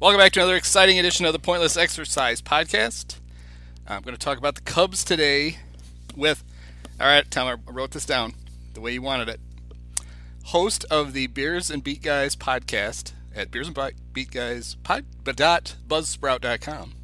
[0.00, 3.16] Welcome back to another exciting edition of the Pointless Exercise Podcast.
[3.86, 5.58] I'm going to talk about the Cubs today
[6.16, 6.42] with,
[6.98, 8.32] all right, Tom, I wrote this down
[8.72, 9.40] the way you wanted it.
[10.44, 13.78] Host of the Beers and Beat Guys podcast at Beers and
[14.14, 16.94] Beat Guys pod, dot buzzsprout.com.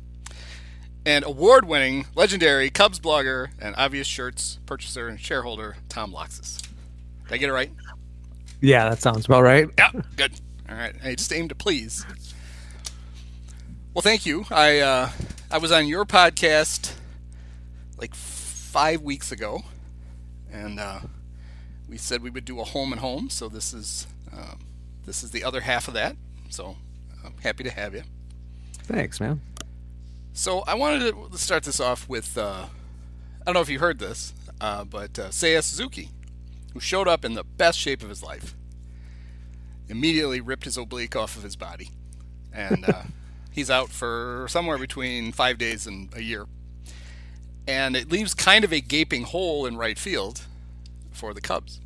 [1.04, 6.62] And award winning, legendary Cubs blogger and obvious shirts purchaser and shareholder, Tom Loxas.
[7.24, 7.70] Did I get it right?
[8.62, 9.68] Yeah, that sounds about right.
[9.76, 10.32] Yeah, good.
[10.70, 10.94] All right.
[11.04, 12.06] I just aim to please.
[13.96, 14.44] Well, thank you.
[14.50, 15.10] I uh,
[15.50, 16.92] I was on your podcast
[17.96, 19.62] like five weeks ago,
[20.52, 21.00] and uh,
[21.88, 23.30] we said we would do a home and home.
[23.30, 24.58] So this is um,
[25.06, 26.14] this is the other half of that.
[26.50, 26.76] So
[27.24, 28.02] I'm happy to have you.
[28.82, 29.40] Thanks, man.
[30.34, 33.98] So I wanted to start this off with uh, I don't know if you heard
[33.98, 36.10] this, uh, but uh, Seiya Suzuki,
[36.74, 38.54] who showed up in the best shape of his life,
[39.88, 41.92] immediately ripped his oblique off of his body,
[42.52, 42.84] and.
[43.56, 46.44] He's out for somewhere between five days and a year.
[47.66, 50.42] And it leaves kind of a gaping hole in right field
[51.10, 51.80] for the Cubs.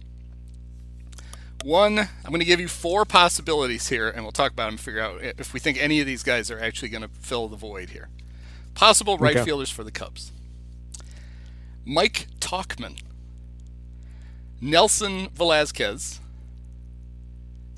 [1.63, 4.81] One, I'm going to give you four possibilities here, and we'll talk about them and
[4.81, 7.57] figure out if we think any of these guys are actually going to fill the
[7.57, 8.09] void here.
[8.75, 9.45] Possible right okay.
[9.45, 10.33] fielders for the Cubs
[11.85, 13.01] Mike Tauchman,
[14.61, 16.19] Nelson Velazquez,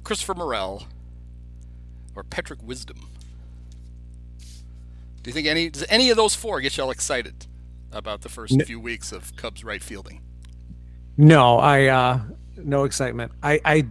[0.03, 0.87] Christopher Morel,
[2.17, 3.12] or Patrick Wisdom.
[5.23, 7.47] Do you think any does any of those four get y'all excited
[7.93, 8.65] about the first no.
[8.65, 10.23] few weeks of Cubs right fielding?
[11.17, 12.21] No, I uh
[12.57, 13.33] no excitement.
[13.43, 13.87] I I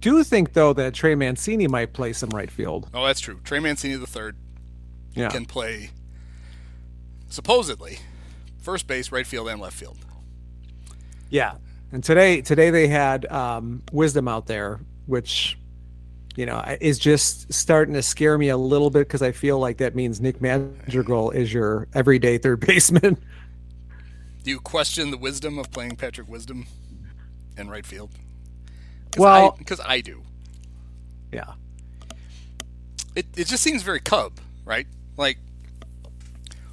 [0.00, 2.88] do think though that Trey Mancini might play some right field.
[2.94, 3.40] Oh, that's true.
[3.44, 4.36] Trey Mancini the third
[5.14, 5.28] yeah.
[5.28, 5.90] can play
[7.28, 7.98] supposedly
[8.58, 9.98] first base, right field, and left field.
[11.28, 11.56] Yeah,
[11.92, 15.58] and today today they had um, Wisdom out there, which
[16.36, 19.78] you know, is just starting to scare me a little bit because I feel like
[19.78, 23.16] that means Nick Madrigal is your everyday third baseman.
[24.42, 26.66] Do you question the wisdom of playing Patrick Wisdom
[27.56, 28.10] in right field?
[29.12, 30.22] Cause well, because I, I, do.
[31.32, 31.54] Yeah.
[33.14, 34.32] It it just seems very Cub,
[34.64, 34.86] right?
[35.16, 35.38] Like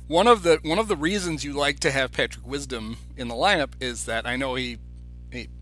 [0.08, 3.36] one of the one of the reasons you like to have Patrick Wisdom in the
[3.36, 4.80] lineup is that I know he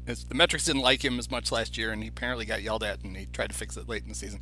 [0.09, 2.83] he, the metrics didn't like him as much last year, and he apparently got yelled
[2.83, 4.41] at, and he tried to fix it late in the season.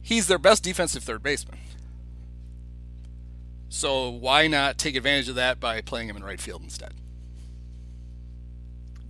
[0.00, 1.58] He's their best defensive third baseman.
[3.68, 6.92] So why not take advantage of that by playing him in right field instead?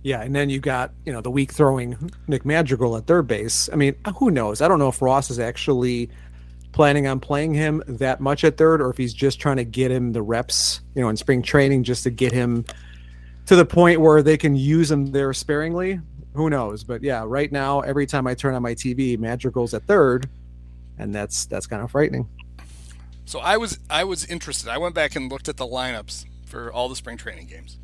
[0.03, 3.69] Yeah, and then you got you know the weak throwing Nick Madrigal at third base.
[3.71, 4.61] I mean, uh, who knows?
[4.61, 6.09] I don't know if Ross is actually
[6.73, 9.91] planning on playing him that much at third, or if he's just trying to get
[9.91, 12.65] him the reps, you know, in spring training, just to get him
[13.45, 15.99] to the point where they can use him there sparingly.
[16.33, 16.83] Who knows?
[16.83, 20.29] But yeah, right now, every time I turn on my TV, Madrigal's at third,
[20.97, 22.27] and that's that's kind of frightening.
[23.25, 24.69] So I was I was interested.
[24.69, 27.77] I went back and looked at the lineups for all the spring training games.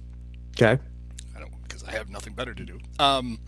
[0.51, 0.81] Okay.
[1.35, 2.79] I don't Because I have nothing better to do.
[2.97, 3.39] Um,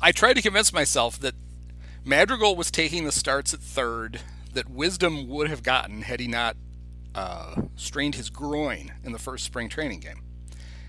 [0.00, 1.34] I tried to convince myself that
[2.04, 4.20] Madrigal was taking the starts at third
[4.54, 6.56] that Wisdom would have gotten had he not
[7.14, 10.22] uh, strained his groin in the first spring training game.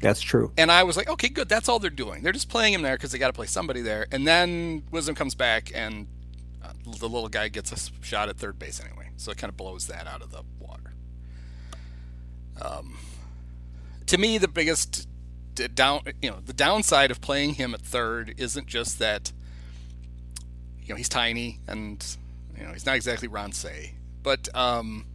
[0.02, 0.52] That's true.
[0.58, 1.48] And I was like, okay, good.
[1.48, 2.24] That's all they're doing.
[2.24, 4.08] They're just playing him there because they got to play somebody there.
[4.12, 6.08] And then Wisdom comes back, and
[6.64, 9.10] uh, the little guy gets a shot at third base anyway.
[9.18, 10.94] So it kind of blows that out of the water.
[12.60, 12.98] Um,
[14.08, 15.08] to me, the biggest
[15.76, 19.34] down you know the downside of playing him at third isn't just that
[20.82, 22.18] you know he's tiny and
[22.58, 25.06] you know he's not exactly Ron Cey, but um,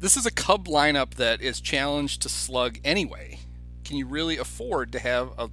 [0.00, 3.38] this is a Cub lineup that is challenged to slug anyway.
[3.84, 5.50] Can you really afford to have a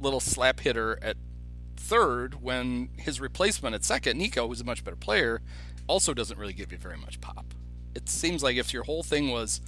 [0.00, 1.16] little slap hitter at
[1.76, 5.40] third when his replacement at second, Nico, who's a much better player,
[5.86, 7.54] also doesn't really give you very much pop?
[7.94, 9.60] It seems like if your whole thing was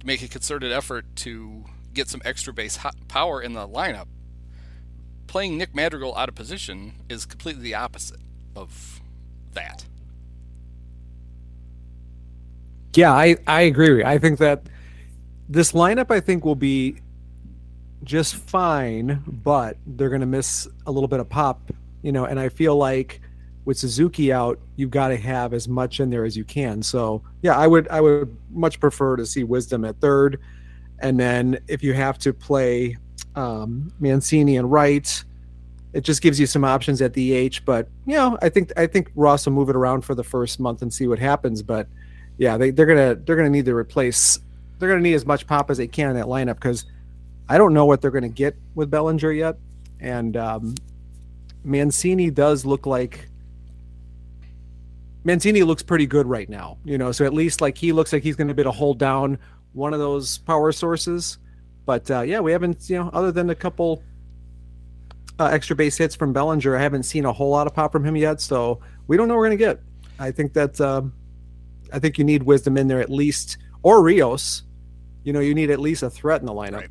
[0.00, 2.78] to make a concerted effort to get some extra base
[3.08, 4.06] power in the lineup,
[5.26, 8.20] playing Nick Madrigal out of position is completely the opposite
[8.56, 9.00] of
[9.52, 9.84] that.
[12.94, 14.04] Yeah, I, I agree.
[14.04, 14.64] I think that
[15.48, 16.96] this lineup I think will be
[18.02, 21.70] just fine, but they're going to miss a little bit of pop,
[22.02, 23.20] you know, and I feel like
[23.64, 26.82] with Suzuki out, you've got to have as much in there as you can.
[26.82, 30.40] So, yeah, I would I would much prefer to see Wisdom at third
[31.00, 32.96] and then if you have to play
[33.34, 35.24] um, Mancini and Wright,
[35.92, 37.64] it just gives you some options at the H.
[37.64, 40.60] But you know, I think I think Ross will move it around for the first
[40.60, 41.62] month and see what happens.
[41.62, 41.88] But
[42.40, 44.40] yeah, they, they're gonna they're gonna need to replace.
[44.78, 46.86] They're gonna need as much pop as they can in that lineup because
[47.50, 49.58] I don't know what they're gonna get with Bellinger yet,
[50.00, 50.74] and um,
[51.64, 53.28] Mancini does look like.
[55.22, 57.12] Mancini looks pretty good right now, you know.
[57.12, 59.38] So at least like he looks like he's to be able to hold down
[59.74, 61.36] one of those power sources.
[61.84, 64.02] But uh, yeah, we haven't, you know, other than a couple
[65.38, 68.02] uh, extra base hits from Bellinger, I haven't seen a whole lot of pop from
[68.02, 68.40] him yet.
[68.40, 69.80] So we don't know what we're to get.
[70.18, 71.12] I think that um,
[71.92, 74.62] I think you need wisdom in there at least, or Rios.
[75.22, 76.80] You know, you need at least a threat in the lineup.
[76.80, 76.90] Right.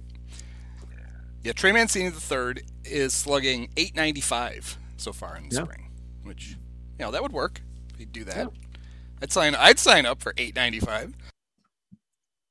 [1.44, 5.64] Yeah, Trey Mancini the third is slugging 895 so far in the yeah.
[5.64, 5.90] spring,
[6.24, 7.62] which you know that would work.
[7.94, 8.80] If he'd do that, yeah.
[9.22, 9.56] I'd sign.
[9.56, 11.16] I'd sign up for 895.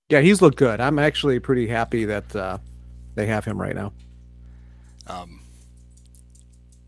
[0.08, 0.80] Yeah, he's looked good.
[0.80, 2.58] I'm actually pretty happy that uh,
[3.14, 3.92] they have him right now.
[5.06, 5.42] Um,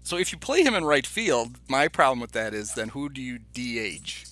[0.02, 3.08] so if you play him in right field, my problem with that is then who
[3.08, 4.24] do you DH?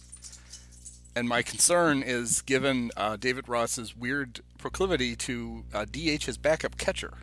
[1.17, 6.77] And my concern is given uh, David Ross's weird proclivity to uh, DH his backup
[6.77, 7.15] catcher.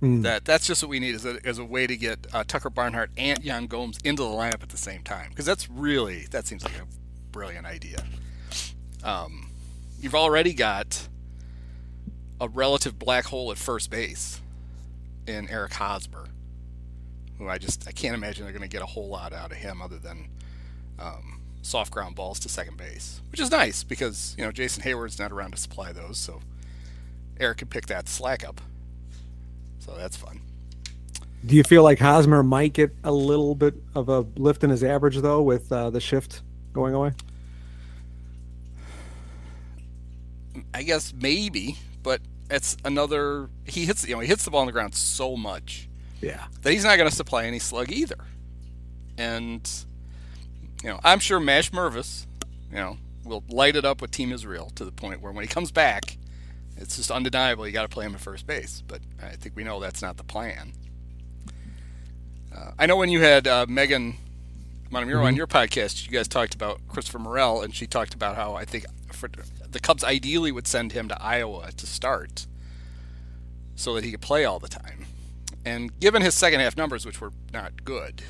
[0.00, 0.22] Mm.
[0.22, 2.70] That that's just what we need as a, as a way to get uh, Tucker
[2.70, 6.46] Barnhart and Yan Gomes into the lineup at the same time because that's really that
[6.46, 6.86] seems like a
[7.30, 8.04] brilliant idea.
[9.02, 9.50] Um,
[10.00, 11.08] you've already got
[12.40, 14.40] a relative black hole at first base
[15.26, 16.26] in Eric Hosmer,
[17.38, 19.56] who I just I can't imagine they're going to get a whole lot out of
[19.56, 20.28] him other than
[20.98, 25.18] um, soft ground balls to second base, which is nice because you know Jason Heyward's
[25.18, 26.40] not around to supply those, so
[27.40, 28.60] Eric can pick that slack up.
[29.78, 30.40] So that's fun.
[31.44, 34.84] Do you feel like Hosmer might get a little bit of a lift in his
[34.84, 36.42] average though with uh, the shift
[36.72, 37.12] going away?
[40.72, 43.48] I guess maybe, but it's another.
[43.64, 45.88] He hits you know he hits the ball on the ground so much,
[46.20, 48.18] yeah, that he's not going to supply any slug either.
[49.16, 49.70] And
[50.84, 52.26] you know I'm sure Mash Mervis,
[52.70, 55.48] you know, will light it up with Team Israel to the point where when he
[55.48, 56.18] comes back,
[56.76, 58.82] it's just undeniable you got to play him at first base.
[58.86, 60.72] But I think we know that's not the plan.
[62.54, 64.16] Uh, I know when you had uh, Meghan
[64.90, 65.24] Montemurro mm-hmm.
[65.24, 68.66] on your podcast, you guys talked about Christopher Morel, and she talked about how I
[68.66, 69.28] think for,
[69.68, 72.46] the Cubs ideally would send him to Iowa to start
[73.74, 75.06] so that he could play all the time.
[75.64, 78.22] And given his second half numbers, which were not good,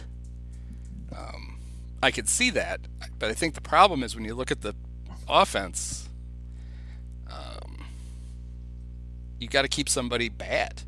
[1.15, 1.44] um,
[2.05, 2.81] I could see that.
[3.19, 4.75] But I think the problem is when you look at the
[5.27, 6.09] offense,
[7.31, 7.87] um,
[9.39, 10.83] you got to keep somebody bad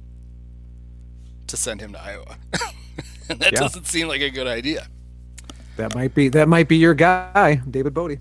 [1.46, 2.37] to send him to Iowa.
[3.30, 3.61] and that yeah.
[3.61, 4.88] doesn't seem like a good idea.
[5.76, 8.18] That might be that might be your guy, David Bote.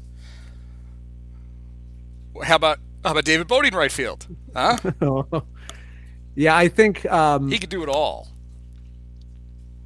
[2.44, 4.28] How about how about David Bote in right field?
[4.54, 4.78] Huh?
[6.36, 8.28] yeah, I think um, he could do it all.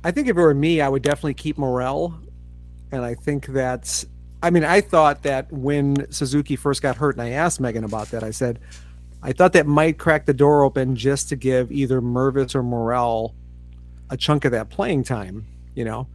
[0.03, 2.19] I think if it were me, I would definitely keep Morel,
[2.91, 4.05] and I think that's.
[4.41, 8.09] I mean, I thought that when Suzuki first got hurt, and I asked Meghan about
[8.11, 8.59] that, I said,
[9.21, 13.35] I thought that might crack the door open just to give either Mervis or Morel
[14.09, 16.07] a chunk of that playing time, you know.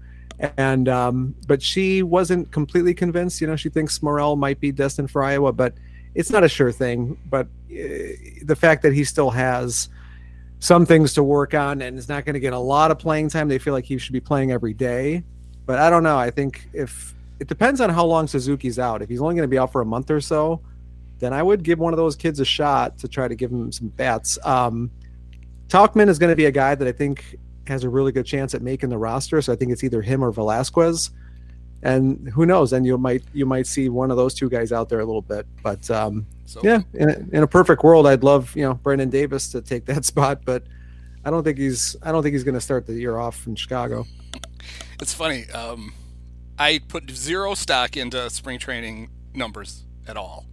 [0.56, 3.40] And um, but she wasn't completely convinced.
[3.40, 5.74] You know, she thinks Morel might be destined for Iowa, but
[6.14, 7.18] it's not a sure thing.
[7.26, 9.90] But uh, the fact that he still has
[10.58, 13.28] some things to work on and is not going to get a lot of playing
[13.28, 15.22] time, they feel like he should be playing every day.
[15.66, 16.18] But I don't know.
[16.18, 19.02] I think if it depends on how long Suzuki's out.
[19.02, 20.60] If he's only going to be out for a month or so,
[21.18, 23.72] then I would give one of those kids a shot to try to give him
[23.72, 24.38] some bats.
[24.44, 24.90] Um,
[25.68, 28.54] Tauchman is going to be a guy that I think has a really good chance
[28.54, 29.40] at making the roster.
[29.40, 31.10] So I think it's either him or Velazquez.
[31.82, 32.70] And who knows?
[32.70, 35.20] Then you might you might see one of those two guys out there a little
[35.20, 35.46] bit.
[35.62, 39.10] But um, so, yeah, in a, in a perfect world, I'd love you know Brennen
[39.10, 40.62] Davis to take that spot, but
[41.26, 43.54] I don't think he's I don't think he's going to start the year off in
[43.54, 44.06] Chicago.
[45.00, 45.48] It's funny.
[45.50, 45.92] Um,
[46.58, 50.46] I put zero stock into spring training numbers at all,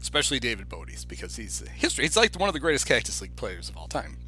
[0.00, 2.04] especially David Bote's because he's history.
[2.04, 4.18] He's like one of the greatest Cactus League players of all time.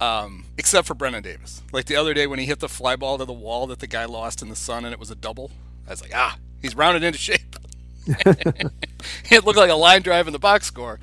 [0.00, 1.62] Um, except for Brennen Davis.
[1.72, 3.86] Like the other day when he hit the fly ball to the wall that the
[3.86, 5.52] guy lost in the sun and it was a double.
[5.86, 7.56] I was like, ah, he's rounded into shape.
[8.06, 10.98] it looked like a line drive in the box score.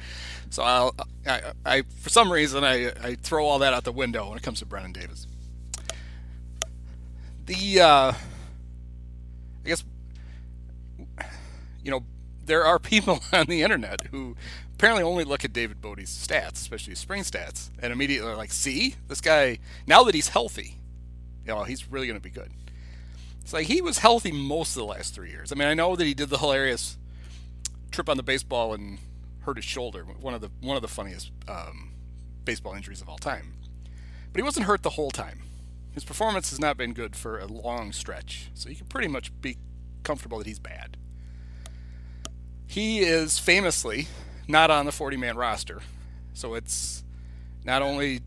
[0.50, 0.96] So I'll,
[1.26, 4.44] I, I, for some reason, I, I throw all that out the window when it
[4.44, 5.28] comes to Brennen Davis.
[7.50, 9.84] The, uh, I guess,
[11.84, 12.04] you know,
[12.46, 14.36] there are people on the internet who
[14.76, 18.52] apparently only look at David Bote's stats, especially his spring stats, and immediately are like,
[18.52, 20.76] see, this guy, now that he's healthy,
[21.44, 22.52] you know, he's really going to be good.
[23.42, 25.52] It's like he was healthy most of the last three years.
[25.52, 27.00] I mean, I know that he did the hilarious
[27.90, 29.00] trip on the baseball and
[29.40, 31.94] hurt his shoulder, one of the one of the funniest um,
[32.46, 33.56] baseball injuries of all time.
[34.32, 35.49] But he wasn't hurt the whole time.
[35.94, 39.32] His performance has not been good for a long stretch, so you can pretty much
[39.42, 39.58] be
[40.04, 40.98] comfortable that he's bad.
[42.68, 44.08] He is famously
[44.48, 45.82] not on the 40 man roster,
[46.34, 47.04] so it's
[47.66, 48.22] not only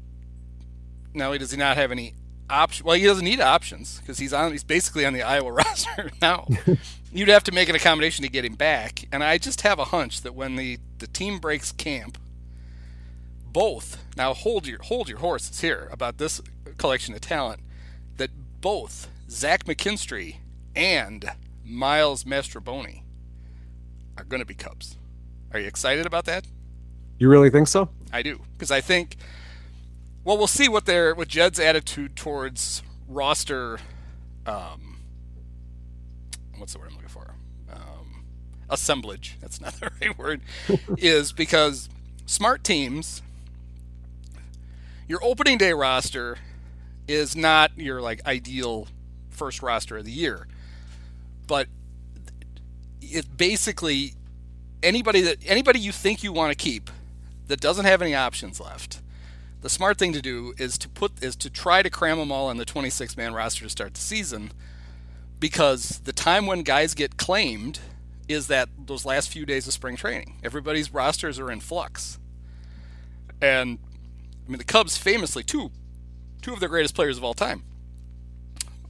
[1.15, 2.15] not only does he not have any
[2.51, 2.87] option.
[2.87, 4.53] Well, he doesn't need options because he's on.
[4.53, 6.49] He's basically on the Iowa roster now.
[7.13, 9.87] You'd have to make an accommodation to get him back, and I just have a
[9.87, 12.19] hunch that when the the team breaks camp,
[13.45, 16.41] both now hold your hold your horses here about this
[16.83, 17.61] collection of talent.
[18.17, 20.37] That both Zach McKinstry
[20.75, 21.31] and
[21.65, 23.03] Miles Mastrobuoni
[24.19, 24.97] are going to be Cubs.
[25.53, 26.45] Are you excited about that?
[27.19, 27.89] You really think so?
[28.13, 29.17] I do because I think.
[30.25, 33.79] Well, we'll see what their what Jed's attitude towards roster.
[34.45, 34.99] Um,
[36.59, 37.35] what's the word I'm looking for?
[37.73, 38.25] Um,
[38.69, 39.37] assemblage.
[39.41, 40.41] That's not the right word.
[40.99, 41.89] is because
[42.27, 43.23] smart teams.
[45.07, 46.39] Your opening day roster
[47.09, 48.89] is not your like ideal
[49.31, 50.47] first roster of the year,
[51.47, 51.69] but
[53.01, 54.15] it basically
[54.83, 56.91] anybody that anybody you think you want to keep
[57.49, 59.01] that doesn't have any options left.
[59.61, 62.49] The smart thing to do is to put is to try to cram them all
[62.49, 64.53] on the 26 man roster to start the season
[65.39, 67.81] because the time when guys get claimed
[68.29, 70.37] is that those last few days of spring training.
[70.43, 72.19] Everybody's rosters are in flux.
[73.41, 73.79] And
[74.47, 75.71] I mean the Cubs famously two
[76.43, 77.63] two of their greatest players of all time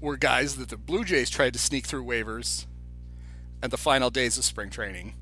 [0.01, 2.67] were guys that the Blue Jays tried to sneak through waivers
[3.63, 5.15] at the final days of spring training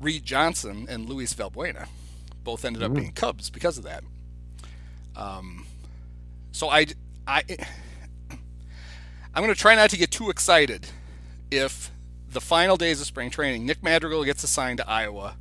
[0.00, 1.88] Reed Johnson and Luis Valbuena
[2.44, 3.00] both ended up mm-hmm.
[3.00, 4.04] being Cubs because of that.
[5.16, 5.66] Um,
[6.52, 6.86] so I,
[7.26, 7.42] I,
[8.30, 10.86] I'm going to try not to get too excited
[11.50, 11.90] if
[12.28, 15.36] the final days of spring training, Nick Madrigal gets assigned to Iowa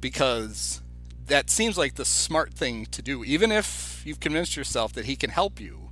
[0.00, 0.80] because
[1.26, 3.24] that seems like the smart thing to do.
[3.24, 5.90] Even if you've convinced yourself that he can help you,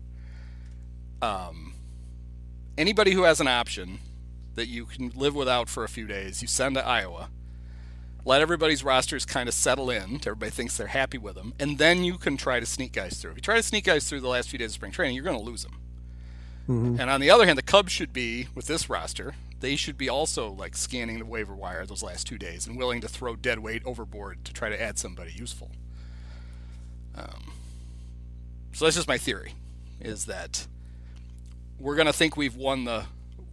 [1.23, 1.75] um,
[2.79, 3.99] anybody who has an option
[4.55, 7.31] that you can live without for a few days, you send to Iowa
[8.25, 10.17] let everybody's rosters kind of settle in.
[10.17, 13.33] Everybody thinks they're happy with them, and then you can try to sneak guys through.
[13.33, 15.25] If you try to sneak guys through the last few days of spring training, you're
[15.25, 15.79] going to lose them.
[16.69, 17.01] Mm-hmm.
[17.01, 19.35] And on the other hand, the Cubs should be with this roster.
[19.61, 23.01] They should be also like scanning the waiver wire those last two days and willing
[23.01, 25.71] to throw dead weight overboard to try to add somebody useful.
[27.15, 27.53] Um,
[28.73, 29.55] so that's just my theory:
[30.01, 30.67] is that
[31.79, 33.05] we're going to think we've won the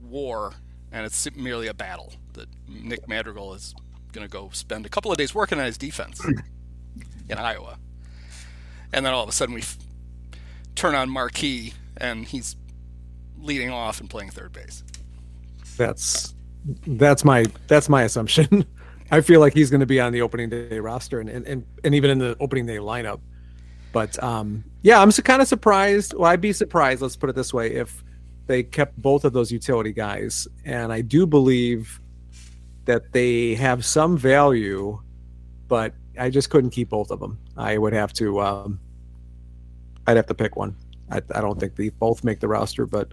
[0.01, 0.53] war,
[0.91, 3.74] and it's merely a battle that Nick Madrigal is
[4.12, 6.24] going to go spend a couple of days working on his defense
[7.29, 7.77] in Iowa.
[8.93, 9.77] And then all of a sudden we f-
[10.75, 12.55] turn on Marquee and he's
[13.38, 14.83] leading off and playing third base.
[15.77, 16.33] That's
[16.86, 18.65] that's my that's my assumption.
[19.12, 21.65] I feel like he's going to be on the opening day roster and, and, and,
[21.86, 23.21] and even in the opening day lineup.
[23.91, 26.13] But um, yeah, I'm kind of surprised.
[26.13, 28.03] Well, I'd be surprised, let's put it this way, if
[28.46, 30.48] they kept both of those utility guys.
[30.65, 32.00] And I do believe
[32.86, 35.00] that they have some value,
[35.67, 37.38] but I just couldn't keep both of them.
[37.58, 38.79] I would have to, um,
[40.06, 40.75] I'd have to pick one.
[41.12, 43.12] I, I don't think they both make the roster, but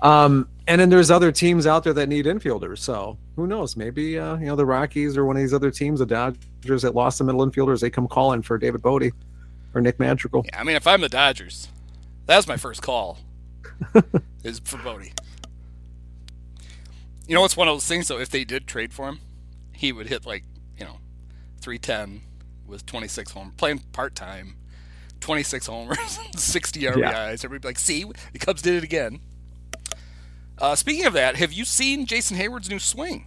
[0.00, 2.78] um, and then there's other teams out there that need infielders.
[2.78, 3.76] So who knows?
[3.76, 6.94] Maybe uh, you know the Rockies or one of these other teams, the Dodgers that
[6.94, 9.12] lost the middle infielders, they come calling for David Bote
[9.74, 10.44] or Nick Madrigal.
[10.46, 11.68] Yeah, I mean, if I'm the Dodgers,
[12.26, 13.18] that's my first call.
[14.44, 15.12] is for Bote.
[17.26, 18.18] You know, it's one of those things though.
[18.18, 19.20] If they did trade for him,
[19.72, 20.44] he would hit like
[20.78, 20.98] you know,
[21.60, 22.22] 310
[22.66, 24.56] with 26 home playing part time,
[25.20, 26.98] 26 homers, 60 RBIs.
[26.98, 27.36] Yeah.
[27.42, 29.20] Everybody like, see, the Cubs did it again.
[30.58, 33.26] Uh, speaking of that, have you seen Jason Heyward's new swing?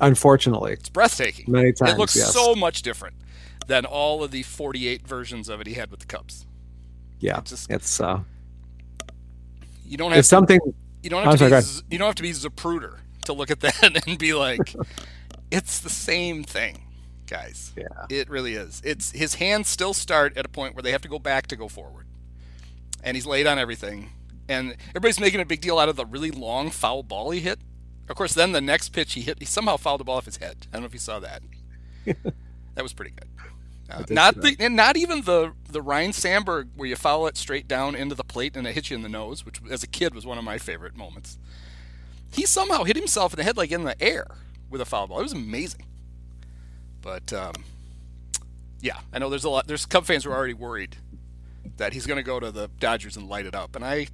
[0.00, 1.50] Unfortunately, it's breathtaking.
[1.50, 2.32] Many times, it looks yes.
[2.32, 3.16] so much different
[3.68, 6.46] than all of the 48 versions of it he had with the Cubs.
[7.20, 8.20] Yeah, it's, just, it's uh,
[9.86, 10.60] you don't have to, something.
[11.02, 13.60] You don't have to sorry, be, you don't have to be Zapruder to look at
[13.60, 14.74] that and be like,
[15.50, 16.82] it's the same thing,
[17.26, 17.72] guys.
[17.76, 18.82] Yeah, it really is.
[18.84, 21.56] It's his hands still start at a point where they have to go back to
[21.56, 22.06] go forward,
[23.02, 24.10] and he's late on everything
[24.48, 27.60] and everybody's making a big deal out of the really long foul ball he hit.
[28.08, 30.38] Of course, then the next pitch he hit, he somehow fouled the ball off his
[30.38, 30.66] head.
[30.70, 31.42] I don't know if you saw that.
[32.06, 33.28] that was pretty good.
[33.90, 37.66] Uh, not the, and not even the the Ryne Sandberg where you foul it straight
[37.66, 40.14] down into the plate and it hits you in the nose, which as a kid
[40.14, 41.38] was one of my favorite moments.
[42.30, 44.26] He somehow hit himself in the head like in the air
[44.68, 45.20] with a foul ball.
[45.20, 45.84] It was amazing.
[47.00, 47.54] But um,
[48.80, 49.66] yeah, I know there's a lot.
[49.66, 50.96] There's Cub fans who are already worried
[51.76, 54.08] that he's going to go to the Dodgers and light it up, and I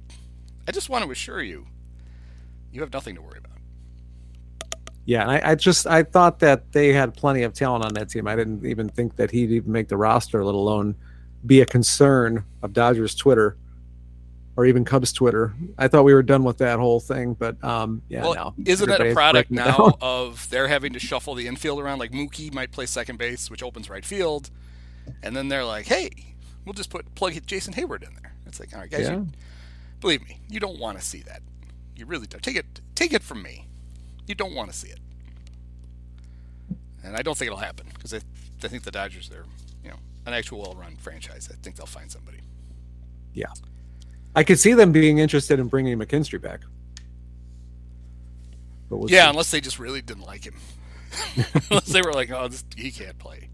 [0.67, 1.67] I just want to assure you,
[2.71, 3.54] you have nothing to worry about.
[5.05, 8.27] Yeah, I, I, just I thought that they had plenty of talent on that team.
[8.27, 10.95] I didn't even think that he'd even make the roster, let alone
[11.45, 13.55] be a concern of Dodgers Twitter
[14.57, 15.53] or even Cubs Twitter.
[15.77, 18.53] I thought we were done with that whole thing, but um, yeah, well, no.
[18.65, 21.99] Isn't that a product now of they're having to shuffle the infield around?
[21.99, 24.49] Like Mookie might play second base, which opens right field,
[25.23, 26.09] and then they're like, "Hey,
[26.65, 29.15] we'll just put plug Jason Heyward in there." It's like, all right, guys, yeah.
[29.15, 29.27] you,
[29.99, 31.41] Believe me, you don't want to see that.
[31.95, 32.43] You really don't.
[32.43, 33.64] Take it take it from me.
[34.27, 34.99] You don't want to see it.
[37.03, 38.21] And I don't think it'll happen because I,
[38.63, 39.45] I think the Dodgers are,
[39.83, 41.49] you know, an actual well-run franchise.
[41.51, 42.39] I think they'll find somebody.
[43.33, 43.53] Yeah.
[44.35, 46.61] I could see them being interested in bringing McKinstry back.
[48.89, 49.29] We'll yeah, see.
[49.29, 50.55] unless they just really didn't like him.
[51.69, 53.49] unless they were like, oh, this, he can't play.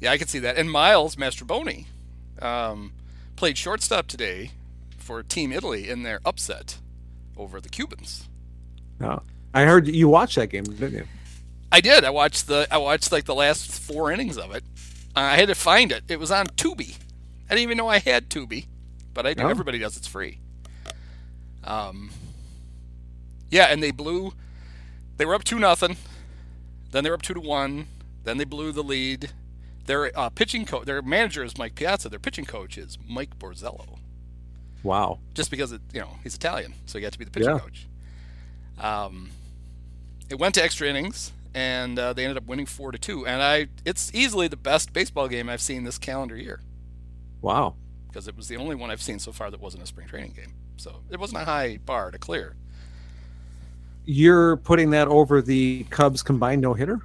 [0.00, 0.56] Yeah, I could see that.
[0.56, 1.86] And Miles Mastrobuoni
[2.40, 2.92] um,
[3.36, 4.52] played shortstop today
[4.96, 6.78] for Team Italy in their upset
[7.36, 8.28] over the Cubans.
[9.00, 11.04] Oh, I heard you watched that game, didn't you?
[11.72, 12.04] I did.
[12.04, 14.64] I watched the I watched like the last four innings of it.
[15.16, 16.04] Uh, I had to find it.
[16.08, 16.96] It was on Tubi.
[17.48, 18.66] I didn't even know I had Tubi,
[19.12, 19.42] but I do.
[19.42, 19.48] Oh.
[19.48, 19.96] Everybody does.
[19.96, 20.38] It's free.
[21.64, 22.10] Um.
[23.50, 24.32] Yeah, and they blew.
[25.16, 25.96] They were up two nothing.
[26.92, 27.86] Then they were up two to one.
[28.24, 29.30] Then they blew the lead.
[29.86, 32.08] Their uh, pitching coach, their manager is Mike Piazza.
[32.08, 33.98] Their pitching coach is Mike Borzello.
[34.82, 35.18] Wow.
[35.34, 37.58] Just because it, you know he's Italian, so he got to be the pitching yeah.
[37.58, 37.86] coach.
[38.78, 39.30] Um,
[40.30, 43.26] it went to extra innings, and uh, they ended up winning four to two.
[43.26, 46.60] And I, it's easily the best baseball game I've seen this calendar year.
[47.42, 47.74] Wow.
[48.08, 50.32] Because it was the only one I've seen so far that wasn't a spring training
[50.32, 52.56] game, so it wasn't a high bar to clear.
[54.04, 57.00] You're putting that over the Cubs combined no hitter.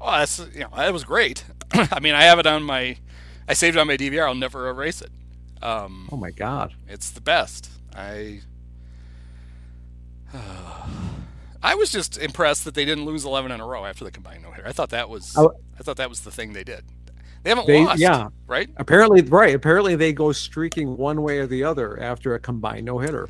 [0.00, 1.44] Oh, that's you know that was great.
[1.72, 2.96] I mean, I have it on my,
[3.48, 4.26] I saved it on my DVR.
[4.26, 5.10] I'll never erase it.
[5.62, 7.70] Um, oh my god, it's the best.
[7.94, 8.40] I
[11.62, 14.42] I was just impressed that they didn't lose 11 in a row after the combined
[14.42, 14.68] no hitter.
[14.68, 15.52] I thought that was oh.
[15.78, 16.84] I thought that was the thing they did.
[17.42, 18.68] They haven't they, lost, yeah, right?
[18.76, 19.54] Apparently, right.
[19.54, 23.28] Apparently, they go streaking one way or the other after a combined no hitter.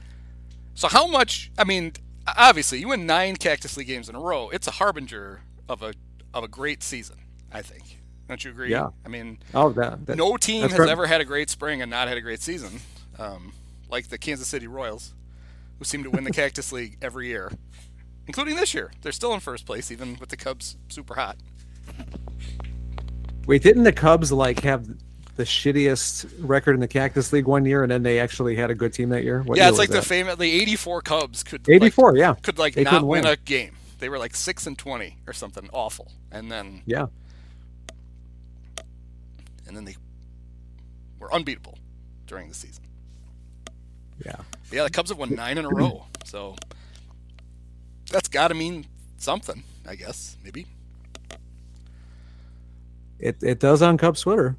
[0.74, 1.50] So how much?
[1.58, 1.92] I mean,
[2.26, 4.48] obviously, you win nine Cactus League games in a row.
[4.48, 5.94] It's a harbinger of a
[6.32, 7.16] of a great season.
[7.52, 7.98] I think.
[8.28, 8.70] Don't you agree?
[8.70, 8.88] Yeah.
[9.06, 12.08] I mean, oh, that, that no team has ever had a great spring and not
[12.08, 12.80] had a great season,
[13.18, 13.54] um,
[13.88, 15.14] like the Kansas City Royals,
[15.78, 17.50] who seem to win the Cactus League every year,
[18.28, 18.92] including this year.
[19.02, 21.36] They're still in first place, even with the Cubs super hot.
[23.46, 24.86] Wait, didn't the Cubs like have
[25.36, 28.74] the shittiest record in the Cactus League one year, and then they actually had a
[28.74, 29.42] good team that year?
[29.42, 32.58] What yeah, year it's like the famous the '84 Cubs could '84, like, yeah, could
[32.58, 33.74] like they not win, win a game.
[33.98, 37.06] They were like six and twenty or something awful, and then yeah,
[39.66, 39.96] and then they
[41.18, 41.78] were unbeatable
[42.26, 42.84] during the season.
[44.24, 44.36] Yeah.
[44.70, 46.56] Yeah, the Cubs have won nine in a row, so
[48.10, 48.86] that's got to mean
[49.18, 50.36] something, I guess.
[50.44, 50.66] Maybe.
[53.18, 54.56] it it does on Cubs Twitter.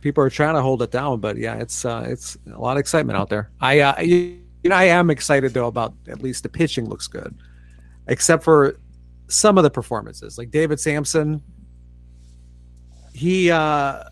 [0.00, 2.80] People are trying to hold it down, but yeah, it's uh, it's a lot of
[2.80, 3.50] excitement out there.
[3.60, 7.06] I uh, you, you know I am excited though about at least the pitching looks
[7.06, 7.34] good,
[8.08, 8.76] except for
[9.28, 10.38] some of the performances.
[10.38, 11.40] Like David Sampson,
[13.14, 14.04] he uh,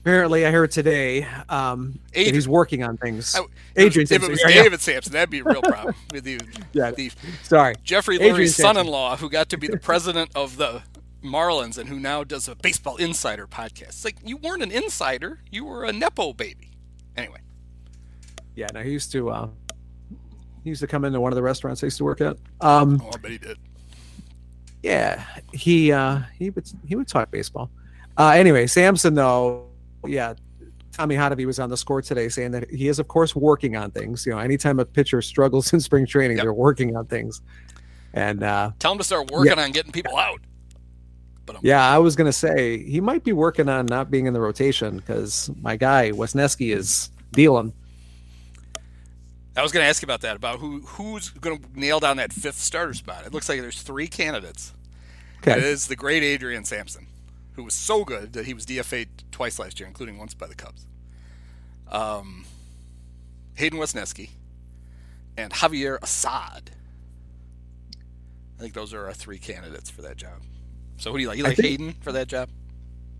[0.00, 3.34] apparently I heard today um, that he's working on things.
[3.36, 3.44] I-
[3.76, 5.94] Adrian if it was David Samson, that'd be a real problem.
[6.12, 6.40] With the,
[6.72, 6.90] Yeah.
[6.90, 7.10] the
[7.44, 10.82] Sorry, Jeffrey Adrian Loria's son-in-law, who got to be the president of the
[11.22, 13.88] Marlins and who now does a Baseball Insider podcast.
[13.88, 16.70] It's like you weren't an insider; you were a nepo baby.
[17.16, 17.38] Anyway,
[18.54, 19.48] Yeah, no, he used to uh,
[20.64, 22.36] he used to come into one of the restaurants I used to work at.
[22.60, 23.58] Um, oh, I bet he did.
[24.82, 27.70] yeah, he uh, he would he would talk baseball.
[28.16, 29.67] Uh, anyway, Sampson though,
[30.06, 30.34] yeah,
[30.92, 33.90] Tommy Hotovy was on the score today saying that he is of course working on
[33.90, 34.26] things.
[34.26, 36.44] You know, anytime a pitcher struggles in spring training, Yep.
[36.44, 37.40] they're working on things.
[38.14, 40.40] And uh, Tell him to start working on getting people out.
[41.46, 44.32] But um, yeah, I was gonna say he might be working on not being in
[44.34, 47.72] the rotation because my guy Wesneski is dealing.
[49.56, 52.18] I was going to ask you about that about who who's going to nail down
[52.18, 53.26] that fifth starter spot.
[53.26, 54.72] It looks like there's three candidates.
[55.42, 57.07] It Okay, is the great Adrian Sampson,
[57.58, 60.54] who was so good that he was DFA'd twice last year, including once by the
[60.54, 60.86] Cubs.
[61.90, 62.44] Um,
[63.56, 64.30] Hayden Wesneski
[65.36, 66.70] and Javier Assad.
[68.56, 70.40] I think those are our three candidates for that job.
[70.98, 71.38] So who do you like?
[71.38, 72.48] You like think- Hayden for that job?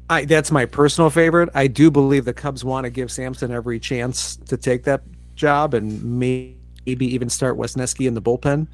[0.09, 1.49] I that's my personal favorite.
[1.55, 5.03] I do believe the Cubs want to give Sampson every chance to take that
[5.35, 8.69] job and maybe even start Wesneski in the bullpen.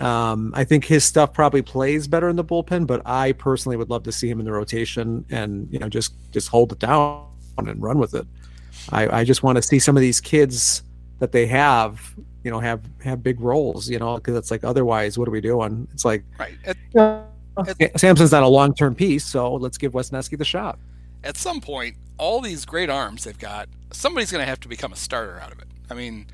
[0.00, 3.90] Um, I think his stuff probably plays better in the bullpen, but I personally would
[3.90, 7.26] love to see him in the rotation and you know just just hold it down
[7.58, 8.26] and run with it.
[8.90, 10.82] I, I just want to see some of these kids
[11.18, 15.18] that they have, you know, have have big roles, you know, because it's like otherwise,
[15.18, 15.88] what are we doing?
[15.92, 16.54] It's like Right.
[16.64, 17.24] At, know,
[17.96, 20.78] Sampson's not a long term piece, so let's give Wesneski the shot.
[21.24, 24.92] at some point, all these great arms they've got, somebody's going to have to become
[24.92, 25.66] a starter out of it.
[25.90, 26.26] I mean,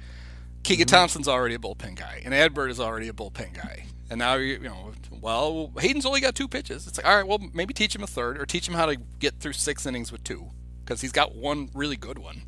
[0.65, 3.85] Keegan Thompson's already a bullpen guy, and Adbert is already a bullpen guy.
[4.11, 6.87] And now you, you know, well, Hayden's only got two pitches.
[6.87, 8.97] It's like, all right, well, maybe teach him a third, or teach him how to
[9.19, 10.51] get through six innings with two,
[10.85, 12.43] because he's got one really good one.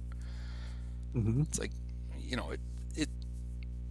[1.15, 1.43] Mm-hmm.
[1.43, 1.71] It's like,
[2.21, 2.61] you know, it
[2.95, 3.09] it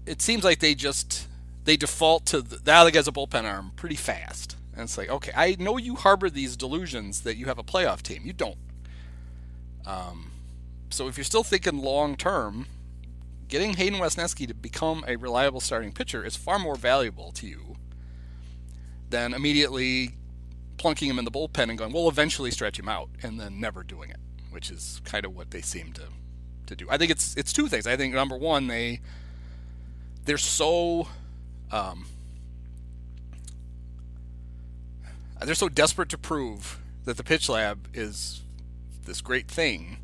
[0.06, 1.28] it seems like they just
[1.64, 5.10] they default to the, the other guy's a bullpen arm pretty fast, and it's like,
[5.10, 8.24] okay, I know you harbor these delusions that you have a playoff team.
[8.26, 8.58] You don't.
[9.86, 10.32] Um,
[10.90, 12.68] so if you're still thinking long term,
[13.47, 17.75] getting Hayden Wesneski to become a reliable starting pitcher is far more valuable to you
[19.10, 20.15] than immediately
[20.77, 23.84] plunking him in the bullpen and going, "We'll eventually stretch him out," and then never
[23.84, 24.19] doing it,
[24.51, 26.08] which is kind of what they seem to
[26.67, 26.88] to do.
[26.89, 27.88] I think it's it's two things.
[27.88, 29.01] I think number one, they
[30.25, 31.08] they're so
[31.71, 32.08] um,
[35.43, 38.41] they're so desperate to prove that the pitch lab is
[39.05, 39.97] this great thing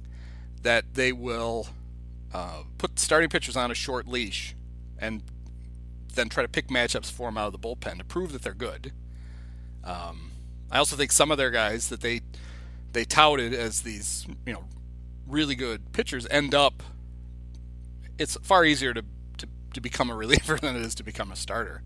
[0.62, 1.68] that they will
[2.34, 4.56] uh, put starting pitchers on a short leash
[4.98, 5.24] and
[6.14, 8.54] then try to pick matchups for them out of the bullpen to prove that they're
[8.54, 8.92] good.
[9.84, 10.32] Um,
[10.70, 12.22] I also think some of their guys that they
[12.94, 14.66] they touted as these you know
[15.28, 16.84] really good pitchers end up.
[18.18, 19.04] It's far easier to,
[19.38, 21.82] to, to become a reliever than it is to become a starter.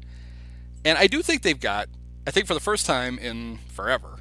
[0.83, 1.87] And I do think they've got,
[2.27, 4.19] I think for the first time in forever,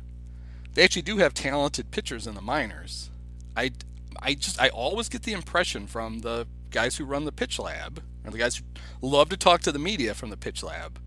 [0.75, 3.11] they actually do have talented pitchers in the minors.
[3.57, 3.73] I,
[4.21, 8.03] I just, I always get the impression from the guys who run the pitch lab,
[8.25, 8.65] or the guys who
[9.07, 10.99] love to talk to the media from the pitch lab,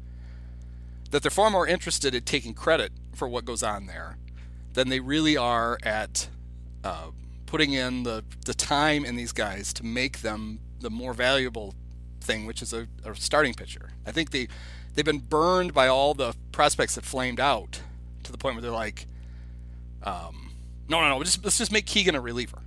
[1.11, 4.17] that they're far more interested in taking credit for what goes on there
[4.73, 6.29] than they really are at
[6.83, 7.07] uh,
[7.45, 11.73] putting in the, the time in these guys to make them the more valuable
[12.21, 13.89] thing, which is a, a starting pitcher.
[14.05, 14.47] I think they
[14.93, 17.81] they've been burned by all the prospects that flamed out
[18.23, 19.07] to the point where they're like,
[20.03, 20.51] um,
[20.87, 22.61] no, no, no, let's just make Keegan a reliever.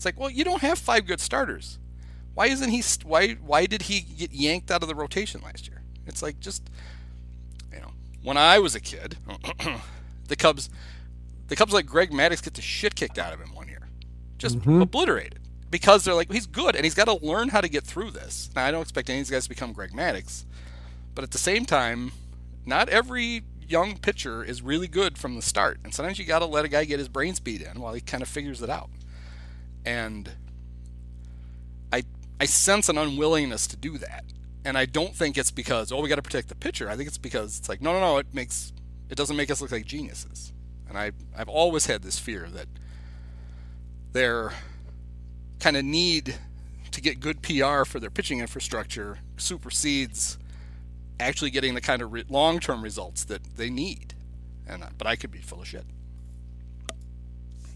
[0.00, 1.78] It's like, well, you don't have five good starters.
[2.32, 2.82] Why isn't he?
[3.04, 5.82] Why why did he get yanked out of the rotation last year?
[6.06, 6.70] It's like just,
[7.70, 7.90] you know,
[8.22, 9.18] when I was a kid,
[10.28, 10.70] the Cubs,
[11.48, 13.90] the Cubs let Greg Maddux get the shit kicked out of him one year,
[14.38, 14.80] just mm-hmm.
[14.80, 15.38] obliterated
[15.70, 18.48] because they're like he's good and he's got to learn how to get through this.
[18.56, 20.46] Now I don't expect any of these guys to become Greg Maddux,
[21.14, 22.12] but at the same time,
[22.64, 26.46] not every young pitcher is really good from the start, and sometimes you got to
[26.46, 28.88] let a guy get his brain speed in while he kind of figures it out.
[29.84, 30.30] And
[31.92, 32.02] I
[32.38, 34.24] I sense an unwillingness to do that,
[34.64, 36.88] and I don't think it's because oh we got to protect the pitcher.
[36.88, 38.72] I think it's because it's like no no no it makes
[39.08, 40.52] it doesn't make us look like geniuses,
[40.88, 42.66] and I I've always had this fear that
[44.12, 44.52] their
[45.60, 46.36] kind of need
[46.90, 50.38] to get good PR for their pitching infrastructure supersedes
[51.20, 54.14] actually getting the kind of re- long-term results that they need.
[54.66, 55.84] and uh, but I could be full of shit.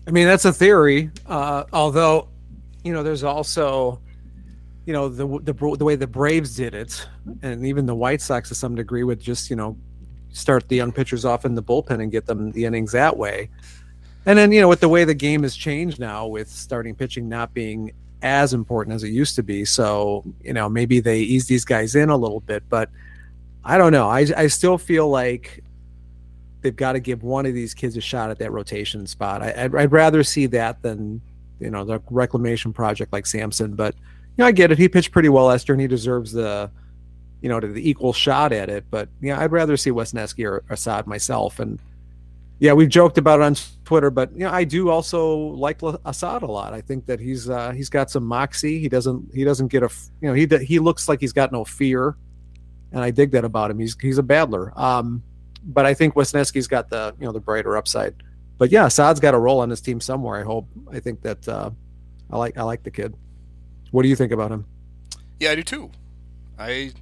[0.07, 1.11] I mean, that's a theory.
[1.27, 2.29] Uh, although,
[2.83, 4.01] you know, there's also,
[4.85, 7.07] you know, the, the the way the Braves did it,
[7.43, 9.77] and even the White Sox to some degree would just, you know,
[10.31, 13.49] start the young pitchers off in the bullpen and get them the innings that way.
[14.27, 17.29] And then, you know, with the way the game has changed now, with starting pitching
[17.29, 21.47] not being as important as it used to be, so you know, maybe they ease
[21.47, 22.63] these guys in a little bit.
[22.69, 22.91] But
[23.65, 24.11] I don't know.
[24.11, 25.64] I I still feel like
[26.65, 29.43] they've got to give one of these kids a shot at that rotation spot.
[29.43, 31.21] I, would I'd rather see that than
[31.61, 33.75] you know the reclamation project like Sampson.
[33.77, 34.03] But you
[34.39, 34.79] know, I get it.
[34.79, 36.71] He pitched pretty well last year, and he deserves the
[37.43, 38.87] you know the equal shot at it.
[38.91, 41.61] But yeah, I'd rather see Wesneski or Assad myself.
[41.61, 41.79] And
[42.59, 46.43] yeah, we've joked about it on Twitter, but you know, I do also like Assad
[46.43, 46.73] a lot.
[46.73, 48.81] I think that he's uh, he's got some moxie.
[48.81, 49.91] He doesn't he doesn't get a
[50.23, 52.17] you know he he looks like he's got no fear,
[52.91, 53.79] and I dig that about him.
[53.79, 54.73] He's he's a battler.
[54.81, 55.23] Um,
[55.65, 58.15] but I think Wesneski's got the you know the brighter upside.
[58.59, 60.39] But yeah, Saad's got a role on this team somewhere.
[60.39, 60.69] I hope.
[60.93, 61.71] I think that uh,
[62.31, 63.15] I like I like the kid.
[63.91, 64.67] What do you think about him?
[65.41, 65.91] Yeah, I do too.
[66.59, 66.93] I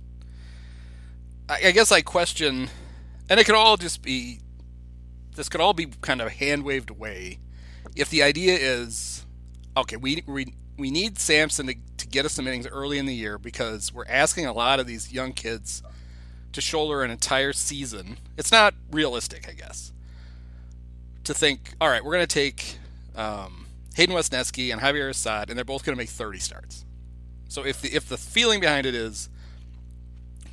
[1.49, 2.69] I guess I question,
[3.29, 4.41] and it could all just be
[5.35, 7.39] this could all be kind of hand waved away
[7.97, 9.27] if the idea is
[9.77, 9.97] okay.
[9.97, 13.39] We we we need Sampson to, to get us some innings early in the year
[13.39, 15.83] because we're asking a lot of these young kids
[16.53, 18.19] to shoulder an entire season.
[18.37, 19.93] It's not realistic, I guess,
[21.25, 22.79] to think, all right, we're going to take
[23.17, 26.85] um, Hayden Wesneski and Javier Assad, and they're both going to make 30 starts.
[27.49, 29.29] So if the if the feeling behind it is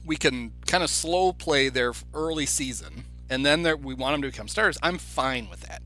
[0.05, 4.27] we can kind of slow play their early season, and then we want them to
[4.27, 5.81] become starters, I'm fine with that.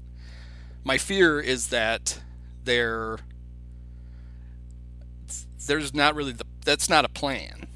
[0.83, 2.19] My fear is that
[2.63, 3.19] they're
[5.67, 7.67] there's not really the that's not a plan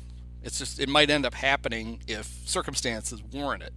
[0.43, 3.73] it's just it might end up happening if circumstances warrant it.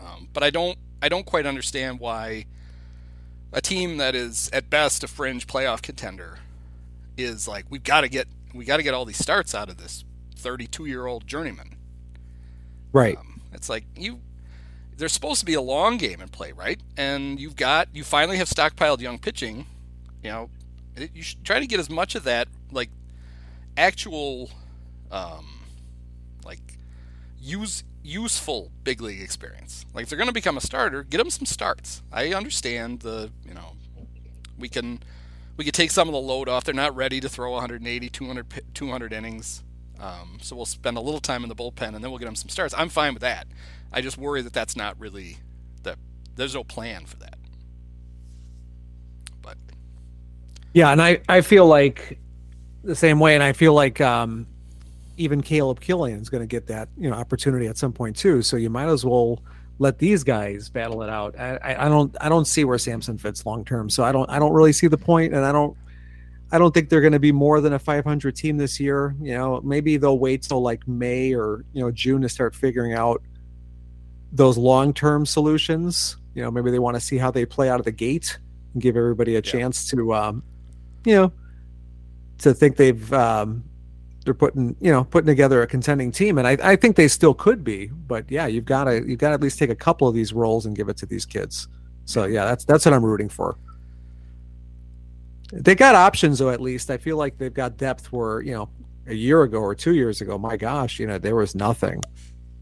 [0.00, 2.46] Um, but I don't I don't quite understand why
[3.52, 6.38] a team that is at best a fringe playoff contender
[7.16, 9.76] is like we've got to get we got to get all these starts out of
[9.76, 10.04] this
[10.36, 11.76] 32 year old journeyman.
[12.92, 13.16] Right.
[13.16, 14.20] Um, it's like you
[14.96, 16.80] there's supposed to be a long game in play, right?
[16.96, 19.66] And you've got you finally have stockpiled young pitching.
[20.22, 20.50] You know,
[21.12, 22.90] you should try to get as much of that like
[23.76, 24.50] actual
[25.10, 25.46] um,
[27.44, 29.84] use useful big league experience.
[29.94, 32.02] Like if they're going to become a starter, get them some starts.
[32.12, 33.76] I understand the, you know,
[34.58, 35.02] we can
[35.56, 36.64] we could take some of the load off.
[36.64, 39.62] They're not ready to throw 180, 200, 200 innings.
[40.00, 42.34] Um, so we'll spend a little time in the bullpen and then we'll get them
[42.34, 42.74] some starts.
[42.76, 43.46] I'm fine with that.
[43.92, 45.38] I just worry that that's not really
[45.84, 45.98] that
[46.34, 47.38] there's no plan for that.
[49.40, 49.56] But
[50.72, 52.18] yeah, and I I feel like
[52.82, 54.46] the same way, and I feel like um,
[55.16, 58.42] even Caleb Killian is going to get that you know opportunity at some point too.
[58.42, 59.42] So you might as well
[59.78, 61.38] let these guys battle it out.
[61.38, 63.90] I, I don't I don't see where Sampson fits long term.
[63.90, 65.76] So I don't I don't really see the point, and I don't
[66.52, 69.16] I don't think they're going to be more than a 500 team this year.
[69.20, 72.94] You know, maybe they'll wait till like May or you know June to start figuring
[72.94, 73.22] out
[74.32, 76.16] those long term solutions.
[76.34, 78.38] You know, maybe they want to see how they play out of the gate
[78.72, 79.40] and give everybody a yeah.
[79.40, 80.42] chance to, um,
[81.04, 81.32] you know,
[82.38, 83.62] to think they've um,
[84.24, 87.34] they're putting you know putting together a contending team, and I, I think they still
[87.34, 87.86] could be.
[87.86, 90.32] But yeah, you've got to you've got to at least take a couple of these
[90.32, 91.68] roles and give it to these kids.
[92.06, 93.56] So yeah, that's that's what I'm rooting for.
[95.52, 96.50] They got options though.
[96.50, 98.68] At least I feel like they've got depth where you know
[99.06, 102.00] a year ago or two years ago, my gosh, you know there was nothing.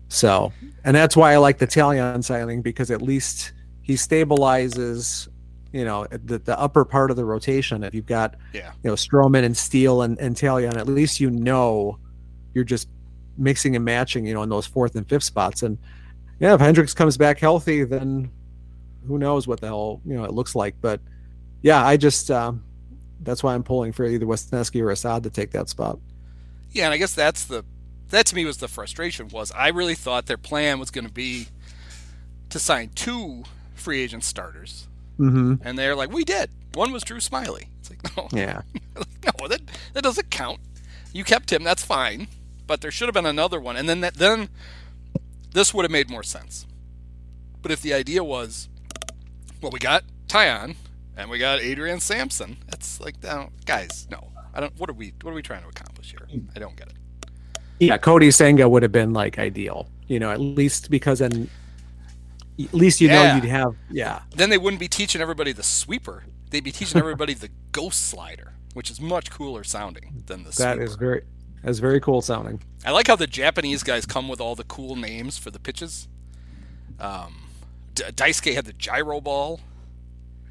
[0.08, 0.52] So,
[0.84, 5.28] and that's why I like the Taillon signing because at least he stabilizes
[5.72, 7.82] you know the, the upper part of the rotation.
[7.82, 8.72] If you've got yeah.
[8.82, 11.98] you know Stroman and Steele and, and Taillon, at least you know
[12.54, 12.88] you're just
[13.38, 15.62] mixing and matching you know in those fourth and fifth spots.
[15.62, 15.78] And
[16.38, 18.30] yeah if Hendricks comes back healthy then
[19.06, 20.76] who knows what the hell you know it looks like.
[20.80, 21.00] But
[21.62, 22.64] yeah I just um,
[23.20, 25.98] that's why I'm pulling for either Wesneski or Assad to take that spot.
[26.70, 27.64] Yeah and I guess that's the
[28.10, 31.12] that to me was the frustration was I really thought their plan was going to
[31.12, 31.46] be
[32.50, 34.86] to sign two free agent starters
[35.18, 35.54] Mm-hmm.
[35.62, 36.50] And they're like, we did.
[36.74, 37.66] One was Drew Smyly.
[37.80, 38.28] It's like, no.
[38.32, 38.62] Yeah.
[38.96, 39.60] no, that,
[39.92, 40.60] that doesn't count.
[41.12, 41.62] You kept him.
[41.62, 42.28] That's fine.
[42.66, 43.76] But there should have been another one.
[43.76, 44.48] And then that, then
[45.52, 46.66] this would have made more sense.
[47.60, 48.68] But if the idea was,
[49.60, 50.76] well, we got Taillon
[51.16, 54.32] and we got Adrian Sampson, that's like, no, guys, no.
[54.54, 54.78] I don't.
[54.78, 55.14] What are we?
[55.22, 56.28] What are we trying to accomplish here?
[56.54, 56.94] I don't get it.
[57.80, 59.88] Yeah, Kodai Senga would have been like ideal.
[60.08, 61.48] You know, at least because then
[62.58, 63.28] at least you yeah.
[63.28, 64.22] know you'd have yeah.
[64.34, 66.24] Then they wouldn't be teaching everybody the sweeper.
[66.50, 70.74] They'd be teaching everybody the ghost slider, which is much cooler sounding than the That
[70.76, 70.82] sweeper.
[70.82, 71.22] is very
[71.62, 72.60] that's very cool sounding.
[72.84, 76.08] I like how the Japanese guys come with all the cool names for the pitches.
[76.98, 77.48] Um,
[77.94, 79.60] D- Daisuke had the gyro ball,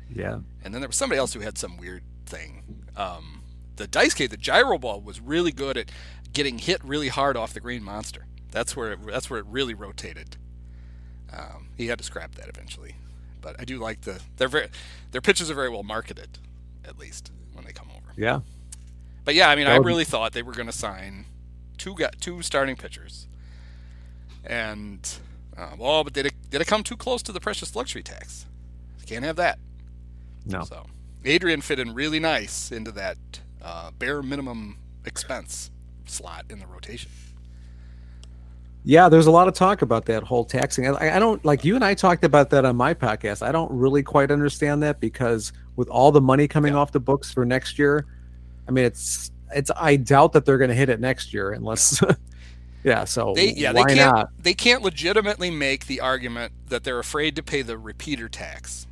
[0.09, 0.39] Yeah.
[0.63, 2.63] and then there was somebody else who had some weird thing.
[2.95, 3.43] Um,
[3.75, 5.91] the Daisuke, the gyro ball, was really good at
[6.33, 8.25] getting hit really hard off the green monster.
[8.51, 10.37] That's where it, that's where it really rotated.
[11.33, 12.95] Um, he had to scrap that eventually,
[13.41, 14.67] but I do like the they're very
[15.11, 16.37] their pitches are very well marketed,
[16.85, 18.13] at least when they come over.
[18.15, 18.41] Yeah.
[19.23, 21.25] But yeah, I mean, I really thought they were going to sign
[21.77, 23.27] two got two starting pitchers,
[24.43, 25.07] and
[25.57, 28.45] uh, well, but did it did it come too close to the precious luxury tax?
[29.05, 29.59] Can't have that.
[30.45, 30.63] No.
[30.63, 30.85] So
[31.25, 33.17] Adrian fit in really nice into that
[33.61, 35.69] uh, bare minimum expense
[36.05, 37.11] slot in the rotation.
[38.83, 40.87] Yeah, there's a lot of talk about that whole taxing.
[40.87, 43.45] I, I don't like you and I talked about that on my podcast.
[43.45, 47.31] I don't really quite understand that because with all the money coming off the books
[47.31, 48.05] for next year,
[48.67, 49.69] I mean, it's it's.
[49.75, 52.01] I doubt that they're going to hit it next year unless.
[52.83, 53.03] yeah.
[53.05, 54.29] So They yeah why they can't not?
[54.41, 58.87] they can't legitimately make the argument that they're afraid to pay the repeater tax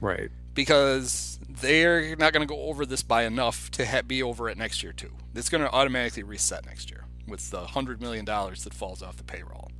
[0.00, 0.30] Right.
[0.54, 4.56] because they're not going to go over this by enough to ha- be over it
[4.56, 5.10] next year too.
[5.34, 9.16] It's going to automatically reset next year with the hundred million dollars that falls off
[9.16, 9.70] the payroll.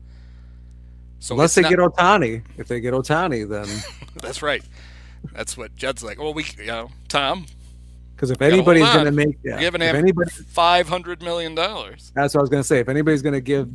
[1.19, 2.43] So Unless they not- get Ohtani.
[2.59, 3.67] If they get Ohtani, then
[4.23, 4.63] that's right.
[5.33, 6.19] That's what Jed's like.
[6.19, 7.47] Well, we you know Tom,
[8.15, 12.13] because if anybody's going to make, yeah, giving if him anybody, five hundred million dollars.
[12.15, 12.79] that's what I was going to say.
[12.79, 13.71] If anybody's going to give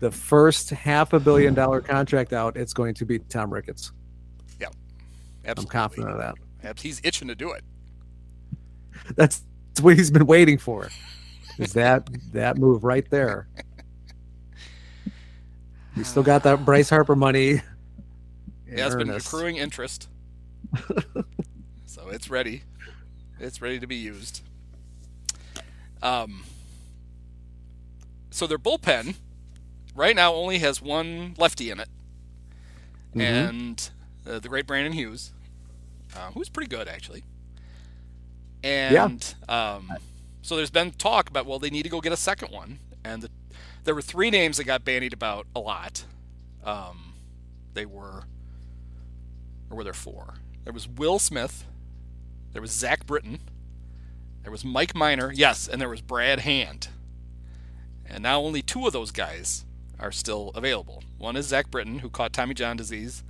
[0.00, 1.60] the first half a billion hmm.
[1.60, 3.92] dollar contract out, it's going to be Tom Ricketts.
[4.60, 4.68] Yeah,
[5.44, 6.78] I'm confident of that.
[6.78, 7.64] He's itching to do it.
[9.16, 10.88] That's, that's what he's been waiting for.
[11.58, 13.48] Is that that move right there?
[15.96, 17.62] We still got that Bryce Harper money.
[18.66, 20.08] Yeah, it's been accruing interest.
[21.86, 22.62] so it's ready.
[23.38, 24.40] It's ready to be used.
[26.02, 26.44] Um,
[28.30, 29.14] so their bullpen
[29.94, 31.88] right now only has one lefty in it,
[33.14, 33.20] Mhm.
[33.22, 33.90] and
[34.28, 35.32] uh, the great Brandon Hughes,
[36.16, 37.22] uh, who's pretty good actually.
[38.62, 39.92] And um,
[40.44, 43.22] so there's been talk about well they need to go get a second one, and
[43.22, 43.30] the,
[43.84, 46.04] there were three names that got bandied about a lot.
[46.62, 47.14] Um,
[47.72, 48.24] they were
[49.70, 50.34] or were there four?
[50.64, 51.64] There was Will Smith,
[52.52, 53.40] there was Zach Britton,
[54.42, 56.88] there was Mike Minor, yes, and there was Brad Hand.
[58.04, 59.64] And now only two of those guys
[59.98, 61.02] are still available.
[61.16, 63.24] One is Zach Britton, who caught Tommy John disease,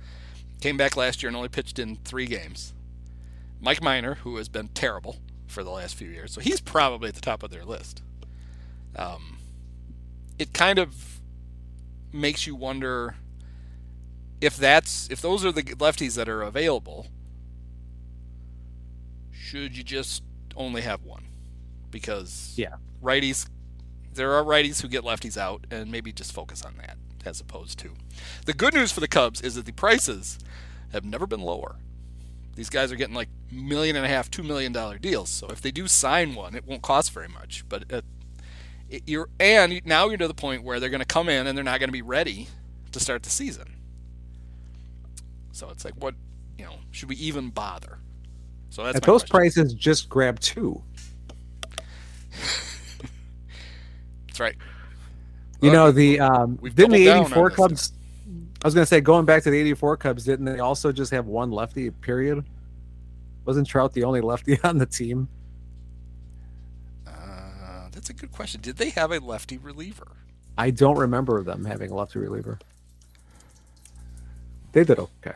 [0.59, 2.73] came back last year and only pitched in three games.
[3.61, 5.15] Mike Minor, who has been terrible
[5.55, 8.03] for the last few years, so he's probably at the top of their list.
[8.95, 9.39] Um,
[10.37, 11.21] it kind of
[12.11, 13.15] makes you wonder
[14.41, 17.07] if that's if those are the lefties that are available,
[19.31, 20.21] should you just
[20.55, 21.23] only have one?
[21.89, 22.75] Because Yeah.
[23.01, 23.47] righties,
[24.13, 27.79] there are righties who get lefties out, and maybe just focus on that as opposed
[27.79, 27.93] to.
[28.45, 30.37] The good news for the Cubs is that the prices
[30.91, 31.77] have never been lower.
[32.55, 35.29] These guys are getting like million and a half, two million dollar deals.
[35.29, 37.65] So if they do sign one, it won't cost very much.
[37.69, 38.05] But it,
[38.89, 41.57] it, you're and now you're to the point where they're going to come in and
[41.57, 42.49] they're not going to be ready
[42.91, 43.75] to start the season.
[45.51, 46.15] So it's like, what,
[46.57, 47.99] you know, should we even bother?
[48.69, 49.25] So that's At those question.
[49.25, 50.83] prices, just grab two.
[54.27, 54.55] That's right.
[55.61, 57.69] You Well, know the um, didn't the doubled down on '84 this.
[57.69, 57.93] Cubs.
[58.65, 61.27] I was gonna say going back to the '84 Cubs, didn't they also just have
[61.27, 61.91] one lefty?
[61.91, 62.43] Period.
[63.45, 65.27] Wasn't Trout the only lefty on the team?
[67.05, 68.61] Uh, that's a good question.
[68.61, 70.07] Did they have a lefty reliever?
[70.57, 72.57] I don't remember them having a lefty reliever.
[74.71, 75.35] They did okay.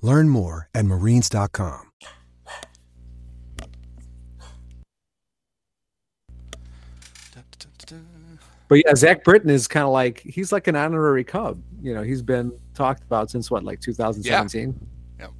[0.00, 1.88] Learn more at marines.com.
[8.68, 11.60] But yeah, Zach Britton is kind of like he's like an honorary Cub.
[11.80, 14.78] You know, he's been talked about since what, like 2017.
[15.18, 15.30] Yep.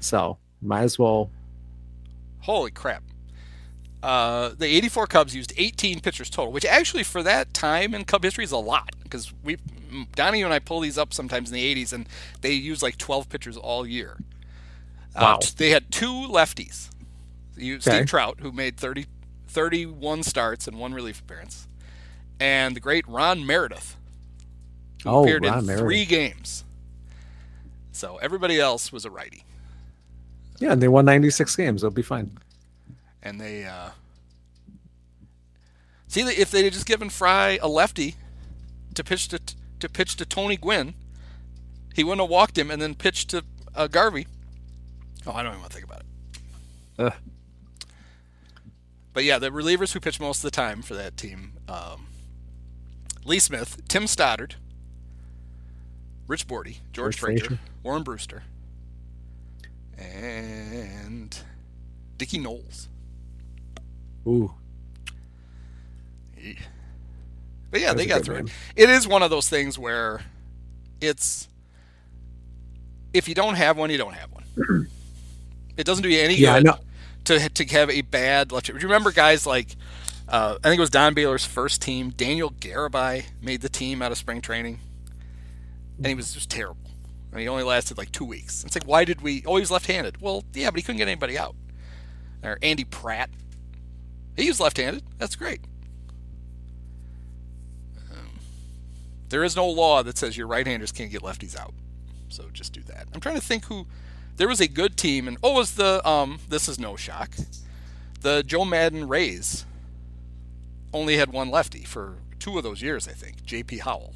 [0.00, 1.30] So might as well.
[2.40, 3.02] Holy crap.
[4.06, 8.22] Uh, the 84 Cubs used 18 pitchers total, which actually for that time in Cub
[8.22, 9.56] history is a lot because we,
[10.14, 12.06] Donnie and I pull these up sometimes in the 80s and
[12.40, 14.16] they use like 12 pitchers all year.
[15.16, 15.38] Wow.
[15.38, 16.88] Uh, they had two lefties.
[17.56, 17.90] You, Okay.
[17.96, 19.06] Steve Trout, who made 30,
[19.48, 21.66] 31 starts and one relief appearance,
[22.38, 23.96] and the great Ron Meredith,
[25.02, 25.84] who Oh, appeared Ron in Meredith.
[25.84, 26.64] three games.
[27.90, 29.42] So everybody else was a righty.
[30.60, 31.80] Yeah, and they won 96 games.
[31.82, 32.30] They'll be fine.
[33.22, 33.90] And they uh,
[36.06, 38.14] see that if they had just given Frey a lefty
[38.94, 39.40] to pitch to
[39.80, 40.94] to pitch to Tony Gwynn,
[41.94, 43.44] he wouldn't have walked him and then pitched to
[43.74, 44.26] uh, Garvey.
[45.26, 46.06] Oh, I don't even want to think about it.
[46.98, 47.12] Ugh.
[49.12, 52.06] But yeah, the relievers who pitched most of the time for that team: um,
[53.24, 54.56] Lee Smith, Tim Stoddard,
[56.26, 57.60] Rich Bordi, George Frazier, Frazier.
[57.82, 58.42] Warren Brusstar,
[59.98, 61.38] and
[62.18, 62.88] Dickie Noles.
[64.26, 64.52] Ooh.
[67.70, 68.50] But yeah, they got through it.
[68.76, 70.22] It is one of those things where
[71.00, 71.48] it's
[73.12, 74.88] if you don't have one, you don't have one.
[75.76, 76.74] it doesn't do you any Yeah, good
[77.26, 78.66] to to have a bad left.
[78.66, 79.76] Do you remember guys like
[80.28, 82.10] uh, I think it was Don Baylor's first team.
[82.10, 84.80] Daniel Garibay made the team out of spring training,
[85.98, 86.90] and he was just terrible.
[87.30, 88.64] And he only lasted like two weeks.
[88.64, 89.42] It's like, why did we?
[89.46, 90.20] Oh, he was left-handed.
[90.20, 91.54] Well, yeah, but he couldn't get anybody out.
[92.42, 93.30] Or Andy Pratt,
[94.36, 95.02] he was left-handed.
[95.18, 95.60] That's great.
[99.28, 101.74] There is no law that says your right-handers can't get lefties out.
[102.28, 103.08] So just do that.
[103.12, 103.86] I'm trying to think who
[104.36, 107.34] there was a good team and oh was the um this is no shock.
[108.20, 109.64] The Joe Maddon Rays
[110.92, 113.42] only had one lefty for two of those years, I think.
[113.42, 114.14] JP Howell.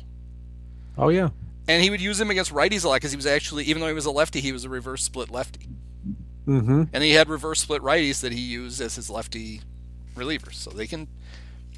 [0.98, 1.30] Oh yeah.
[1.68, 3.88] And he would use him against righties a lot because he was actually even though
[3.88, 5.68] he was a lefty, he was a reverse split lefty.
[6.46, 6.84] Mm-hmm.
[6.92, 9.60] And he had reverse split righties that he used as his lefty
[10.20, 10.54] relievers.
[10.54, 11.08] So they can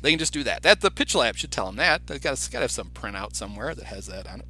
[0.02, 0.62] they can just do that.
[0.62, 2.06] That the pitch lab should tell him that.
[2.06, 4.46] They got got to have some printout somewhere that has that on it.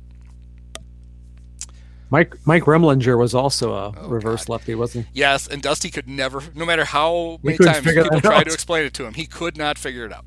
[2.10, 4.52] Mike Mike Remlinger was also a Oh, reverse God.
[4.54, 5.20] lefty, wasn't he?
[5.20, 8.92] Yes, and Dusty could never, no matter how many times people tried to explain it
[8.94, 10.26] to him, he could not figure it out.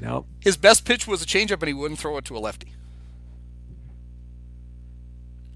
[0.00, 0.26] No.
[0.40, 2.74] His best pitch was a changeup, and he wouldn't throw it to a lefty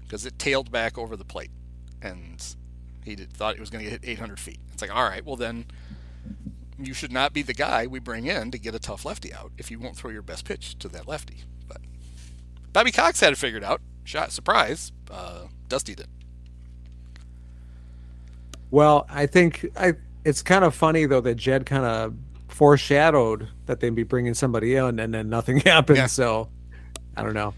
[0.03, 1.51] because it tailed back over the plate,
[2.01, 2.43] and
[3.05, 4.59] he did, thought it was going to get hit 800 feet.
[4.73, 5.65] It's like, all right, well then,
[6.79, 9.51] you should not be the guy we bring in to get a tough lefty out
[9.57, 11.43] if you won't throw your best pitch to that lefty.
[11.67, 11.81] But
[12.73, 13.81] Bobby Cox had it figured out.
[14.03, 14.91] Shot surprise.
[15.11, 16.07] Uh, Dusty did.
[18.71, 22.13] Well, I think I it's kind of funny though that Jed kind of
[22.47, 25.97] foreshadowed that they'd be bringing somebody in and then nothing happened.
[25.97, 26.07] Yeah.
[26.07, 26.49] So
[27.15, 27.53] I don't know.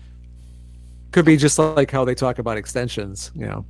[1.11, 3.65] Could be just like how they talk about extensions, you know.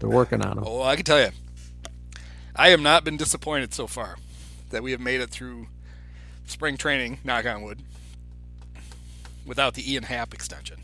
[0.00, 0.64] They're working on them.
[0.66, 1.28] Oh, I can tell you,
[2.54, 4.16] I have not been disappointed so far
[4.70, 5.66] that we have made it through
[6.46, 7.18] spring training.
[7.24, 7.80] Knock on wood.
[9.46, 10.78] Without the Ian Happ extension,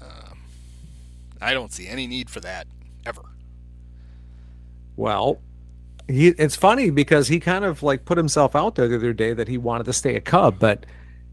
[0.00, 0.38] um,
[1.40, 2.66] I don't see any need for that
[3.04, 3.22] ever.
[4.96, 5.40] Well,
[6.08, 9.32] he it's funny because he kind of like put himself out there the other day
[9.32, 10.86] that he wanted to stay a Cub, but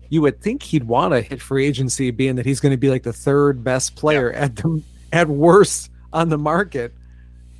[0.09, 2.89] you would think he'd want to hit free agency, being that he's going to be
[2.89, 4.81] like the third best player at the
[5.11, 6.93] at worst on the market.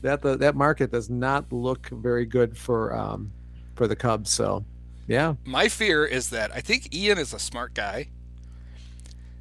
[0.03, 3.31] That the that market does not look very good for um
[3.75, 4.29] for the Cubs.
[4.29, 4.63] So,
[5.07, 8.09] yeah, My fear is that I think Ian is a smart guy,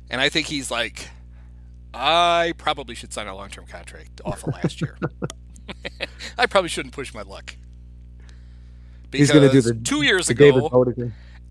[0.08, 1.08] and I think he's like,
[1.92, 4.96] I probably should sign a long-term contract off of last year.
[6.38, 7.56] I probably shouldn't push my luck.
[9.12, 10.94] he's going to do the two years ago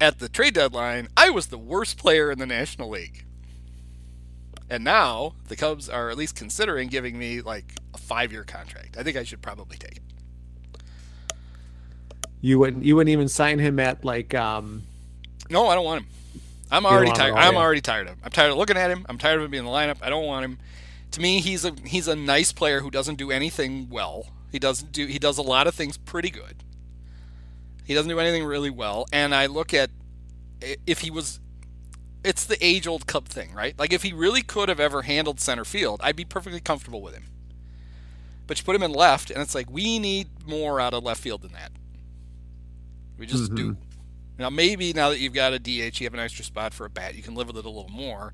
[0.01, 3.25] at the trade deadline, I was the worst player in the National League.
[4.71, 8.95] And now the Cubs are at least considering giving me like a five-year contract.
[8.97, 10.03] I think I should probably take it.
[12.39, 14.83] You wouldn't you wouldn't even sign him at like um
[15.49, 16.09] No, I don't want him.
[16.71, 17.35] I'm already tired.
[17.35, 18.21] I'm already tired of him.
[18.23, 19.05] I'm tired of looking at him.
[19.09, 19.97] I'm tired of him being in the lineup.
[20.01, 20.57] I don't want him.
[21.11, 24.27] To me, he's a he's a nice player who doesn't do anything well.
[24.53, 26.63] He doesn't do he does a lot of things pretty good.
[27.83, 29.05] He doesn't do anything really well.
[29.11, 29.89] And I look at
[30.87, 31.41] if he was
[32.23, 33.77] it's the age old Cub thing, right?
[33.77, 37.13] Like if he really could have ever handled center field, I'd be perfectly comfortable with
[37.13, 37.25] him.
[38.47, 41.21] But you put him in left, and it's like we need more out of left
[41.21, 41.71] field than that.
[43.17, 43.77] We just do.
[44.37, 46.89] Now maybe now that you've got a DH, you have an extra spot for a
[46.89, 48.33] bat, you can live with it a little more.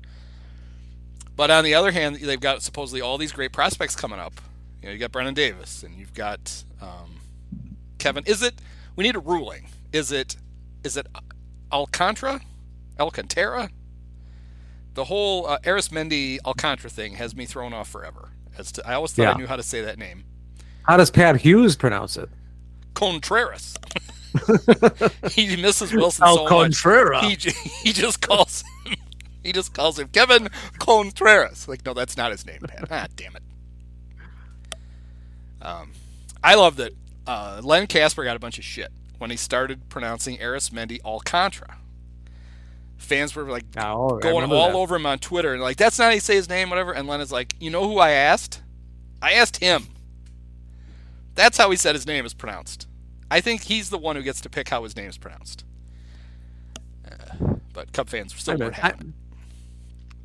[1.36, 4.40] But on the other hand, they've got supposedly all these great prospects coming up.
[4.82, 7.20] You know, you got Brennan Davis, and you've got um,
[7.98, 8.24] Kevin.
[8.26, 8.54] Is it?
[8.96, 9.68] We need a ruling.
[9.92, 10.36] Is it?
[10.82, 11.06] Is it
[11.70, 12.40] Alcantara?
[12.98, 13.70] Alcantara?
[14.98, 18.30] The whole uh, Arismendi Alcantara thing has me thrown off forever.
[18.58, 19.30] As to, I always thought Yeah.
[19.30, 20.24] I knew how to say that name.
[20.82, 22.28] How does Pat Hughes pronounce it?
[22.94, 23.76] Contreras.
[25.30, 27.12] he misses Wilson Al so Contrera.
[27.12, 27.24] much.
[27.26, 28.96] He, j- he just calls him.
[29.44, 30.48] He just calls him Kevin
[30.80, 31.68] Contreras.
[31.68, 32.88] Like, no, that's not his name, Pat.
[32.90, 33.42] Ah, damn it.
[35.62, 35.92] Um,
[36.42, 36.92] I love that
[37.24, 41.78] uh, Len Kasper got a bunch of shit when he started pronouncing Arismendi Alcantara.
[42.98, 44.74] Fans were like Oh, going all that.
[44.74, 46.92] over him on Twitter and like, that's not how you say his name, whatever.
[46.92, 48.60] And Len is like, you know who I asked?
[49.22, 49.86] I asked him.
[51.34, 52.86] That's how he said his name is pronounced.
[53.30, 55.64] I think he's the one who gets to pick how his name is pronounced.
[57.10, 59.12] Uh, but Cub fans still I weren't know.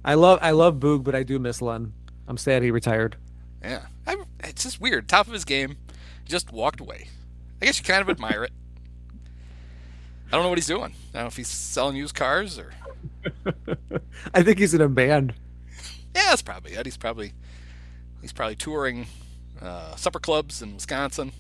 [0.06, 1.94] I love I love Boog, but I do miss Len.
[2.28, 3.16] I'm sad he retired.
[3.62, 5.08] Yeah, I, it's just weird.
[5.08, 5.78] Top of his game,
[6.26, 7.08] just walked away.
[7.62, 8.52] I guess you kind of admire it.
[10.34, 10.96] I don't know what he's doing.
[11.14, 12.74] I don't know if he's selling used cars or.
[14.34, 15.36] I think he's in a band.
[16.16, 16.88] Yeah, that's probably it.
[16.88, 17.34] He's probably
[18.20, 19.06] he's probably touring
[19.62, 21.34] uh, supper clubs in Wisconsin.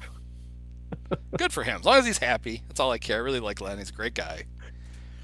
[1.39, 1.79] Good for him.
[1.79, 3.17] As long as he's happy, that's all I care.
[3.17, 3.79] I really like Len.
[3.79, 4.43] He's a great guy.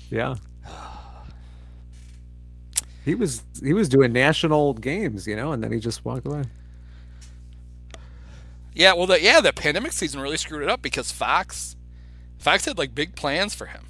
[0.09, 0.36] Yeah.
[3.05, 6.43] He was he was doing national games, you know, and then he just walked away.
[8.74, 11.76] Yeah, well, the, yeah, the pandemic season really screwed it up because Fox,
[12.39, 13.85] Fox had like big plans for him.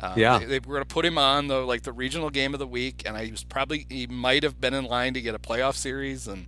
[0.00, 0.38] Uh, Yeah.
[0.38, 2.66] they, they were going to put him on the like the regional game of the
[2.66, 5.74] week, and I was probably he might have been in line to get a playoff
[5.74, 6.46] series, and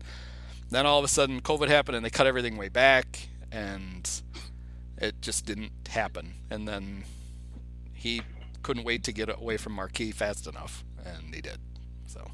[0.71, 4.09] then all of a sudden COVID happened, and they cut everything way back, and
[4.99, 6.35] it just didn't happen.
[6.51, 7.05] And then
[7.95, 8.23] he
[8.63, 11.59] couldn't wait to get away from Marquee fast enough, and he did.
[12.07, 12.31] So,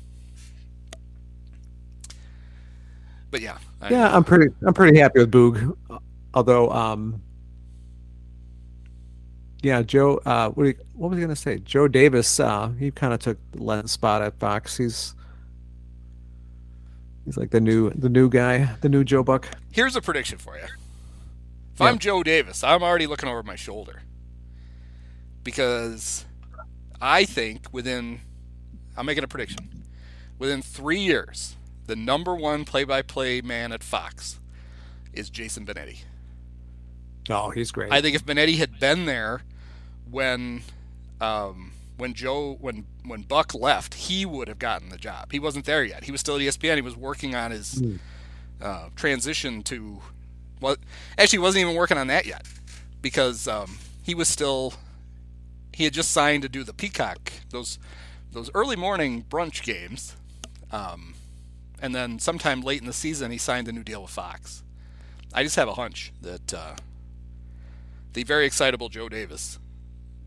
[3.30, 5.76] but yeah, I- Yeah, I'm pretty I'm pretty happy with Boog.
[6.34, 7.20] Although um
[9.62, 11.58] yeah, Joe uh what, you- what was he gonna say?
[11.58, 14.76] Joe Davis, uh he kinda took the Len's spot at Fox.
[14.76, 15.14] He's
[17.24, 19.48] he's like the new the new guy, the new Joe Buck.
[19.70, 20.64] Here's a prediction for you.
[20.64, 21.86] If Yeah.
[21.86, 24.02] I'm Joe Davis, I'm already looking over my shoulder.
[25.44, 26.24] Because
[27.00, 28.20] I think within,
[28.96, 29.84] I'm making a prediction.
[30.38, 31.56] Within three years,
[31.86, 34.38] the number one play by play man at Fox
[35.12, 35.98] is Jason Benetti.
[37.30, 37.92] Oh, he's great.
[37.92, 39.42] I think if Benetti had been there
[40.12, 40.62] when
[41.20, 45.32] um, when Joe when when Buck left, he would have gotten the job.
[45.32, 46.04] He wasn't there yet.
[46.04, 46.76] He was still at ESPN.
[46.76, 47.82] He was working on his
[48.60, 50.00] uh, transition to
[50.60, 50.76] well,
[51.18, 52.46] actually, he wasn't even working on that yet
[53.02, 54.74] because um, he was still
[55.72, 57.78] he had just signed to do the Peacock those
[58.30, 60.16] those early morning brunch games,
[60.70, 61.14] um,
[61.80, 64.62] and then sometime late in the season he signed a new deal with Fox.
[65.34, 66.76] I just have a hunch that uh,
[68.12, 69.58] the very excitable Joe Davis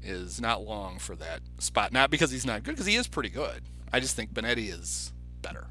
[0.05, 1.91] is not long for that spot.
[1.91, 3.63] Not because he's not good, because he is pretty good.
[3.91, 5.67] I just think Benetti is better.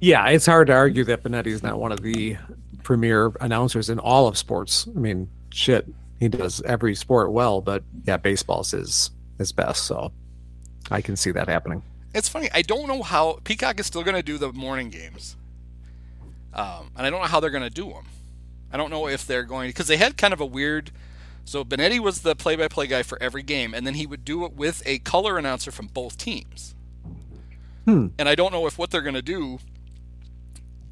[0.00, 2.36] Yeah, it's hard to argue that Benetti is not one of the
[2.82, 4.88] premier announcers in all of sports.
[4.94, 5.86] I mean, shit,
[6.20, 9.84] he does every sport well, but yeah, baseball's his his best.
[9.84, 10.12] So
[10.90, 11.82] I can see that happening.
[12.14, 12.48] It's funny.
[12.52, 15.36] I don't know how Peacock is still going to do the morning games,
[16.54, 18.06] um, and I don't know how they're going to do them.
[18.72, 20.90] I don't know if they're going because they had kind of a weird.
[21.48, 24.52] So Benetti was the play-by-play guy for every game, and then he would do it
[24.52, 26.74] with a color announcer from both teams.
[27.86, 28.08] Hmm.
[28.18, 29.58] And I don't know if what they're going to do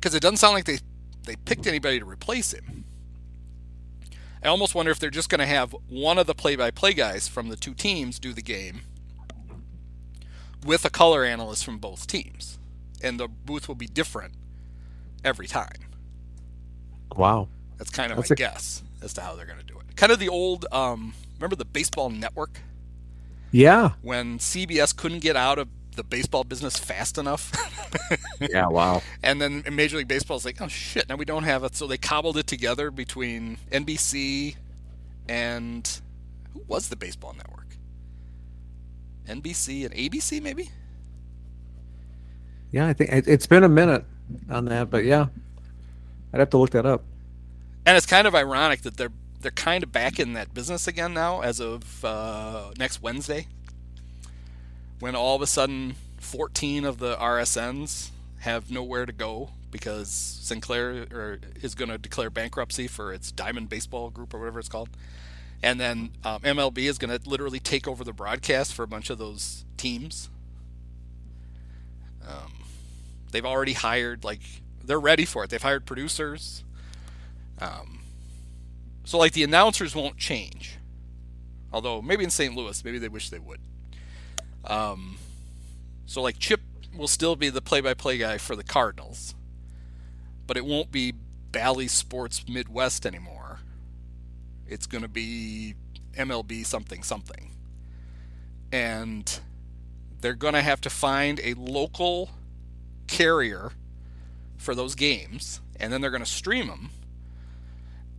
[0.00, 0.78] because it doesn't sound like they
[1.26, 2.84] they picked anybody to replace him.
[4.42, 7.50] I almost wonder if they're just going to have one of the play-by-play guys from
[7.50, 8.80] the two teams do the game
[10.64, 12.59] with a color analyst from both teams,
[13.02, 14.32] and the booth will be different
[15.22, 15.90] every time.
[17.14, 17.48] Wow.
[17.76, 19.75] That's kind of That's my a- guess as to how they're going to do it.
[19.97, 22.61] Kind of the old, um, remember the Baseball Network
[23.51, 23.90] Yeah.
[24.03, 27.51] when CBS couldn't get out of the baseball business fast enough,
[28.40, 28.66] Yeah.
[28.68, 29.03] Wow.
[29.22, 31.86] and then Major League Baseball is like, oh shit, now we don't have it, so
[31.86, 34.57] they cobbled it together between NBC
[35.28, 36.01] and
[36.53, 37.76] who was the Baseball Network?
[39.26, 40.70] NBC and ABC maybe.
[42.70, 44.05] Yeah, I think it, it's been a minute
[44.51, 45.26] on that, but yeah,
[46.32, 47.03] I'd have to look that up.
[47.86, 49.12] and it's kind of ironic that they're
[49.47, 53.47] they're kind of back in that business again now as of uh, next Wednesday,
[54.99, 61.07] when all of a sudden 14 of the RSNs have nowhere to go because Sinclair
[61.12, 64.88] or, is going to declare bankruptcy for its Diamond Baseball Group or whatever it's called.
[65.62, 69.11] And then um, MLB is going to literally take over the broadcast for a bunch
[69.11, 70.28] of those teams.
[72.26, 72.64] Um,
[73.30, 74.40] they've already hired, like,
[74.82, 75.51] they're ready for it.
[75.51, 76.64] They've hired producers.
[77.61, 77.97] Um,
[79.07, 80.78] so, like, the announcers won't change.
[81.72, 82.57] Although, maybe in St.
[82.57, 83.61] Louis, maybe they wish they would.
[84.64, 85.16] Um,
[86.07, 86.61] so, like, Chip
[86.92, 89.36] will still be the play by play guy for the Cardinals,
[90.48, 91.14] but it won't be
[91.52, 93.61] Bally Sports Midwest anymore.
[94.66, 95.76] It's going to be
[96.14, 97.52] MLB something something.
[98.72, 99.38] And
[100.20, 102.30] they're going to have to find a local
[103.07, 103.70] carrier
[104.57, 106.90] for those games, and then they're going to stream them.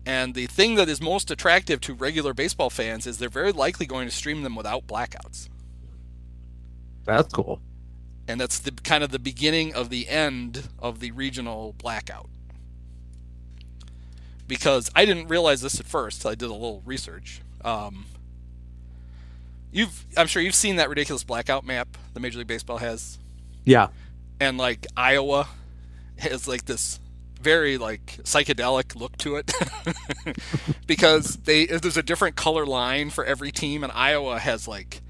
[0.08, 3.86] And the thing that is most attractive to regular baseball fans is they're very likely
[3.86, 5.50] going to stream them without blackouts.
[7.04, 7.60] That's cool.
[8.26, 12.30] And that's the kind of the beginning of the end of the regional blackout.
[14.48, 16.26] Because I didn't realize this at first.
[16.26, 17.42] I did a little research.
[17.66, 18.06] Um,
[19.74, 23.20] you've, I'm sure you've seen that ridiculous blackout map the Major League Baseball has.
[23.66, 23.90] Yeah.
[24.40, 25.50] And like Iowa
[26.18, 27.02] has like this
[27.38, 29.52] very like psychedelic look to it
[30.88, 35.02] because they there's a different color line for every team and Iowa has like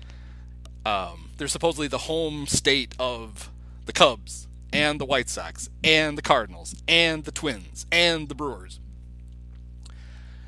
[0.86, 3.52] um, they're supposedly the home state of
[3.86, 8.80] the Cubs and the White Sox and the Cardinals and the Twins and the Brewers.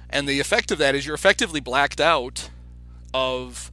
[0.10, 2.50] And the effect of that is you're effectively blacked out
[3.14, 3.72] of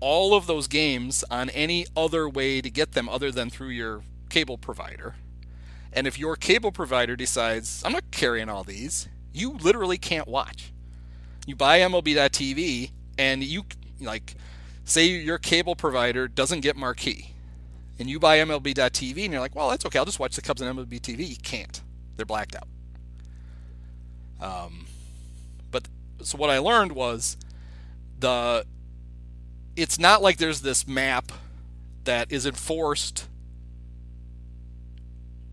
[0.00, 4.02] all of those games on any other way to get them other than through your
[4.28, 5.16] cable provider.
[5.92, 10.72] And if your cable provider decides, I'm not carrying all these, you literally can't watch.
[11.46, 13.64] You buy MLB.TV and you,
[14.00, 14.34] like,
[14.84, 17.34] say your cable provider doesn't get marquee
[18.00, 19.98] and you buy MLB.TV and you're like, well, that's okay.
[19.98, 21.28] I'll just watch the Cubs on MLB TV.
[21.28, 21.82] You can't.
[22.16, 22.66] They're blacked out.
[24.40, 24.86] Um,
[25.70, 25.86] but
[26.22, 27.36] so what I learned was
[28.18, 28.64] the
[29.76, 31.30] it's not like there's this map
[32.04, 33.28] that is enforced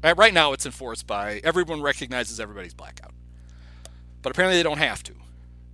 [0.03, 3.13] Right now, it's enforced by everyone recognizes everybody's blackout,
[4.21, 5.13] but apparently they don't have to.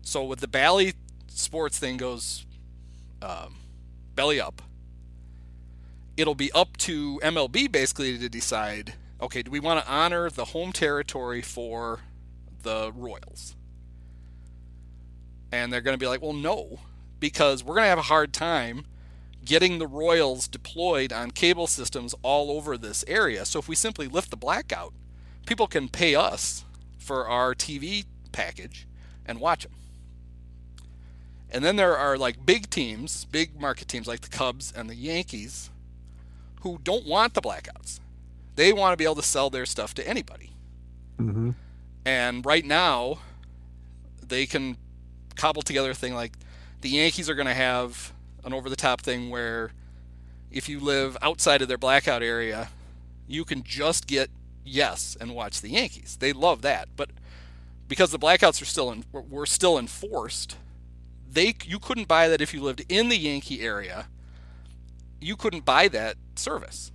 [0.01, 0.93] So with the Bally
[1.27, 2.45] Sports thing goes
[3.21, 3.55] um,
[4.15, 4.61] belly up,
[6.17, 8.93] it'll be up to MLB basically to decide.
[9.21, 12.01] Okay, do we want to honor the home territory for
[12.63, 13.55] the Royals?
[15.51, 16.79] And they're going to be like, well, no,
[17.19, 18.85] because we're going to have a hard time
[19.45, 23.45] getting the Royals deployed on cable systems all over this area.
[23.45, 24.93] So if we simply lift the blackout,
[25.45, 26.65] people can pay us
[26.97, 28.87] for our TV package
[29.25, 29.73] and watch them.
[31.51, 34.95] And then there are like big teams, big market teams like the Cubs and the
[34.95, 35.69] Yankees
[36.61, 37.99] who don't want the blackouts.
[38.55, 40.51] They want to be able to sell their stuff to anybody.
[41.19, 41.51] Mm-hmm.
[42.05, 43.19] And right now,
[44.25, 44.77] they can
[45.35, 46.33] cobble together a thing like
[46.81, 48.12] the Yankees are going to have
[48.43, 49.71] an over the top thing where
[50.51, 52.69] if you live outside of their blackout area,
[53.27, 54.29] you can just get
[54.63, 56.17] yes and watch the Yankees.
[56.19, 57.09] They love that, but
[57.87, 60.57] because the blackouts are still in, were still enforced,
[61.29, 64.07] they you couldn't buy that if you lived in the Yankee area.
[65.19, 66.91] You couldn't buy that service.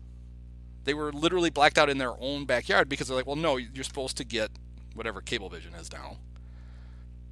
[0.85, 3.85] They were literally blacked out in their own backyard because they're like, well, no, you're
[3.85, 4.51] supposed to get
[4.95, 6.17] whatever Cablevision is now.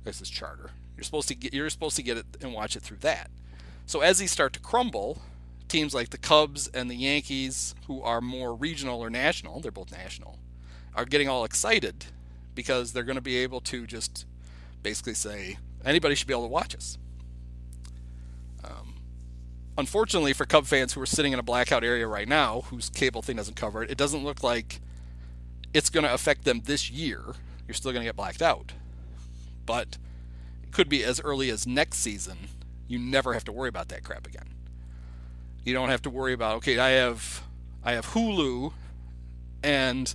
[0.05, 0.71] This is Charter.
[0.97, 3.31] You're supposed to get you're supposed to get it and watch it through that.
[3.87, 5.23] So as these start to crumble,
[5.69, 9.93] teams like the Cubs and the Yankees, who are more regional or national, they're both
[9.93, 10.39] national,
[10.95, 12.07] are getting all excited
[12.55, 14.27] because they're going to be able to just
[14.83, 16.99] basically say anybody should be able to watch us.
[18.65, 18.95] Um,
[19.79, 23.23] unfortunately for Cub fans who are sitting in a blackout area right now, whose cable
[23.23, 24.81] thing doesn't cover it, it doesn't look like
[25.73, 27.23] it's going to affect them this year.
[27.69, 28.73] You're still going to get blacked out,
[29.65, 29.97] but
[30.65, 32.37] it could be as early as next season
[32.89, 34.49] you never have to worry about that crap again.
[35.65, 37.43] You don't have to worry about okay, I have
[37.83, 38.73] I have Hulu
[39.63, 40.15] and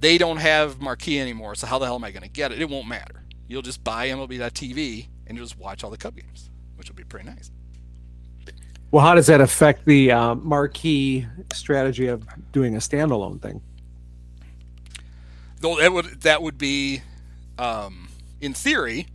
[0.00, 2.60] they don't have marquee anymore, so how the hell am I going to get it?
[2.60, 3.24] It won't matter.
[3.46, 7.04] You'll just buy MLB.TV and you'll just watch all the Cub games, which will be
[7.04, 7.50] pretty nice.
[8.90, 13.60] Well, how does that affect the uh, marquee strategy of doing a standalone thing?
[15.60, 17.02] Though that would that would be,
[17.58, 18.08] um,
[18.40, 19.08] in theory,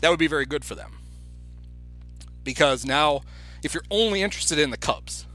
[0.00, 0.97] that would be very good for them
[2.48, 3.20] because now
[3.62, 5.26] if you're only interested in the Cubs,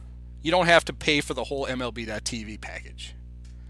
[0.42, 3.14] you don't have to pay for the whole MLB.TV package.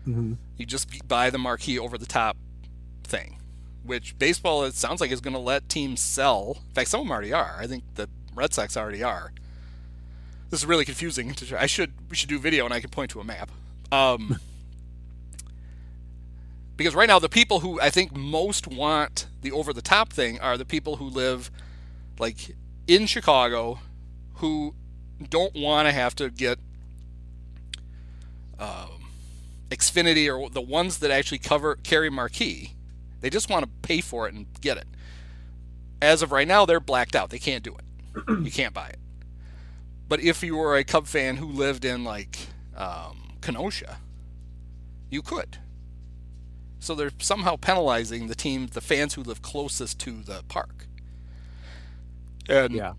[0.07, 0.35] Mm-hmm.
[0.55, 2.37] You just buy the marquee over the top
[3.03, 3.39] thing.
[3.83, 6.59] which baseball it sounds like is going to let teams sell.
[6.69, 7.57] In fact, some of them already are.
[7.59, 9.33] I think the Red Sox already are.
[10.49, 11.33] This is really confusing.
[11.33, 13.51] To, I should we should do video and I can point to a map.
[13.91, 14.39] Um,
[16.77, 20.39] because right now the people who I think most want the over the top thing
[20.39, 21.51] are the people who live
[22.19, 22.55] like
[22.87, 23.79] in Chicago
[24.35, 24.75] who
[25.29, 26.59] don't want to have to get
[28.59, 29.09] um,
[29.69, 32.73] Xfinity or the ones that actually cover carry marquee.
[33.21, 34.87] They just want to pay for it and get it.
[36.01, 37.29] As of right now, they're blacked out.
[37.29, 38.43] They can't do it.
[38.43, 38.99] you can't buy it.
[40.09, 42.37] But if you were a Cub fan who lived in like
[42.75, 43.99] um, Kenosha,
[45.09, 45.57] you could.
[46.79, 50.87] So they're somehow penalizing the team, the fans who live closest to the park.
[52.49, 52.93] And Yeah.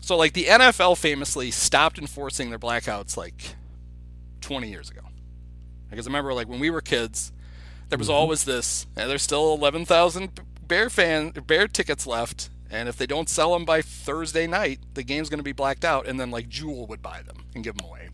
[0.00, 3.56] so like the NFL famously stopped enforcing their blackouts like
[4.40, 5.02] 20 years ago.
[5.90, 7.32] Because I remember like when we were kids,
[7.88, 8.16] there was mm-hmm.
[8.16, 13.28] always this, and there's still 11,000 Bear fan Bear tickets left, and if they don't
[13.28, 16.48] sell them by Thursday night, the game's going to be blacked out, and then like
[16.48, 18.08] Jewel would buy them and give them away.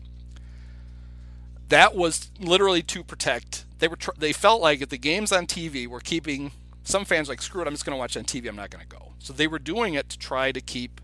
[1.69, 3.65] That was literally to protect.
[3.77, 6.51] They were tr- they felt like if the games on TV were keeping
[6.87, 8.47] some fans like screw it, I'm just going to watch on TV.
[8.47, 9.11] I'm not going to go.
[9.19, 11.01] So they were doing it to try to keep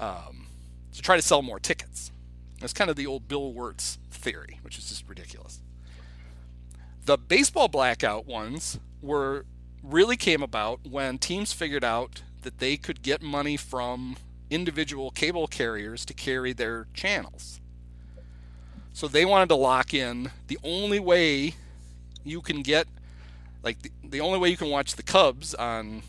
[0.00, 0.48] um,
[0.92, 2.10] to try to sell more tickets.
[2.60, 5.60] That's kind of the old Bill Wirtz theory, which is just ridiculous.
[7.04, 9.44] The baseball blackout ones were
[9.84, 14.16] really came about when teams figured out that they could get money from
[14.50, 17.60] individual cable carriers to carry their channels.
[18.92, 21.54] So they wanted to lock in the only way
[22.24, 22.88] you can get
[23.62, 26.02] like the, the only way you can watch the Cubs on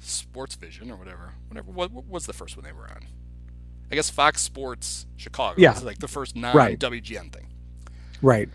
[0.00, 1.32] Sports Vision or whatever.
[1.48, 3.06] Whatever what, what was the first one they were on?
[3.90, 5.54] I guess Fox Sports Chicago.
[5.60, 5.78] Yeah.
[5.82, 6.78] like the first non Right.
[6.78, 7.48] WGN thing.
[8.22, 8.48] Right.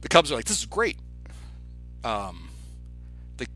[0.00, 0.98] The Cubs are like, this is great.
[2.04, 2.50] Um,
[3.36, 3.46] the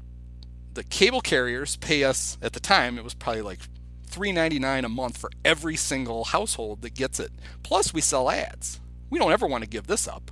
[0.75, 2.99] the cable carriers pay us at the time.
[2.99, 3.59] It was probably like
[4.07, 7.33] three ninety nine a month for every single household that gets it.
[7.65, 8.81] Plus, we sell ads.
[9.11, 10.31] We don't ever want to give this up,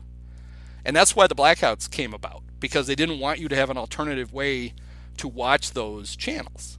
[0.84, 3.76] and that's why the blackouts came about because they didn't want you to have an
[3.76, 4.72] alternative way
[5.18, 6.78] to watch those channels.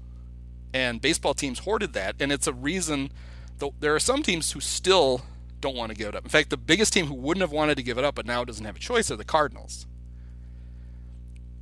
[0.73, 3.11] And baseball teams hoarded that, and it's a reason.
[3.79, 5.21] There are some teams who still
[5.61, 6.23] don't want to give it up.
[6.23, 8.43] In fact, the biggest team who wouldn't have wanted to give it up but now
[8.43, 9.85] doesn't have a choice are the Cardinals.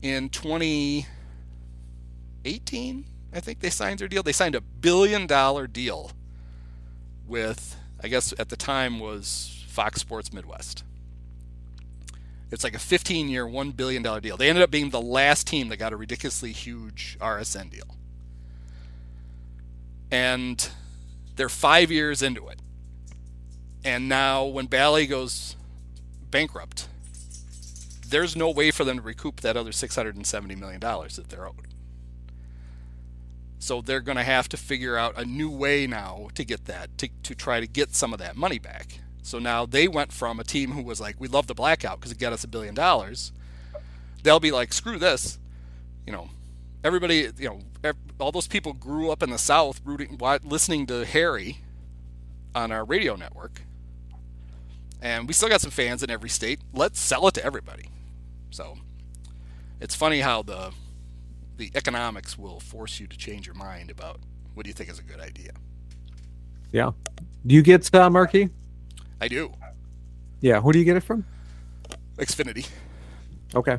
[0.01, 4.23] In 2018, I think they signed their deal.
[4.23, 6.13] They signed a billion dollar deal
[7.27, 10.85] with, I guess at the time was Fox Sports Midwest.
[12.53, 14.37] It's like a 15 year, $1 billion deal.
[14.37, 17.97] They ended up being the last team that got a ridiculously huge RSN deal.
[20.11, 20.69] And
[21.35, 22.59] they're five years into it.
[23.83, 25.55] And now, when Bally goes
[26.29, 26.87] bankrupt,
[28.07, 31.67] there's no way for them to recoup that other $670 million that they're owed.
[33.57, 36.97] So they're going to have to figure out a new way now to get that,
[36.99, 38.99] to, to try to get some of that money back.
[39.23, 42.11] So now they went from a team who was like, we love the blackout because
[42.11, 43.31] it got us a billion dollars.
[44.21, 45.39] They'll be like, screw this.
[46.05, 46.29] You know,
[46.83, 51.59] everybody, you know, all those people grew up in the South rooting, listening to Harry
[52.53, 53.61] on our radio network.
[55.01, 56.59] And we still got some fans in every state.
[56.73, 57.85] Let's sell it to everybody.
[58.51, 58.77] So
[59.79, 60.71] it's funny how the
[61.57, 64.19] the economics will force you to change your mind about
[64.53, 65.51] what do you think is a good idea.
[66.71, 66.91] Yeah.
[67.45, 68.49] Do you get uh, Marquee?
[69.23, 69.53] I do.
[70.41, 70.59] Yeah.
[70.59, 71.23] Who do you get it from?
[72.17, 72.67] Xfinity.
[73.55, 73.77] Okay.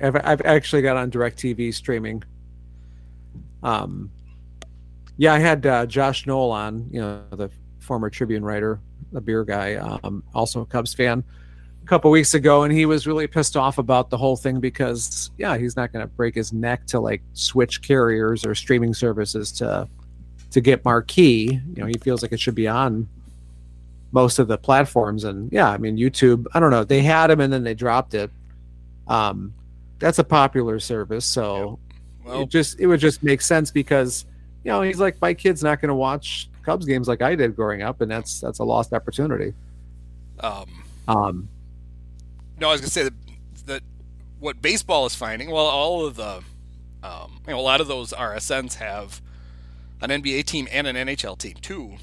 [0.00, 2.22] I've I've actually got on DirecTV streaming.
[3.62, 4.10] Um,
[5.18, 8.80] yeah, I had uh, Josh Noel on, you know, the former Tribune writer,
[9.12, 11.22] the beer guy, um, also a Cubs fan,
[11.82, 15.30] a couple weeks ago, and he was really pissed off about the whole thing because,
[15.36, 19.52] yeah, he's not going to break his neck to like switch carriers or streaming services
[19.52, 19.86] to
[20.52, 21.60] to get marquee.
[21.74, 23.08] You know, he feels like it should be on
[24.12, 26.46] most of the platforms, and yeah, I mean, YouTube.
[26.54, 28.30] I don't know, they had him and then they dropped it.
[29.08, 29.54] Um,
[29.98, 31.78] that's a popular service, so
[32.24, 34.24] Well, it just it would just make sense because
[34.64, 37.56] you know he's like my kid's not going to watch Cubs games like I did
[37.56, 39.54] growing up, and that's that's a lost opportunity.
[40.40, 41.48] um, Um,
[42.58, 43.14] no, I was gonna say that,
[43.66, 43.82] that
[44.38, 45.50] what baseball is finding.
[45.50, 46.42] Well, all of the,
[47.02, 49.22] um, you know, a lot of those RSNs have
[50.00, 51.96] an NBA team and an NHL team too.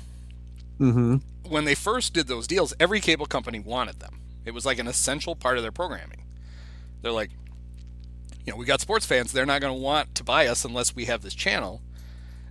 [0.79, 1.21] mhm.
[1.53, 4.21] When they first did those deals, every cable company wanted them.
[4.43, 6.25] It was like an essential part of their programming.
[7.03, 7.29] They're like,
[8.43, 9.31] you know, we got sports fans.
[9.31, 11.83] They're not going to want to buy us unless we have this channel.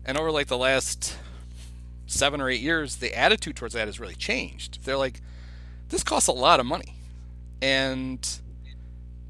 [0.05, 1.17] And over like the last
[2.07, 4.85] seven or eight years, the attitude towards that has really changed.
[4.85, 5.21] They're like,
[5.89, 6.95] this costs a lot of money,
[7.61, 8.25] and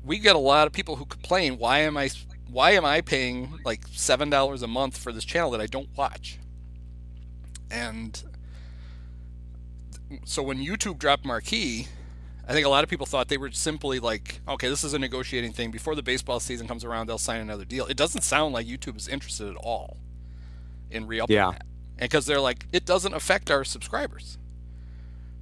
[0.05, 1.57] we get a lot of people who complain.
[1.57, 2.11] Why am I
[2.51, 5.89] why am I paying like seven dollars a month for this channel that I don't
[5.97, 6.39] watch?
[7.71, 8.23] And
[10.25, 11.89] so when YouTube dropped Marquee,
[12.47, 14.99] I think a lot of people thought they were simply like, okay, this is a
[14.99, 15.71] negotiating thing.
[15.71, 17.87] Before the baseball season comes around, they'll sign another deal.
[17.87, 19.99] It doesn't sound like YouTube is interested at all
[20.91, 21.53] in re-upping Yeah.
[21.53, 21.63] that,
[21.99, 24.39] and because they're like, it doesn't affect our subscribers.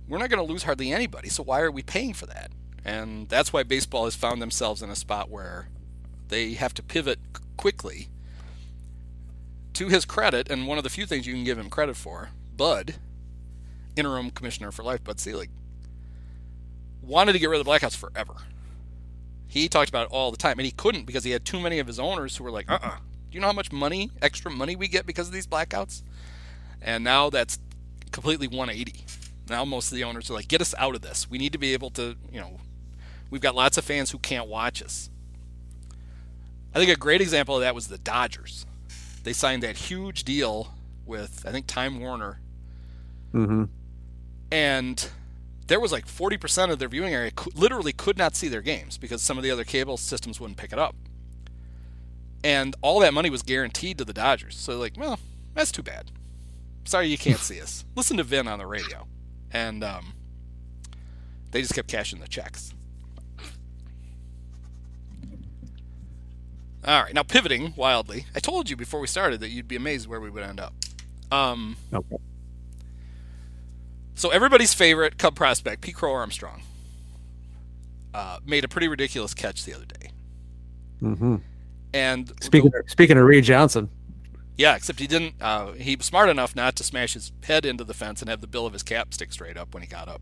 [0.08, 2.50] We're not going to lose hardly anybody, so why are we paying for that?
[2.84, 5.68] And that's why baseball has found themselves in a spot where
[6.28, 7.18] they have to pivot
[7.56, 8.08] quickly.
[9.74, 12.30] To his credit, and one of the few things you can give him credit for,
[12.56, 12.96] Bud,
[13.97, 15.51] interim commissioner for life, Bud Selig,
[17.03, 18.34] wanted to get rid of the blackouts forever.
[19.49, 21.78] He talked about it all the time, and he couldn't because he had too many
[21.78, 24.76] of his owners who were like, "Uh-uh, do you know how much money, extra money,
[24.76, 26.03] we get because of these blackouts?"
[26.80, 27.59] And now that's
[28.12, 29.05] completely 180.
[29.49, 31.28] Now most of the owners are like, "Get us out of this.
[31.28, 32.61] We need to be able to, you know,
[33.28, 35.11] we've got lots of fans who can't watch us."
[36.72, 38.64] I think a great example of that was the Dodgers.
[39.24, 40.74] They signed that huge deal
[41.05, 42.38] with I think Time Warner
[43.34, 43.64] Mm-hmm.
[44.51, 45.09] And
[45.66, 49.22] there was like 40% of their viewing area literally could not see their games because
[49.22, 50.96] some of the other cable systems wouldn't pick it up.
[52.42, 54.57] And all that money was guaranteed to the Dodgers.
[54.57, 55.18] So like, well,
[55.55, 56.11] that's too bad.
[56.84, 57.84] Sorry you can't see us.
[57.94, 59.07] Listen to Vin on the radio.
[59.53, 60.14] And um,
[61.53, 62.74] they just kept cashing the checks.
[66.82, 68.24] All right, now pivoting wildly.
[68.34, 70.72] I told you before we started that you'd be amazed where we would end up.
[71.30, 72.16] Um, Okay.
[74.20, 76.60] So everybody's favorite Cub prospect, Pete Crow Armstrong,
[78.12, 80.10] uh, made a pretty ridiculous catch the other day.
[81.02, 81.36] Mm-hmm.
[81.94, 83.88] And Speaking of, speaking of Reed Johnson,
[84.58, 85.36] yeah, except he didn't.
[85.40, 88.42] Uh, he was smart enough not to smash his head into the fence and have
[88.42, 90.20] the bill of his cap stick straight up when he got up.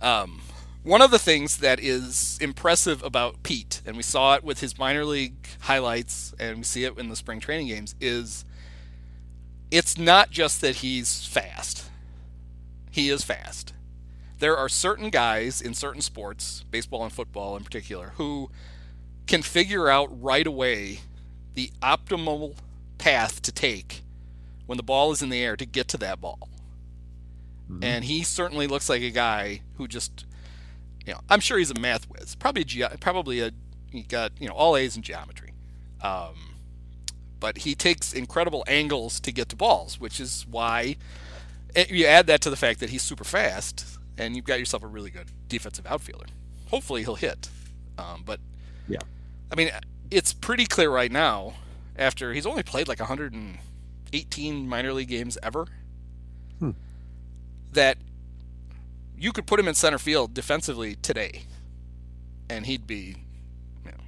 [0.00, 0.42] Um,
[0.82, 4.76] one of the things that is impressive about Pete, and we saw it with his
[4.76, 8.44] minor league highlights, and we see it in the spring training games, is
[9.70, 11.89] it's not just that he's fast.
[12.90, 13.72] He is fast.
[14.38, 18.50] There are certain guys in certain sports, baseball and football in particular, who
[19.26, 21.00] can figure out right away
[21.54, 22.56] the optimal
[22.98, 24.02] path to take
[24.66, 26.48] when the ball is in the air to get to that ball.
[27.82, 30.24] And he certainly looks like a guy who just,
[31.06, 32.34] you know, I'm sure he's a math whiz.
[32.34, 33.52] Probably, ge- probably a
[33.90, 35.52] he got you know all A's in geometry.
[36.02, 36.54] Um,
[37.38, 40.96] but he takes incredible angles to get to balls, which is why
[41.90, 43.84] you add that to the fact that he's super fast,
[44.18, 46.26] and you've got yourself a really good defensive outfielder.
[46.68, 47.48] Hopefully, he'll hit.
[47.98, 48.40] Um, but
[48.88, 48.98] Yeah.
[49.52, 49.70] I mean,
[50.10, 51.54] it's pretty clear right now.
[51.96, 55.66] After he's only played like 118 minor league games ever,
[56.58, 56.70] Hmm.
[57.72, 57.98] that
[59.18, 61.42] you could put him in center field defensively today,
[62.48, 63.16] and he'd be,
[63.84, 63.98] you know,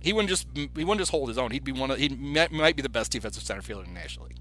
[0.00, 1.52] he wouldn't just he wouldn't just hold his own.
[1.52, 4.00] He'd be one of he might, might be the best defensive center fielder in the
[4.00, 4.38] National League.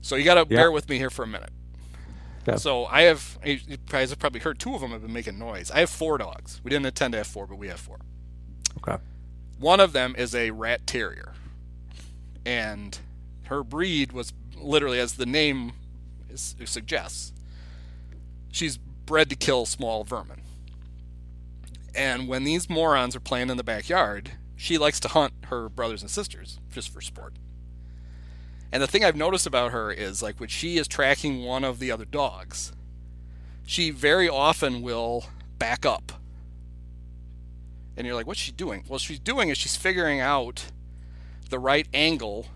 [0.00, 0.60] So you got to Yeah.
[0.62, 1.50] bear with me here for a minute.
[2.46, 2.56] Yeah.
[2.56, 5.70] So I have, you guys have probably heard two of them have been making noise.
[5.70, 6.60] I have four dogs.
[6.64, 7.98] We didn't intend to have four, but we have four.
[8.78, 9.02] okay.
[9.58, 11.34] One of them is a rat terrier,
[12.46, 12.96] and
[13.44, 15.72] her breed was literally, as the name
[16.30, 17.32] is, suggests,
[18.52, 20.42] she's bred to kill small vermin.
[21.94, 26.02] And when these morons are playing in the backyard, she likes to hunt her brothers
[26.02, 27.34] and sisters just for sport.
[28.70, 31.78] And the thing I've noticed about her is like when she is tracking one of
[31.78, 32.72] the other dogs,
[33.64, 35.24] she very often will
[35.58, 36.12] back up.
[37.96, 38.84] And you're like, what's she doing?
[38.88, 40.66] Well, she's doing is she's figuring out
[41.50, 42.46] the right angle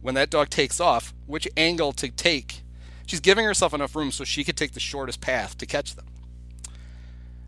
[0.00, 2.62] when that dog takes off, which angle to take.
[3.06, 6.06] She's giving herself enough room so she could take the shortest path to catch them.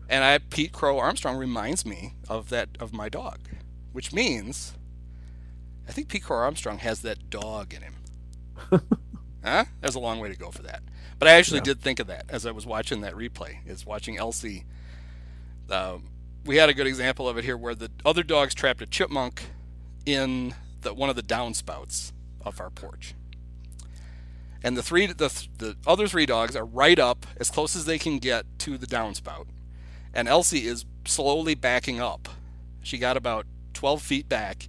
[0.09, 3.39] And I Pete Crow Armstrong reminds me of that of my dog,
[3.93, 4.73] which means
[5.87, 7.95] I think Pete Crow Armstrong has that dog in him.
[9.43, 9.65] huh?
[9.81, 10.81] There's a long way to go for that.
[11.19, 13.57] But I actually did think of that as I was watching that replay.
[13.65, 14.65] Is watching Elsie.
[15.69, 16.09] Um,
[16.45, 19.43] we had a good example of it here, where the other dogs trapped a chipmunk
[20.05, 22.11] in the one of the downspouts
[22.41, 23.15] of our porch.
[24.63, 27.99] And the three, the, the other three dogs are right up as close as they
[27.99, 29.47] can get to the downspout,
[30.13, 32.29] and Elsie is slowly backing up.
[32.81, 34.67] She got about 12 feet back,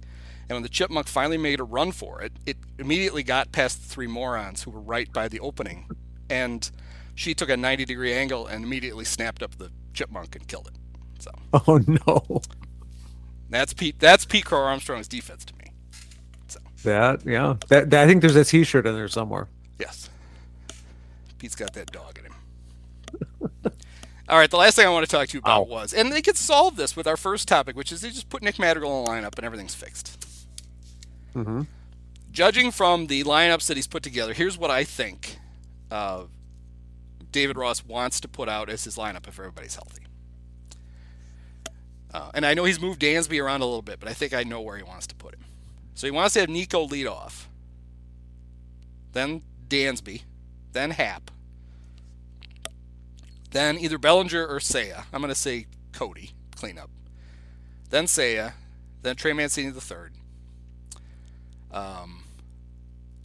[0.49, 3.87] and when the chipmunk finally made a run for it, it immediately got past the
[3.89, 5.89] three morons who were right by the opening,
[6.29, 6.69] and
[7.15, 10.73] she took a 90 degree angle and immediately snapped up the chipmunk and killed it.
[11.21, 11.31] So
[11.67, 12.41] Oh no.
[13.49, 13.99] that's Pete.
[13.99, 15.71] That's Pete Crow Armstrong's defense to me.
[16.47, 17.55] So That yeah.
[17.69, 19.47] That, that I think there's a T-shirt in there somewhere.
[19.79, 20.09] yes,
[21.39, 22.33] Pete's got that dog in him.
[24.27, 26.21] All right, the last thing I want to talk to you about was, and they
[26.21, 29.05] could solve this with our first topic, which is they just put Nick Madrigal in
[29.05, 30.25] the lineup and everything's fixed.
[31.35, 31.61] Mm-hmm.
[32.31, 35.37] Judging from the lineups that he's put together, here's what I think
[35.91, 36.23] uh,
[37.31, 40.03] David Ross wants to put out as his lineup if everybody's healthy.
[42.13, 44.43] Uh, and I know he's moved Dansby around a little bit, but I think I
[44.43, 45.41] know where he wants to put him.
[45.95, 47.49] So he wants to have Nico lead off,
[49.11, 50.21] then Dansby,
[50.71, 51.31] then Hap,
[53.51, 55.05] then either Bellinger or Seiya.
[55.13, 56.89] I'm going to say Cody, cleanup.
[57.89, 58.53] Then Seiya,
[59.01, 60.13] then Trey Mancini the third.
[61.75, 62.23] Um,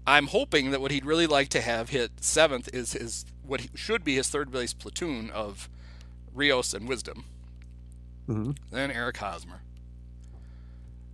[0.07, 4.05] I'm hoping that what he'd really like to have hit seventh is his what should
[4.05, 5.71] be his third base platoon of
[6.35, 7.25] Rios and Wisdom.
[8.29, 8.53] Mm-hmm.
[8.71, 9.63] Then Eric Hosmer.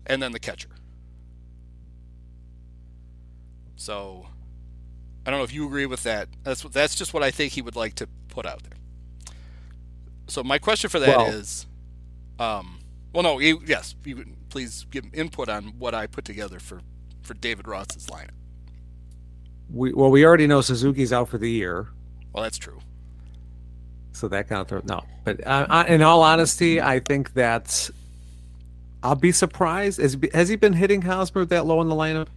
[0.07, 0.71] And then the catcher.
[3.77, 4.27] So
[5.27, 6.29] I don't know if you agree with that.
[6.43, 8.79] That's that's just what I think he would like to put out there.
[10.29, 11.67] So my question for that well, is,
[12.41, 12.81] um,
[13.13, 16.81] well, no, you, yes, you, please give input on what I put together for
[17.27, 18.31] for David Ross's lineup.
[19.71, 21.89] We well, we already know Suzuki's out for the year.
[22.33, 22.79] Well, that's true.
[24.13, 27.91] So that kind of throw, no, but uh, in all honesty, I think that
[29.03, 30.01] I'll be surprised.
[30.01, 32.29] Has, has he been hitting Hosmer that low in the lineup?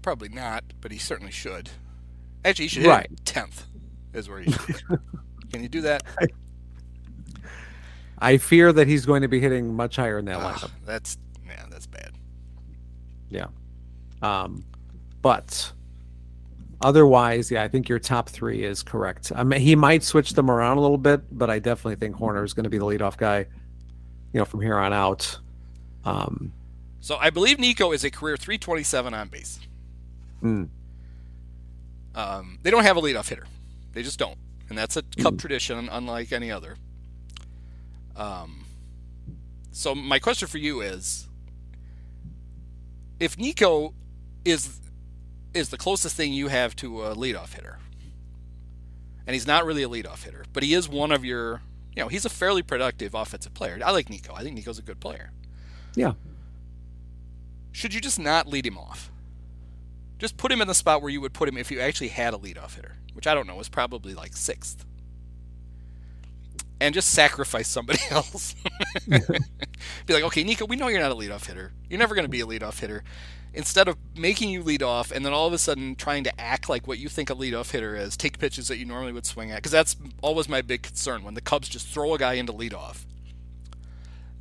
[0.00, 1.70] Probably not, but he certainly should.
[2.44, 3.10] Actually, he should hit right.
[3.24, 3.66] tenth.
[4.14, 4.82] Is where he should.
[5.52, 6.02] Can you do that?
[8.18, 10.70] I fear that he's going to be hitting much higher in that uh, lineup.
[10.84, 12.12] That's man, that's bad.
[13.28, 13.46] Yeah.
[14.22, 14.64] Um,
[15.22, 15.72] but
[16.80, 19.32] otherwise, yeah, I think your top three is correct.
[19.34, 22.44] I mean, he might switch them around a little bit, but I definitely think Hoerner
[22.44, 23.46] is going to be the leadoff guy.
[24.32, 25.38] You know, from here on out.
[26.04, 26.52] Um,
[27.00, 29.60] so I believe Nico is a career 327 on base.
[30.42, 30.68] Mm.
[32.14, 33.46] Um, they don't have a leadoff hitter.
[33.92, 34.38] They just don't,
[34.68, 35.38] and that's a Cub mm.
[35.38, 36.76] tradition, unlike any other.
[38.16, 38.64] Um,
[39.70, 41.28] so my question for you is,
[43.24, 43.94] if Nico
[44.44, 44.80] is
[45.54, 47.78] is the closest thing you have to a leadoff hitter,
[49.26, 51.62] and he's not really a leadoff hitter, but he is one of your,
[51.96, 53.78] you know, he's a fairly productive offensive player.
[53.84, 54.34] I like Nico.
[54.34, 55.30] I think Nico's a good player.
[55.94, 56.12] Yeah.
[57.72, 59.10] Should you just not lead him off?
[60.18, 62.34] Just put him in the spot where you would put him if you actually had
[62.34, 64.84] a leadoff hitter, which I don't know is probably like sixth.
[66.80, 68.54] And just sacrifice somebody else.
[69.08, 71.72] be like, okay, Nico, we know you're not a leadoff hitter.
[71.88, 73.04] You're never going to be a leadoff hitter.
[73.52, 76.68] Instead of making you lead off and then all of a sudden trying to act
[76.68, 79.52] like what you think a leadoff hitter is, take pitches that you normally would swing
[79.52, 82.52] at, because that's always my big concern when the Cubs just throw a guy into
[82.52, 83.04] leadoff.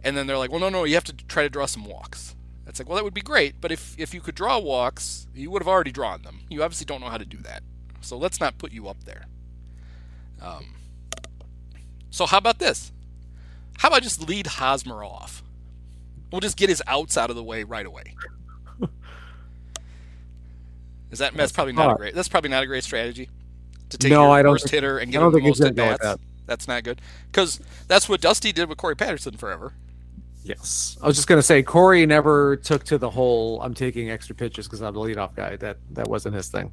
[0.03, 2.35] And then they're like, well, no, no, you have to try to draw some walks.
[2.65, 5.51] It's like, well, that would be great, but if, if you could draw walks, you
[5.51, 6.41] would have already drawn them.
[6.49, 7.61] You obviously don't know how to do that.
[8.01, 9.25] So let's not put you up there.
[10.41, 10.65] Um,
[12.13, 12.91] so how about this?
[13.79, 15.41] How about just lead Hosmer off?
[16.31, 18.13] We'll just get his outs out of the way right away.
[21.09, 23.31] Is that that's probably not a great that's probably not a great strategy
[23.89, 25.73] to take no, your I don't worst think, hitter and give him the most at
[25.73, 26.03] bats.
[26.03, 26.19] That.
[26.45, 27.01] That's not good
[27.31, 29.73] because that's what Dusty did with Corey Patterson forever.
[30.43, 34.35] Yes, I was just gonna say Corey never took to the whole "I'm taking extra
[34.35, 36.71] pitches because I'm the leadoff guy." That that wasn't his thing.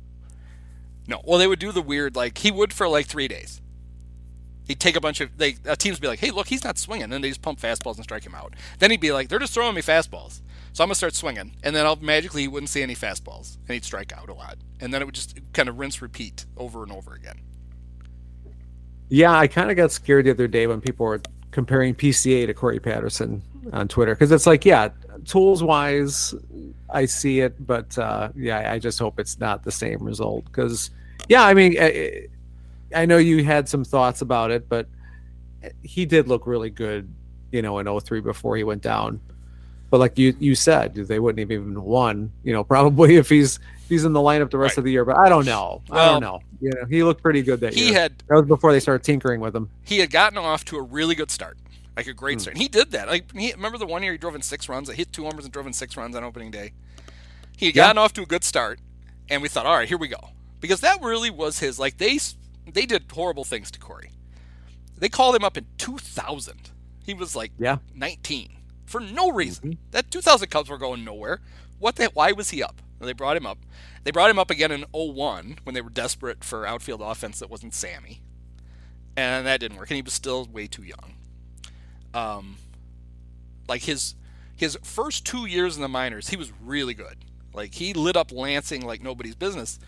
[1.06, 3.62] No, well, they would do the weird like he would for like three days.
[4.70, 7.04] He'd take a bunch of they uh, teams be like, "Hey, look, he's not swinging,"
[7.04, 8.54] and then they just pump fastballs and strike him out.
[8.78, 10.42] Then he'd be like, "They're just throwing me fastballs,"
[10.72, 13.74] so I'm gonna start swinging, and then I'll magically he wouldn't see any fastballs, and
[13.74, 16.84] he'd strike out a lot, and then it would just kind of rinse repeat over
[16.84, 17.40] and over again.
[19.08, 22.54] Yeah, I kind of got scared the other day when people were comparing PCA to
[22.54, 23.42] Corey Patterson
[23.72, 24.14] on Twitter.
[24.14, 24.90] Because it's like, yeah,
[25.24, 26.32] tools wise,
[26.88, 30.44] I see it, but uh, yeah, I just hope it's not the same result.
[30.44, 30.90] Because,
[31.28, 32.28] yeah, I mean, I,
[32.94, 34.86] I, know you had some thoughts about it, but
[35.82, 37.12] he did look really good,
[37.52, 39.20] you know, in 03 before he went down.
[39.90, 43.58] But like you you said, they wouldn't have even won, you know, probably if he's
[43.88, 44.78] he's in the lineup the rest right.
[44.78, 45.04] of the year.
[45.04, 45.82] But I don't know.
[45.88, 46.40] Well, I don't know.
[46.60, 47.94] You know, he looked pretty good that he year.
[47.94, 49.68] had that was before they started tinkering with him.
[49.82, 51.56] He had gotten off to a really good start
[51.96, 52.40] like a great mm.
[52.42, 52.54] start.
[52.54, 53.08] And he did that.
[53.08, 54.88] Like he, remember the one year he drove in six runs.
[54.88, 56.72] I hit two homers and drove in six runs on opening day.
[57.56, 57.82] He had yeah.
[57.84, 58.80] gotten off to a good start,
[59.28, 60.30] and we thought, all right, here we go,
[60.60, 61.78] because that really was his.
[61.78, 62.18] Like they
[62.74, 64.12] they did horrible things to Corey.
[64.96, 66.70] They called him up in 2000.
[67.04, 67.78] He was like yeah.
[67.94, 68.56] 19
[68.86, 69.70] for no reason.
[69.70, 69.82] Mm-hmm.
[69.92, 71.40] That 2000 Cubs were going nowhere.
[71.78, 72.06] What the?
[72.12, 72.82] Why was he up?
[73.00, 73.58] They brought him up.
[74.04, 77.48] They brought him up again in 01 when they were desperate for outfield offense that
[77.48, 78.20] wasn't Sammy,
[79.16, 79.90] and that didn't work.
[79.90, 81.14] And he was still way too young
[82.14, 82.56] um,
[83.68, 84.14] like his
[84.56, 87.24] his first two years in the minors, he was really good.
[87.54, 89.78] Like he lit up Lansing like nobody's business,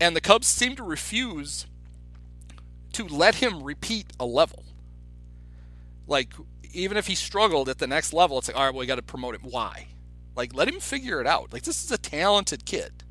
[0.00, 1.66] and the Cubs seemed to refuse
[2.98, 4.64] to let him repeat a level.
[6.06, 6.32] Like
[6.72, 8.96] even if he struggled at the next level, it's like all right, well, we got
[8.96, 9.42] to promote him.
[9.44, 9.86] Why?
[10.34, 11.52] Like let him figure it out.
[11.52, 13.04] Like this is a talented kid.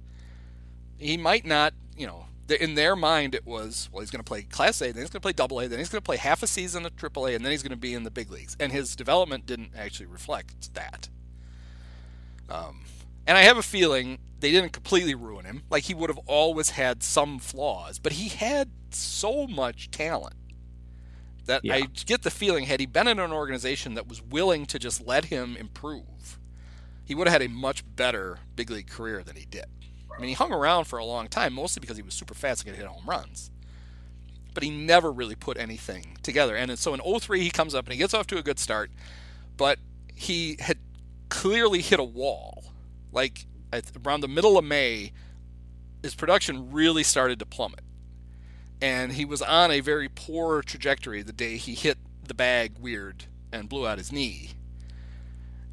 [0.98, 4.42] He might not, you know, in their mind it was well he's going to play
[4.42, 6.42] class a then he's going to play double a then he's going to play half
[6.44, 8.56] a season at triple a and then he's going to be in the big leagues
[8.58, 11.10] and his development didn't actually reflect that
[12.50, 12.86] um,
[13.28, 16.72] and i have a feeling they didn't completely ruin him like he would have always
[16.72, 20.36] had some flaws but he had so much talent
[21.46, 21.76] that yeah.
[21.76, 25.06] i get the feeling had he been in an organization that was willing to just
[25.06, 26.40] let him improve
[27.04, 29.66] he would have had a much better big league career than he did
[30.18, 32.64] I mean, he hung around for a long time, mostly because he was super fast
[32.64, 33.52] and could hit home runs.
[34.54, 36.56] But he never really put anything together.
[36.56, 38.90] And so in 03, he comes up and he gets off to a good start,
[39.56, 39.78] but
[40.16, 40.80] he had
[41.30, 42.74] clearly hit a wall.
[43.12, 43.46] Like
[44.05, 45.11] around the middle of May,
[46.01, 47.82] his production really started to plummet.
[48.82, 53.26] And he was on a very poor trajectory the day he hit the bag weird
[53.51, 54.51] and blew out his knee.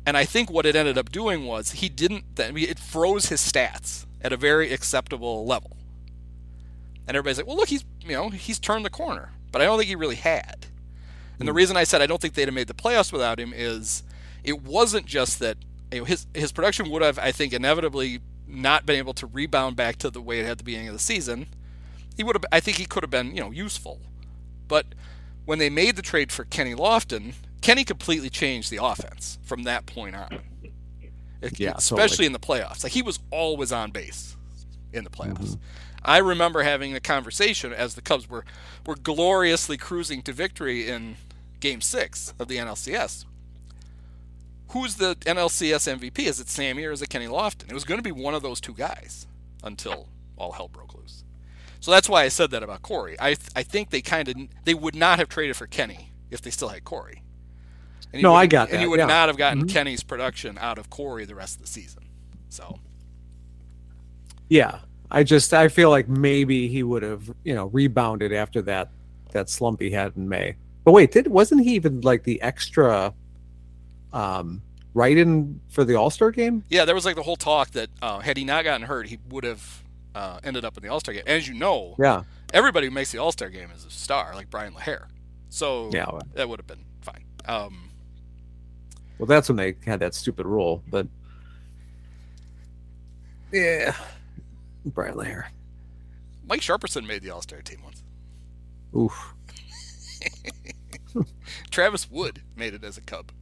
[0.06, 3.26] And I think what it ended up doing was he didn't, I mean, it froze
[3.26, 5.76] his stats at a very acceptable level.
[7.06, 9.78] And everybody's like, well, look, he's you know he's turned the corner, but I don't
[9.78, 10.66] think he really had.
[11.38, 11.56] And the hmm.
[11.56, 14.02] reason I said I don't think they'd have made the playoffs without him is
[14.42, 15.58] it wasn't just that
[15.92, 20.10] his his production would have I think inevitably not been able to rebound back to
[20.10, 21.46] the way it had at the beginning of the season.
[22.16, 24.00] He would have I think he could have been you know useful,
[24.68, 24.86] but
[25.44, 29.86] when they made the trade for Kenny Lofton, Kenny completely changed the offense from that
[29.86, 30.40] point on
[31.56, 32.26] yeah, especially totally.
[32.26, 32.82] in the playoffs.
[32.82, 34.36] Like he was always on base
[34.92, 35.56] in the playoffs.
[35.56, 35.62] Mm-hmm.
[36.04, 38.44] I remember having a conversation as the Cubs were
[38.86, 41.16] were gloriously cruising to victory in
[41.60, 43.24] Game Six of the NLCS.
[44.68, 46.20] Who's the NLCS MVP?
[46.20, 47.68] Is it Sammy or is it Kenny Lofton?
[47.70, 49.26] It was going to be one of those two guys
[49.62, 51.24] until all hell broke loose.
[51.80, 53.16] So that's why I said that about Corey.
[53.20, 56.40] I th- I think they kind of they would not have traded for Kenny if
[56.40, 57.22] they still had Corey.
[58.12, 58.74] And no, I got that.
[58.74, 59.06] And you would yeah.
[59.06, 59.68] not have gotten mm-hmm.
[59.68, 62.04] Kenny's production out of Corey the rest of the season.
[62.48, 62.78] So.
[64.48, 64.78] Yeah,
[65.10, 68.90] I just I feel like maybe he would have you know rebounded after that
[69.32, 70.56] that slump he had in May.
[70.84, 73.12] But wait, did wasn't he even like the extra
[74.14, 74.62] um
[74.94, 76.64] right in for the All Star game?
[76.68, 79.18] Yeah, there was like the whole talk that uh, had he not gotten hurt, he
[79.28, 79.82] would have
[80.14, 81.24] uh, ended up in the All Star game.
[81.26, 84.48] As you know, yeah, everybody who makes the All Star game is a star, like
[84.48, 85.06] Brian LaHair.
[85.50, 87.24] So yeah, that would have been fine.
[87.46, 87.90] Um,
[89.18, 91.06] well, that's when they had that stupid rule, but
[93.52, 93.94] yeah,
[94.86, 95.46] Brian LaHair.
[96.46, 98.02] Mike Sharperson made the All Star team once.
[98.96, 99.34] Oof.
[101.70, 103.32] Travis Wood made it as a Cub.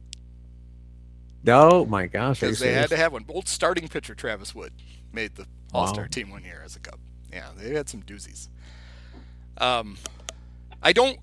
[1.47, 2.39] Oh my gosh!
[2.39, 3.25] Because they had to have one.
[3.29, 4.73] Old starting pitcher Travis Wood
[5.11, 6.09] made the All Star wow.
[6.09, 6.99] team one year as a Cub.
[7.31, 8.47] Yeah, they had some doozies.
[9.57, 9.97] Um,
[10.81, 11.19] I don't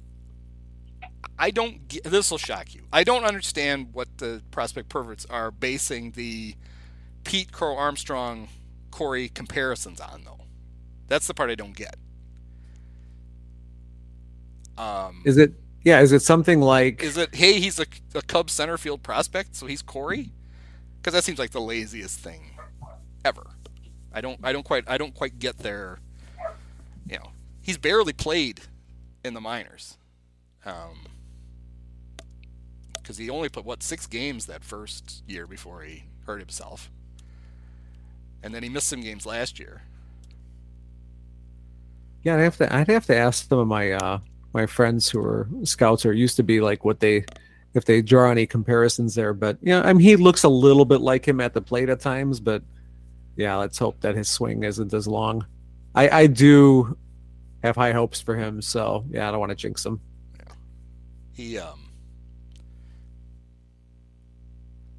[1.41, 1.89] I don't.
[2.05, 2.83] This will shock you.
[2.93, 6.55] I don't understand what the prospect perverts are basing the
[7.25, 8.49] Pete Crow Armstrong
[8.91, 10.41] Corey comparisons on, though.
[11.09, 11.97] That's the part I don't get.
[14.77, 15.55] Um, is it?
[15.83, 16.01] Yeah.
[16.01, 17.03] Is it something like?
[17.03, 17.35] Is it?
[17.35, 20.31] Hey, he's a, a Cubs center field prospect, so he's Corey.
[20.97, 22.43] Because that seems like the laziest thing
[23.25, 23.47] ever.
[24.13, 24.39] I don't.
[24.43, 24.85] I don't quite.
[24.89, 26.01] I don't quite get there.
[27.09, 27.31] You know,
[27.63, 28.61] he's barely played
[29.25, 29.97] in the minors.
[30.65, 31.07] Um,
[33.11, 36.91] because he only put what six games that first year before he hurt himself,
[38.43, 39.83] and then he missed some games last year.
[42.23, 42.73] Yeah, I'd have to.
[42.73, 44.19] I'd have to ask some of my uh,
[44.53, 47.25] my friends who are scouts or used to be like what they
[47.75, 49.33] if they draw any comparisons there.
[49.33, 52.01] But yeah, I mean he looks a little bit like him at the plate at
[52.01, 52.63] times, but
[53.37, 55.47] yeah, let's hope that his swing isn't as long.
[55.95, 56.97] I I do
[57.63, 60.01] have high hopes for him, so yeah, I don't want to jinx him.
[60.37, 60.53] Yeah.
[61.33, 61.91] He um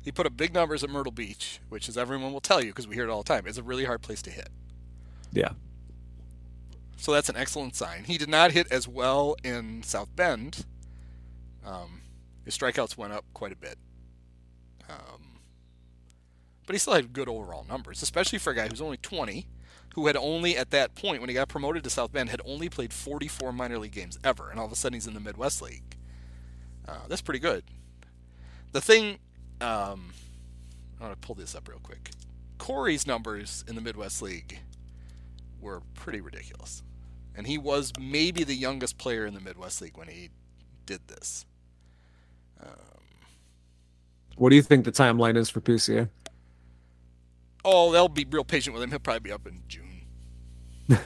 [0.04, 2.88] He put up big numbers at Myrtle Beach, which, as everyone will tell you, because
[2.88, 4.50] we hear it all the time, is a really hard place to hit.
[5.32, 5.52] Yeah.
[7.02, 8.04] So that's an excellent sign.
[8.04, 10.66] He did not hit as well in South Bend.
[11.66, 12.04] Um,
[12.46, 13.80] his strikeouts went up quite a bit.
[14.88, 15.40] Um,
[16.68, 19.48] but he still had good overall numbers, especially for a guy who's only 20,
[19.96, 22.70] who had only at that point, when he got promoted to South Bend, had only
[22.70, 25.60] played 44 minor league games ever, and all of a sudden he's in the Midwest
[25.60, 25.98] League.
[26.88, 27.64] Uh, that's pretty good.
[28.74, 29.18] The thing
[29.60, 30.14] um,
[31.00, 32.12] I want to pull this up real quick.
[32.60, 34.60] Corey's numbers in the Midwest League
[35.60, 36.84] were pretty ridiculous.
[37.36, 40.30] And he was maybe the youngest player in the Midwest League when he
[40.86, 41.46] did this.
[42.62, 42.68] Um,
[44.36, 46.10] what do you think the timeline is for PCA?
[47.64, 48.90] Oh, they'll be real patient with him.
[48.90, 50.02] He'll probably be up in June.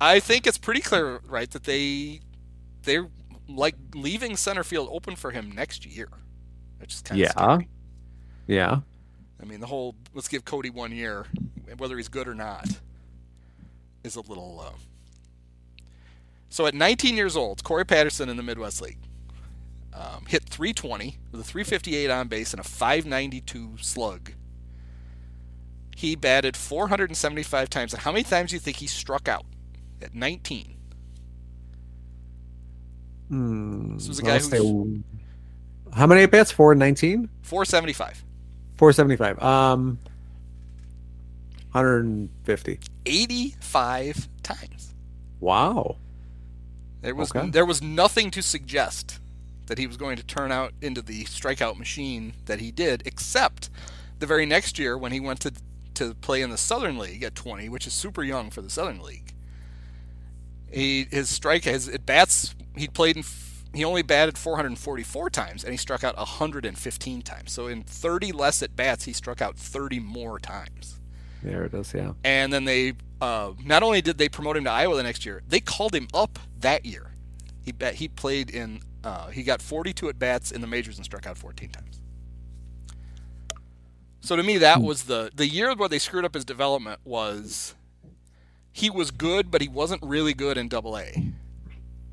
[0.00, 2.20] I think it's pretty clear, right, that they
[2.82, 3.08] they're
[3.48, 6.08] like leaving center field open for him next year.
[6.78, 7.30] Which is kind of Yeah.
[7.32, 7.68] scary.
[8.46, 8.80] Yeah.
[9.42, 11.26] I mean, the whole let's give Cody one year,
[11.76, 12.66] whether he's good or not,
[14.04, 14.74] is a little low.
[16.50, 18.98] So at 19 years old, Corey Patterson in the Midwest League
[19.94, 24.32] um, hit 320 with a 358 on base and a 592 slug.
[25.96, 27.92] He batted 475 times.
[27.92, 29.44] And how many times do you think he struck out
[30.02, 30.76] at 19?
[33.28, 34.50] Hmm, This was a guy who's
[35.92, 36.50] how many at bats?
[36.52, 37.28] Four nineteen.
[37.42, 38.24] 475.
[38.76, 39.40] Four seventy five.
[39.42, 39.98] Um,
[41.70, 42.78] hundred and fifty.
[43.06, 44.94] 85 times.
[45.40, 45.96] Wow.
[47.02, 47.48] There was Okay.
[47.50, 49.18] there was nothing to suggest
[49.66, 53.70] that he was going to turn out into the strikeout machine that he did, except
[54.18, 55.52] the very next year when he went to
[55.94, 59.00] to play in the Southern League at 20, which is super young for the Southern
[59.00, 59.34] League.
[60.70, 63.24] He his strike his at bats he played in
[63.72, 67.52] he only batted 444 times and he struck out 115 times.
[67.52, 70.98] So in 30 less at bats, he struck out 30 more times.
[71.42, 71.94] There it is.
[71.94, 72.12] Yeah.
[72.24, 75.42] And then they uh, not only did they promote him to Iowa the next year,
[75.46, 77.12] they called him up that year.
[77.62, 81.04] He bet he played in uh, he got 42 at bats in the majors and
[81.04, 82.00] struck out 14 times.
[84.20, 87.74] So to me, that was the the year where they screwed up his development was
[88.72, 91.32] he was good, but he wasn't really good in Double A.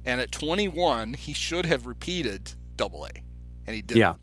[0.05, 3.09] And at 21, he should have repeated Double A,
[3.65, 3.99] and he didn't.
[3.99, 4.13] Yeah.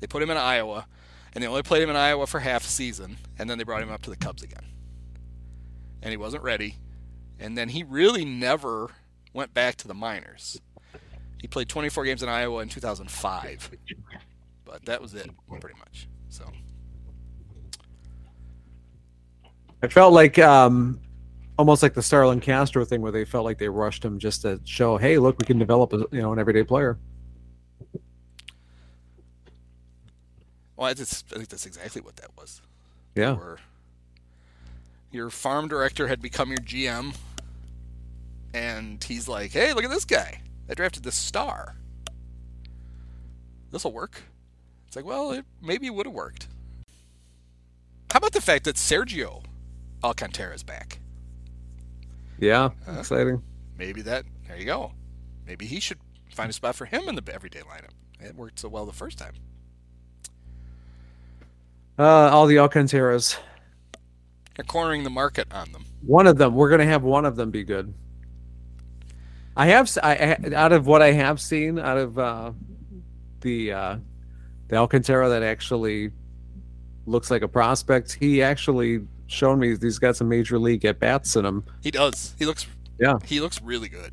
[0.00, 0.86] They put him in Iowa,
[1.32, 3.82] and they only played him in Iowa for half a season, and then they brought
[3.82, 4.64] him up to the Cubs again.
[6.02, 6.76] And he wasn't ready,
[7.40, 8.90] and then he really never
[9.32, 10.60] went back to the minors.
[11.40, 13.70] He played 24 games in Iowa in 2005,
[14.64, 15.30] but that was it,
[15.60, 16.08] pretty much.
[16.28, 16.44] So
[19.82, 21.00] I felt like um,
[21.58, 24.60] almost like the Starlin Castro thing, where they felt like they rushed him just to
[24.64, 26.98] show, hey, look, we can develop a, you know an everyday player.
[30.76, 32.62] Well, I, just, I think that's exactly what that was.
[33.16, 33.32] Yeah.
[33.32, 33.58] Where
[35.10, 37.16] your farm director had become your GM,
[38.52, 40.42] and he's like, "Hey, look at this guy!
[40.68, 41.76] I drafted this star.
[43.70, 44.22] This will work."
[44.88, 46.48] It's like, well, it, maybe it would have worked.
[48.10, 49.44] How about the fact that Sergio
[50.02, 50.98] Alcantara is back?
[52.38, 52.70] Yeah.
[52.86, 53.00] Huh?
[53.00, 53.42] Exciting.
[53.76, 54.24] Maybe that.
[54.46, 54.92] There you go.
[55.46, 55.98] Maybe he should
[56.30, 57.90] find a spot for him in the everyday lineup.
[58.18, 59.34] It worked so well the first time.
[61.98, 63.36] Uh, all the Alcantaras.
[64.58, 65.84] They're cornering the market on them.
[66.04, 66.56] One of them.
[66.56, 67.94] We're gonna have one of them be good.
[69.56, 69.88] I have.
[70.02, 72.50] I- out of what I have seen, out of uh,
[73.40, 73.96] the uh,
[74.66, 76.10] the Alcantara that actually
[77.06, 81.36] looks like a prospect, he actually shown me he's got some major league at bats
[81.36, 81.64] in him.
[81.80, 82.34] He does.
[82.36, 82.66] He looks.
[82.98, 83.18] Yeah.
[83.24, 84.12] He looks really good.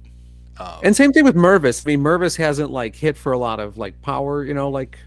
[0.60, 1.84] Um, And same thing with Mervis.
[1.88, 5.00] I mean, Mervis hasn't like hit for a lot of like power, you know, like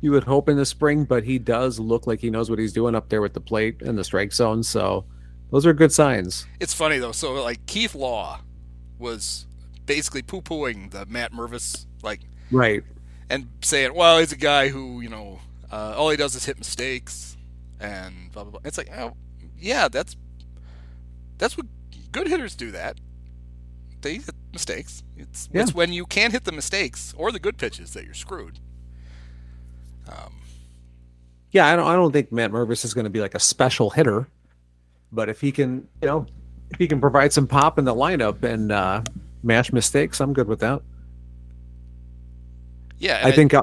[0.00, 2.72] you would hope in the spring, but he does look like he knows what he's
[2.72, 4.62] doing up there with the plate and the strike zone.
[4.62, 5.04] So
[5.50, 6.46] those are good signs.
[6.60, 7.12] It's funny though.
[7.12, 8.40] So like Keith Law
[8.98, 9.46] was
[9.86, 12.20] basically poo-pooing the Matt Mervis like
[12.50, 12.82] Right.
[13.30, 15.40] and saying, "Well, he's a guy who you know
[15.72, 17.36] uh, all he does is hit mistakes
[17.80, 19.14] and blah blah blah." It's like, oh,
[19.58, 20.16] yeah, that's
[21.38, 21.66] that's what
[22.12, 22.70] good hitters do.
[22.70, 22.98] That
[24.02, 25.02] they hit mistakes.
[25.16, 25.62] It's Yeah.
[25.62, 28.58] it's when you can't hit the mistakes or the good pitches that you're screwed.
[30.08, 30.32] Um,
[31.52, 33.90] Yeah, I don't I don't think Matt Mervis is going to be like a special
[33.90, 34.28] hitter,
[35.12, 36.26] but if he can, you know,
[36.70, 39.02] if he can provide some pop in the lineup and uh
[39.42, 40.82] match mistakes, I'm good with that.
[42.98, 43.62] yeah, I think uh,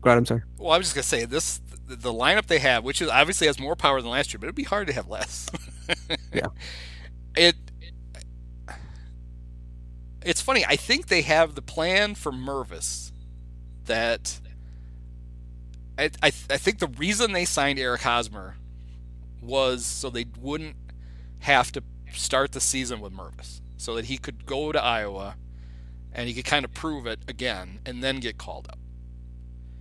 [0.00, 0.42] go ahead, I'm sorry.
[0.58, 3.46] Well, I was just gonna say this: the, the lineup they have, which is obviously
[3.46, 5.48] has more power than last year, but it'd be hard to have less.
[6.32, 6.46] Yeah.
[7.36, 7.56] It.
[10.24, 10.64] It's funny.
[10.64, 13.12] I think they have the plan for Mervis
[13.84, 14.40] that.
[15.98, 18.56] I, I, I think the reason they signed Eric Hosmer
[19.40, 20.76] was so they wouldn't
[21.40, 21.82] have to
[22.12, 25.36] start the season with Mervis, so that he could go to Iowa,
[26.12, 28.78] and he could kind of prove it again, and then get called up.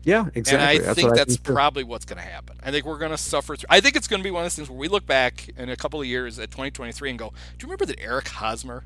[0.04, 0.54] Yeah, exactly.
[0.54, 1.54] And I That's think what that's too.
[1.54, 2.58] probably what's going to happen.
[2.64, 3.68] I think we're going to suffer through.
[3.70, 5.70] I think it's going to be one of those things where we look back in
[5.70, 7.36] a couple of years at 2023 and go, "Do
[7.66, 8.84] you remember that Eric Hosmer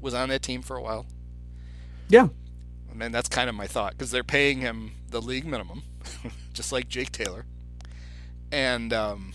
[0.00, 1.06] was on that team for a while?"
[2.08, 2.28] Yeah.
[2.90, 5.84] I mean, that's kind of my thought because they're paying him the league minimum,
[6.52, 7.46] just like Jake Taylor,
[8.50, 9.32] and um,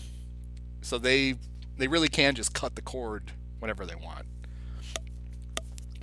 [0.82, 1.34] so they
[1.76, 4.26] they really can just cut the cord whenever they want.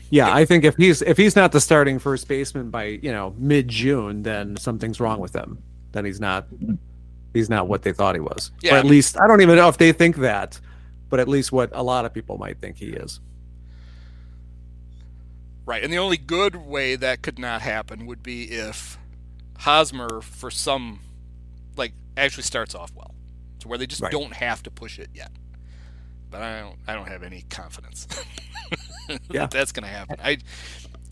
[0.10, 3.36] Yeah, I think if he's if he's not the starting first baseman by you know
[3.38, 5.62] mid June, then something's wrong with him.
[5.92, 6.48] Then he's not
[7.34, 8.52] he's not what they thought he was.
[8.62, 10.60] Yeah, or at least I don't even know if they think that,
[11.10, 13.20] but at least what a lot of people might think he is.
[15.66, 19.00] Right, and the only good way that could not happen would be if
[19.60, 21.00] Hosmer, for some,
[21.78, 23.14] like actually starts off well,
[23.60, 24.12] to where they just Right.
[24.12, 25.32] don't have to push it yet.
[26.30, 28.08] But I don't, I don't have any confidence
[29.30, 29.42] Yeah.
[29.42, 30.18] that that's going to happen.
[30.24, 30.40] I,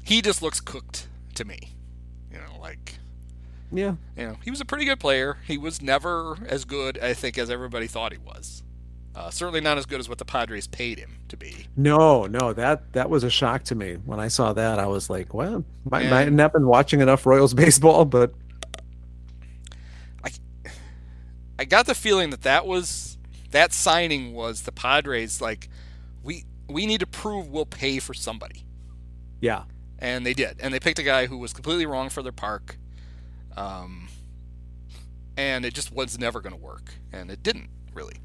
[0.03, 1.60] he just looks cooked to me.
[2.32, 2.95] You know, like
[3.72, 3.95] Yeah.
[4.18, 5.38] you know, he was a pretty good player.
[5.45, 8.62] He was never as good, I think, as everybody thought he was.
[9.15, 11.68] Uh, certainly not as good as what the Padres paid him to be.
[11.77, 14.80] No, no, that that was a shock to me when I saw that.
[14.80, 16.10] I was like, well, might, Yeah.
[16.10, 18.34] might not been watching enough Royals baseball, but
[20.23, 20.31] I
[21.60, 23.18] I got the feeling that that was
[23.52, 25.69] that signing was the Padres like
[26.23, 28.65] we we need to prove we'll pay for somebody,
[29.41, 29.64] yeah,
[29.99, 32.77] and they did, and they picked a guy who was completely wrong for their park,
[33.56, 34.07] um,
[35.38, 38.15] and it just was never going to work, and it didn't really.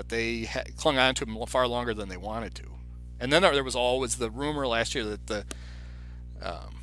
[0.00, 2.64] But they ha- clung on to him far longer than they wanted to,
[3.20, 5.44] and then there was always the rumor last year that the
[6.40, 6.76] um,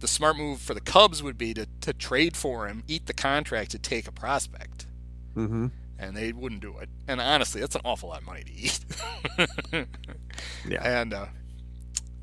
[0.00, 3.12] the smart move for the Cubs would be to, to trade for him, eat the
[3.12, 4.86] contract to take a prospect
[5.36, 5.66] mm-hmm.
[5.98, 6.88] and they wouldn't do it.
[7.06, 8.80] And honestly, that's an awful lot of money to eat.
[10.66, 11.26] yeah, and uh,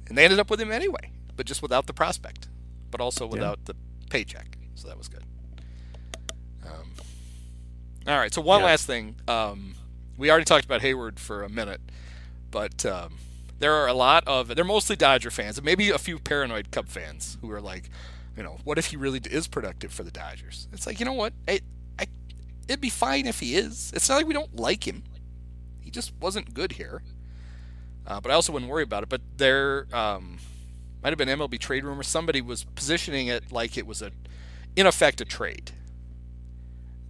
[0.07, 2.47] and they ended up with him anyway, but just without the prospect,
[2.89, 3.75] but also without the
[4.09, 4.57] paycheck.
[4.73, 5.25] So that was good.
[6.65, 6.91] Um,
[8.07, 8.33] all right.
[8.33, 8.65] So one Yeah.
[8.65, 9.15] last thing.
[9.27, 9.75] Um,
[10.19, 11.81] we already talked about Heyward for a minute,
[12.51, 13.15] but um,
[13.59, 16.87] there are a lot of they're mostly Dodger fans, and maybe a few paranoid Cub
[16.89, 17.89] fans who are like,
[18.37, 20.67] you know, what if he really is productive for the Dodgers?
[20.73, 21.61] It's like you know what, I,
[21.97, 22.05] I,
[22.67, 23.91] it'd be fine if he is.
[23.95, 25.03] It's not like we don't like him.
[25.81, 27.01] He just wasn't good here.
[28.05, 29.09] Uh, but I also wouldn't worry about it.
[29.09, 30.37] But there um,
[31.03, 32.07] might have been MLB trade rumors.
[32.07, 34.11] Somebody was positioning it like it was a,
[34.75, 35.71] in effect, a trade.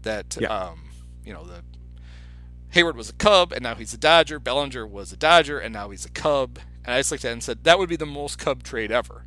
[0.03, 0.48] That Yeah.
[0.49, 0.90] um,
[1.26, 1.61] you know the
[2.74, 4.40] Heyward was a Cub and now he's a Dodger.
[4.40, 6.60] Bellinger was a Dodger and now he's a Cub.
[6.86, 8.91] And I just looked at it and said that would be the most Cub trade
[8.91, 9.26] ever,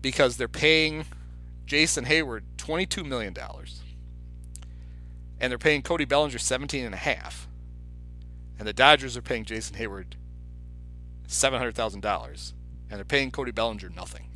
[0.00, 1.04] because they're paying
[1.66, 3.82] Jason Heyward twenty-two million dollars,
[5.40, 7.48] and they're paying Cody Bellinger seventeen and a half,
[8.58, 10.14] and the Dodgers are paying Jason Heyward
[11.26, 12.54] seven hundred thousand dollars,
[12.88, 14.28] and they're paying Cody Bellinger nothing.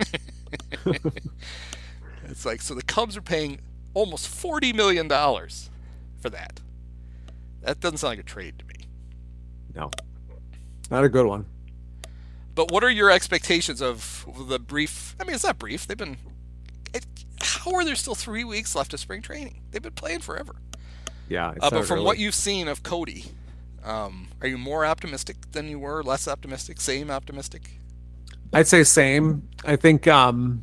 [2.25, 3.61] it's like so the Cubs are paying
[3.95, 5.71] almost forty million dollars
[6.21, 6.61] for that.
[7.65, 8.75] That doesn't sound like a trade to me.
[9.75, 9.91] no,
[10.91, 11.47] not a good one.
[12.55, 15.17] But what are your expectations of the brief?
[15.21, 15.87] I mean, it's not brief.
[15.87, 16.17] They've been.
[16.95, 17.05] It,
[17.41, 19.63] how are there still three weeks left of spring training?
[19.71, 20.55] They've been playing forever.
[21.29, 23.25] Yeah, Uh, but from what you've seen of Cody,
[23.83, 26.03] um, are you more optimistic than you were?
[26.05, 26.81] Less optimistic?
[26.81, 27.81] Same optimistic?
[28.53, 29.49] I'd say same.
[29.65, 30.63] I think um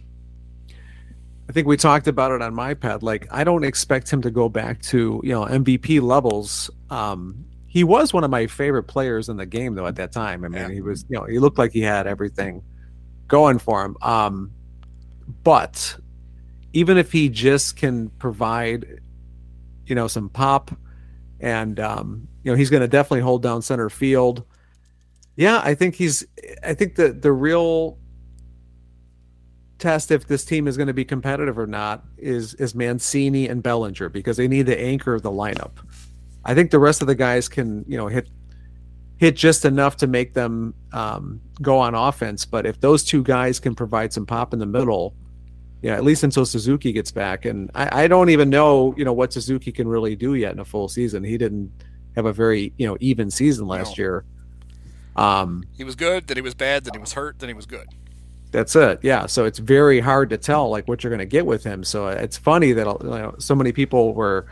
[1.52, 3.04] I think we talked about it on my pad.
[3.04, 6.70] Like I don't expect him to go back to, you know, MVP levels.
[6.90, 10.46] Um he was one of my favorite players in the game though at that time.
[10.46, 10.70] I mean, Yeah.
[10.70, 12.64] he was, you know, he looked like he had everything
[13.28, 13.98] going for him.
[14.02, 14.52] Um
[15.44, 15.98] but
[16.72, 19.02] even if he just can provide
[19.86, 20.72] you know some pop
[21.42, 24.46] and um you know he's going to definitely hold down center field
[25.36, 26.26] yeah, I think he's.
[26.64, 27.98] I think the the real
[29.82, 33.62] test if this team is going to be competitive or not is is Mancini and
[33.62, 35.72] Bellinger because they need the anchor of the lineup.
[36.46, 38.30] I think the rest of the guys can you know hit
[39.18, 42.46] hit just enough to make them um, go on offense.
[42.46, 45.14] But if those two guys can provide some pop in the middle,
[45.84, 49.14] yeah, at least until Suzuki gets back, and I, I don't even know you know
[49.14, 51.24] what Suzuki can really do yet in a full season.
[51.24, 51.72] He didn't
[52.16, 54.04] have a very you know even season last No.
[54.04, 54.26] year.
[55.16, 57.66] Um, He was good, then he was bad, then he was hurt, then he was
[57.66, 57.88] good.
[58.52, 59.00] That's it.
[59.02, 59.26] Yeah.
[59.26, 61.84] So it's very hard to tell like what you're going to get with him.
[61.84, 64.46] So it's funny that you know, so many people were,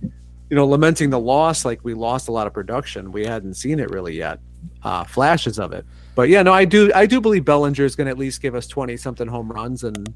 [0.00, 1.64] you know, lamenting the loss.
[1.64, 3.10] Like we lost a lot of production.
[3.10, 4.38] We hadn't seen it really yet,
[4.84, 5.84] uh, flashes of it.
[6.14, 6.90] But yeah, no, I do.
[6.94, 9.82] I do believe Bellinger is going to at least give us 20 something home runs.
[9.82, 10.14] And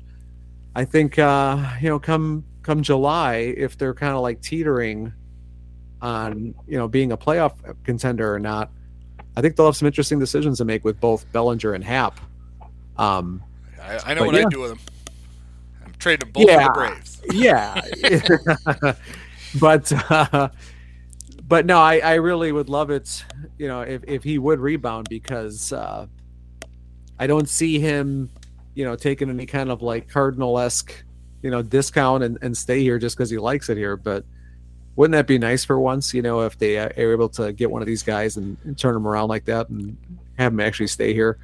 [0.77, 5.13] I think, uh, you know, come, come July, if they're kind of like teetering
[6.01, 7.53] on, you know, being a playoff
[7.85, 8.71] contender or not,
[9.37, 12.21] I think they'll have some interesting decisions to make with both Bellinger and Hap.
[13.01, 13.43] Um,
[13.83, 14.43] I, I know what yeah.
[14.43, 14.81] I'd do with them.
[15.85, 16.65] I'm trading them both for Yeah.
[16.67, 17.21] the Braves.
[17.33, 18.95] yeah
[19.61, 20.49] but uh,
[21.47, 23.25] but no I, I really would love it
[23.59, 26.07] you know if, if he would rebound because uh,
[27.19, 28.31] i don't see him
[28.75, 31.05] you know taking any kind of like cardinal-esque
[31.43, 34.25] you know discount and, and stay here just because he likes it here but
[34.97, 37.83] wouldn't that be nice for once you know if they are able to get one
[37.83, 39.97] of these guys and, and turn them around like that and
[40.39, 41.39] have him actually stay here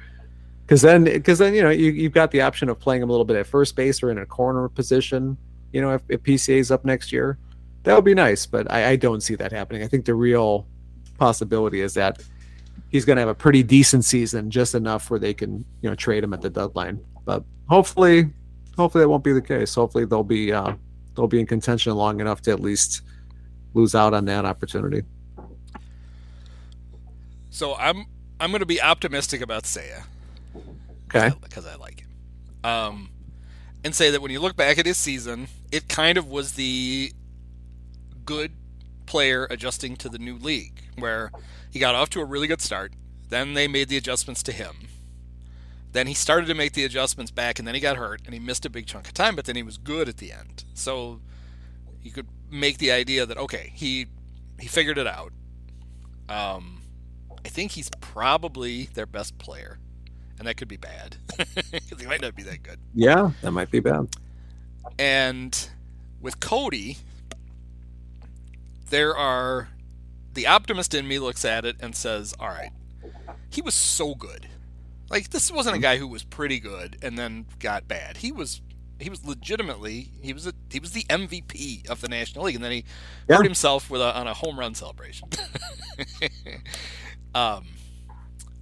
[0.67, 3.11] because then because then you know you, you've got the option of playing him a
[3.11, 5.37] little bit at first base or in a corner position
[5.71, 7.37] you know if, if pca is up next year
[7.83, 10.67] that would be nice but I, I don't see that happening i think the real
[11.17, 12.21] possibility is that
[12.89, 15.95] he's going to have a pretty decent season, just enough where they can you know
[15.95, 17.03] trade him at the deadline.
[17.25, 18.31] But hopefully,
[18.77, 19.75] hopefully that won't be the case.
[19.75, 20.73] Hopefully they'll be uh,
[21.15, 23.01] they'll be in contention long enough to at least
[23.73, 25.03] lose out on that opportunity.
[27.49, 28.05] So I'm
[28.39, 30.03] I'm going to be optimistic about Seiya.
[31.17, 31.35] Okay.
[31.41, 32.09] Because I, like him.
[32.63, 33.09] Um,
[33.83, 37.11] and say that when you look back at his season, it kind of was the
[38.25, 38.51] good
[39.05, 41.31] player adjusting to the new league, where
[41.71, 42.93] he got off to a really good start.
[43.29, 44.87] Then they made the adjustments to him.
[45.93, 48.39] Then he started to make the adjustments back, and then he got hurt, and he
[48.39, 49.35] missed a big chunk of time.
[49.35, 50.65] But then he was good at the end.
[50.73, 51.21] So
[52.01, 54.07] you could make the idea that okay, he
[54.59, 55.31] he figured it out.
[56.29, 56.81] Um,
[57.45, 59.79] I think he's probably their best player,
[60.39, 61.17] and that could be bad
[61.71, 62.79] because he might not be that good.
[62.93, 64.07] Yeah, that might be bad.
[64.99, 65.69] And
[66.21, 66.97] with Cody,
[68.89, 69.69] there are
[70.33, 72.71] the optimist in me looks at it and says, "All right,
[73.49, 74.47] he was so good.
[75.09, 78.17] Like this wasn't a guy who was pretty good and then got bad.
[78.17, 78.61] He was
[78.99, 82.63] he was legitimately he was a he was the MVP of the National League, and
[82.63, 82.85] then he
[83.29, 83.37] Yeah.
[83.37, 85.29] hurt himself with a, on a home run celebration.
[87.35, 87.65] um,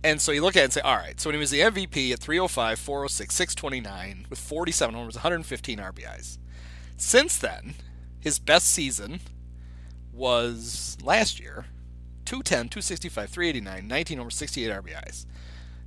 [0.05, 1.19] and so you look at it and say, all right.
[1.19, 6.37] So when he was the MVP at 305, 406, 629 with 47 homers, 115 RBIs.
[6.95, 7.73] Since then,
[8.19, 9.19] his best season
[10.13, 11.65] was last year
[12.25, 15.25] 210, 265, 389, 19 homers, 68 RBIs.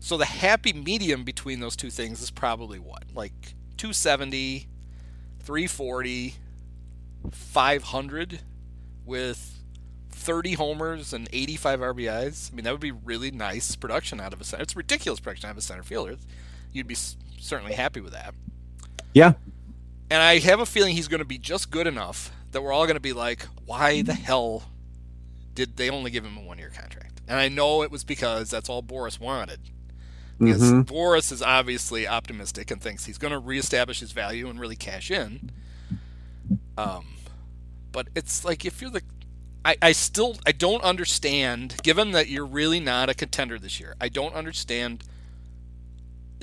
[0.00, 3.04] So the happy medium between those two things is probably what?
[3.14, 4.66] Like 270,
[5.40, 6.34] 340,
[7.30, 8.40] 500
[9.04, 9.57] with
[10.18, 12.52] 30 homers and 85 RBIs.
[12.52, 14.62] I mean, that would be really nice production out of a center.
[14.62, 16.16] It's ridiculous production out of a center fielder.
[16.72, 16.96] You'd be
[17.38, 18.34] certainly happy with that.
[19.14, 19.34] Yeah.
[20.10, 22.84] And I have a feeling he's going to be just good enough that we're all
[22.86, 24.64] going to be like, why the hell
[25.54, 27.20] did they only give him a one year contract?
[27.28, 29.60] And I know it was because that's all Boras wanted.
[30.38, 30.84] Because Mhm.
[30.84, 35.10] Boras is obviously optimistic and thinks he's going to reestablish his value and really cash
[35.10, 35.50] in.
[36.76, 37.06] Um,
[37.92, 39.02] but it's like if you're the,
[39.64, 41.76] I, I still I don't understand.
[41.82, 45.04] Given that you're really not a contender this year, I don't understand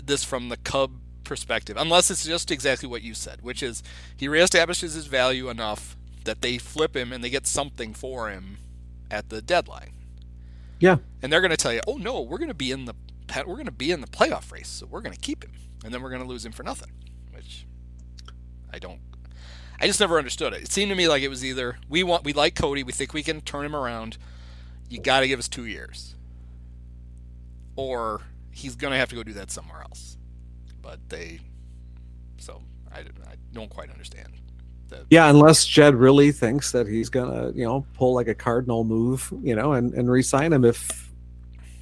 [0.04, 0.92] this from the Cub
[1.24, 3.84] perspective, unless it's just exactly what you said, which is
[4.16, 8.58] he reestablishes his value enough that they flip him and they get something for him
[9.10, 9.92] at the deadline.
[10.80, 10.98] Yeah.
[11.22, 12.94] And they're going to tell you, "Oh no, we're going to be in the
[13.38, 15.94] we're going to be in the playoff race, so we're going to keep him, and
[15.94, 16.92] then we're going to lose him for nothing."
[17.34, 17.66] Which
[18.72, 19.00] I don't.
[19.80, 20.64] I just never understood it.
[20.64, 23.14] It seemed to me like it was either we want we like Cody, we think
[23.14, 24.18] we can turn him around.
[24.90, 26.16] You got to give us two years,
[27.76, 28.22] or
[28.52, 30.18] he's going to have to go do that somewhere else.
[30.82, 31.40] But they,
[32.38, 32.62] so
[32.94, 34.34] I, I don't quite understand.
[34.90, 38.84] The, Yeah, unless Jed really thinks that he's gonna, you know, pull like a cardinal
[38.84, 41.12] move, you know, and, and re-sign him if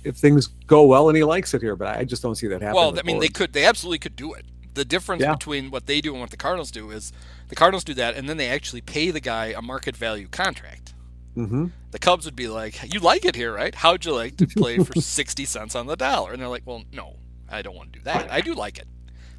[0.03, 1.75] if things go well and he likes it here.
[1.75, 2.75] But I just don't see that happening.
[2.75, 4.45] Well, I mean, they could, they absolutely could do it.
[4.73, 5.33] The difference Yeah.
[5.35, 7.11] between what they do and what the Cardinals do is
[7.49, 10.93] the Cardinals do that, and then they actually pay the guy a market value contract.
[11.37, 11.71] Mhm.
[11.91, 13.73] The Cubs would be like, "You like it here, right?
[13.73, 16.83] How'd you like to play for sixty cents on the dollar?" And they're like, "Well,
[16.91, 17.17] no,
[17.49, 18.31] I don't want to do that.
[18.31, 18.87] I do like it,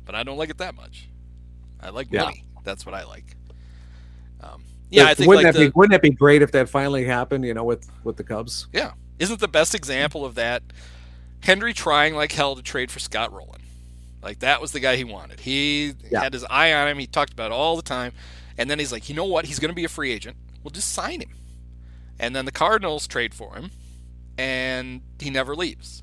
[0.04, 1.08] but I don't like it that much.
[1.80, 2.24] I like Yeah.
[2.24, 2.44] money.
[2.64, 3.36] That's what I like."
[4.40, 6.52] Um, yeah, But I think wouldn't like that the, be wouldn't that be great if
[6.52, 7.44] that finally happened?
[7.44, 8.66] You know, with with the Cubs.
[8.72, 8.92] Yeah.
[9.18, 10.62] Isn't the best example of that
[11.40, 13.60] Hendry trying like hell to trade for Scott Rolen?
[14.24, 15.40] Like that was the guy he wanted.
[15.40, 16.22] He Yeah.
[16.22, 16.98] had his eye on him.
[16.98, 18.12] He talked about it all the time.
[18.56, 19.44] And then he's like, you know what?
[19.44, 20.36] He's going to be a free agent.
[20.62, 21.36] We'll just sign him.
[22.18, 23.72] And then the Cardinals trade for him,
[24.38, 26.02] and he never leaves.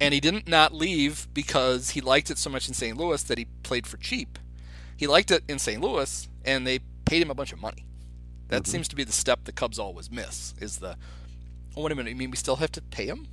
[0.00, 2.96] And he didn't not leave because he liked it so much in St.
[2.96, 4.38] Louis that he played for cheap.
[4.96, 5.80] He liked it in St.
[5.80, 7.86] Louis, and they paid him a bunch of money.
[8.48, 8.72] That mm-hmm.
[8.72, 10.54] seems to be the step the Cubs always miss.
[10.60, 10.96] Is the
[11.76, 13.28] oh wait a minute, you mean we still have to pay him?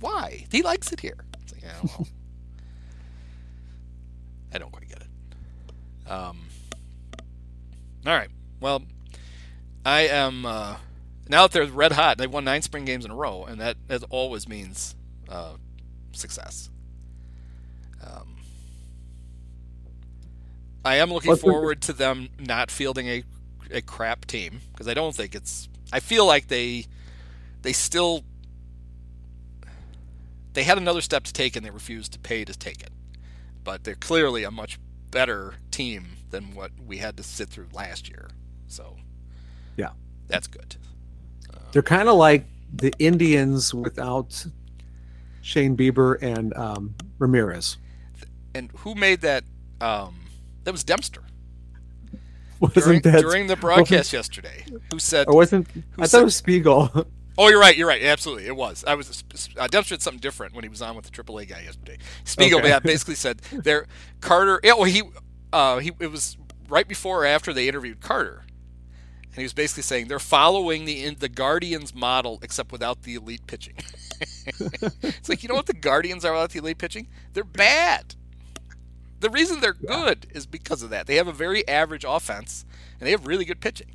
[0.00, 0.46] Why?
[0.50, 1.24] He likes it here.
[1.64, 2.06] It's like, yeah, well,
[4.54, 6.10] I don't quite get it.
[6.10, 6.38] Um,
[8.06, 8.28] all right.
[8.60, 8.82] Well,
[9.84, 10.76] I am uh,
[11.28, 12.18] now that they're red hot.
[12.18, 14.94] They've won nine spring games in a row, and that that always means
[15.28, 15.54] uh,
[16.12, 16.70] success.
[18.06, 18.36] Um,
[20.84, 23.24] I am looking What's the- forward to them not fielding a
[23.70, 25.68] a crap team because I don't think it's.
[25.92, 26.86] I feel like they
[27.62, 28.24] they still
[30.54, 32.90] they had another step to take and they refused to pay to take it.
[33.62, 34.78] But they're clearly a much
[35.10, 38.28] better team than what we had to sit through last year.
[38.66, 38.96] So
[39.76, 39.90] Yeah.
[40.26, 40.76] that's good.
[41.72, 44.46] They're kind of like the Indians without
[45.42, 47.76] Shane Bieber and um, Ramirez.
[48.54, 49.44] And who made that?
[49.80, 50.20] Um,
[50.62, 51.22] that was Dempster
[52.60, 54.64] Wasn't during, that during the broadcast yesterday.
[54.92, 55.26] Who said?
[55.28, 57.06] Or wasn't who I thought said- it was Spiegel?
[57.36, 57.76] Oh, you're right.
[57.76, 58.02] You're right.
[58.02, 58.84] Absolutely, it was.
[58.86, 59.24] I was
[59.58, 61.98] uh, demonstrated something different when he was on with the AAA guy yesterday.
[62.24, 62.78] Spiegel Okay.
[62.82, 63.86] basically said there.
[64.20, 64.60] Carter.
[64.62, 65.02] Yeah, well, he
[65.52, 66.36] uh, he it was
[66.68, 68.44] right before or after they interviewed Carter,
[69.26, 73.16] and he was basically saying they're following the in, the Guardians model except without the
[73.16, 73.74] elite pitching.
[75.02, 77.08] it's like you know what the Guardians are without the elite pitching?
[77.32, 78.14] They're bad.
[79.20, 81.06] The reason they're good is because of that.
[81.06, 82.64] They have a very average offense
[83.00, 83.88] and they have really good pitching.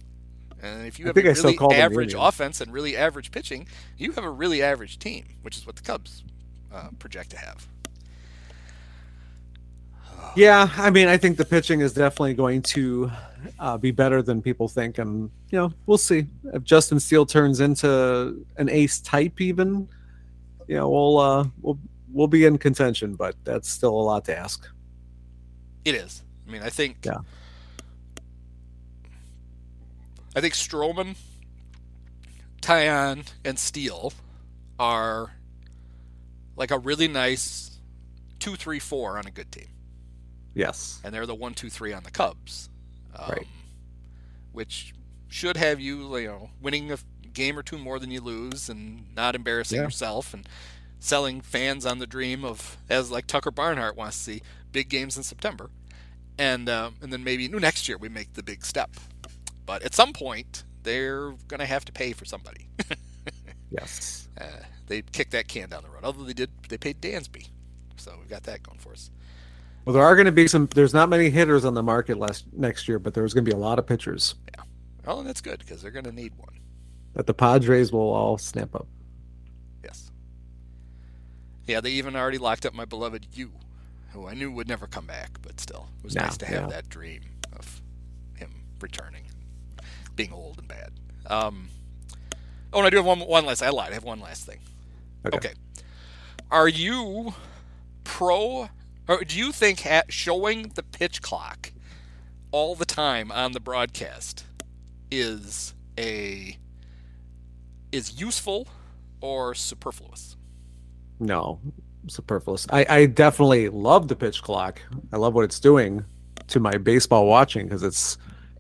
[0.61, 3.67] And if you have a really average offense and really average pitching,
[3.97, 6.23] you have a really average team, which is what the Cubs
[6.73, 7.67] uh, project to have.
[10.35, 13.11] Yeah, I mean, I think the pitching is definitely going to
[13.57, 17.61] uh, be better than people think, and you know, we'll see if Justin Steele turns
[17.61, 19.41] into an ace type.
[19.41, 19.89] Even,
[20.67, 21.79] you know, we'll uh, we'll
[22.11, 24.69] we'll be in contention, but that's still a lot to ask.
[25.83, 26.23] It is.
[26.47, 26.97] I mean, I think.
[27.03, 27.17] Yeah.
[30.35, 31.15] I think Stroman,
[32.61, 34.13] Taillon, and Steele
[34.77, 35.31] are
[36.55, 37.79] like a really nice
[38.39, 39.67] two, three, four on a good team.
[40.55, 40.99] Yes.
[41.03, 42.69] and they're the one, two, three on the Cubs,
[43.15, 43.47] um, Right.
[44.51, 44.93] Which
[45.27, 46.97] should have you, you know, winning a
[47.33, 49.83] game or two more than you lose, and not embarrassing Yeah.
[49.83, 50.47] yourself, and
[50.99, 54.41] selling fans on the dream of, as like Tucker Barnhart wants to see,
[54.71, 55.69] big games in September,
[56.37, 58.89] and um, and then maybe next year we make the big step.
[59.69, 62.67] But at some point, they're gonna have to pay for somebody.
[63.69, 64.27] Yes.
[64.41, 64.45] uh,
[64.87, 66.03] they kicked that can down the road.
[66.03, 67.49] Although they did, they paid Dansby,
[67.97, 69.11] so we've got that going for us.
[69.85, 70.65] Well, there are going to be some.
[70.73, 73.55] There's not many hitters on the market last next year, but there's going to be
[73.55, 74.63] a lot of pitchers Yeah.
[75.05, 76.59] Oh, and that's good because they're gonna need one.
[77.13, 78.87] that the Padres will all snap up.
[79.83, 80.09] Yes.
[81.67, 83.51] Yeah, they even already locked up my beloved Yu,
[84.13, 86.89] who I knew would never come back, but still, it was nice to have that
[86.89, 87.21] dream
[87.53, 87.83] of
[88.35, 88.49] him
[88.81, 89.25] returning,
[90.19, 90.91] being old and bad.
[91.27, 91.69] Um,
[92.73, 93.63] oh, and I do have one, one last.
[93.63, 93.91] I lied.
[93.91, 94.59] I have one last thing.
[95.25, 95.37] Okay.
[95.37, 95.53] Okay.
[96.51, 97.33] Are you
[98.03, 98.67] pro,
[99.07, 101.71] or do you think ha- showing the pitch clock
[102.51, 104.43] all the time on the broadcast
[105.09, 106.57] is a
[107.93, 108.67] is useful
[109.21, 110.35] or superfluous?
[111.21, 111.61] No,
[112.07, 112.67] superfluous.
[112.71, 114.81] I, I definitely love the pitch clock.
[115.13, 116.03] I love what it's doing
[116.47, 118.17] to my baseball watching because it's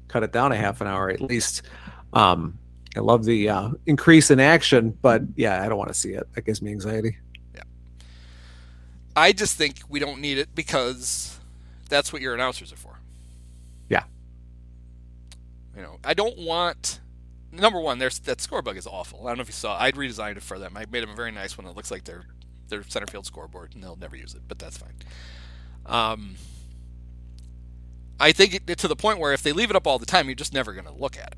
[0.09, 1.61] cut it down a half an hour at least.
[2.11, 2.57] Um,
[2.97, 6.27] I love the uh, increase in action, but yeah, I don't want to see it.
[6.33, 7.17] That gives me anxiety.
[7.55, 7.63] Yeah,
[9.15, 11.39] I just think we don't need it because
[11.87, 12.99] that's what your announcers are for.
[13.89, 14.03] Yeah.
[15.75, 16.99] You know, I don't want
[17.51, 17.99] number one.
[17.99, 19.27] There's that score bug is awful.
[19.27, 19.79] I don't know if you saw.
[19.79, 20.75] I'd redesigned it for them.
[20.75, 22.23] I made them a very nice one that looks like their
[22.69, 24.93] their center field scoreboard, and they'll never use it, but that's fine.
[25.85, 26.35] Um,
[28.19, 30.27] I think it, to the point where if they leave it up all the time,
[30.27, 31.37] you're just never going to look at it.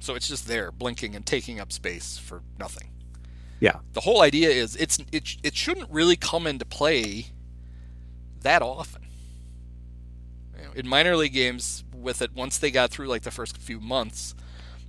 [0.00, 2.90] So it's just there, blinking and taking up space for nothing
[3.60, 3.76] Yeah.
[3.94, 7.26] the whole idea is it's it, it shouldn't really come into play
[8.42, 9.02] that often.
[10.58, 13.56] You know, in minor league games, with it once they got through like the first
[13.58, 14.34] few months,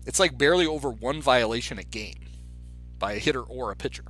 [0.06, 2.28] it's like barely over one violation a game
[3.00, 4.06] by a hitter or a pitcher.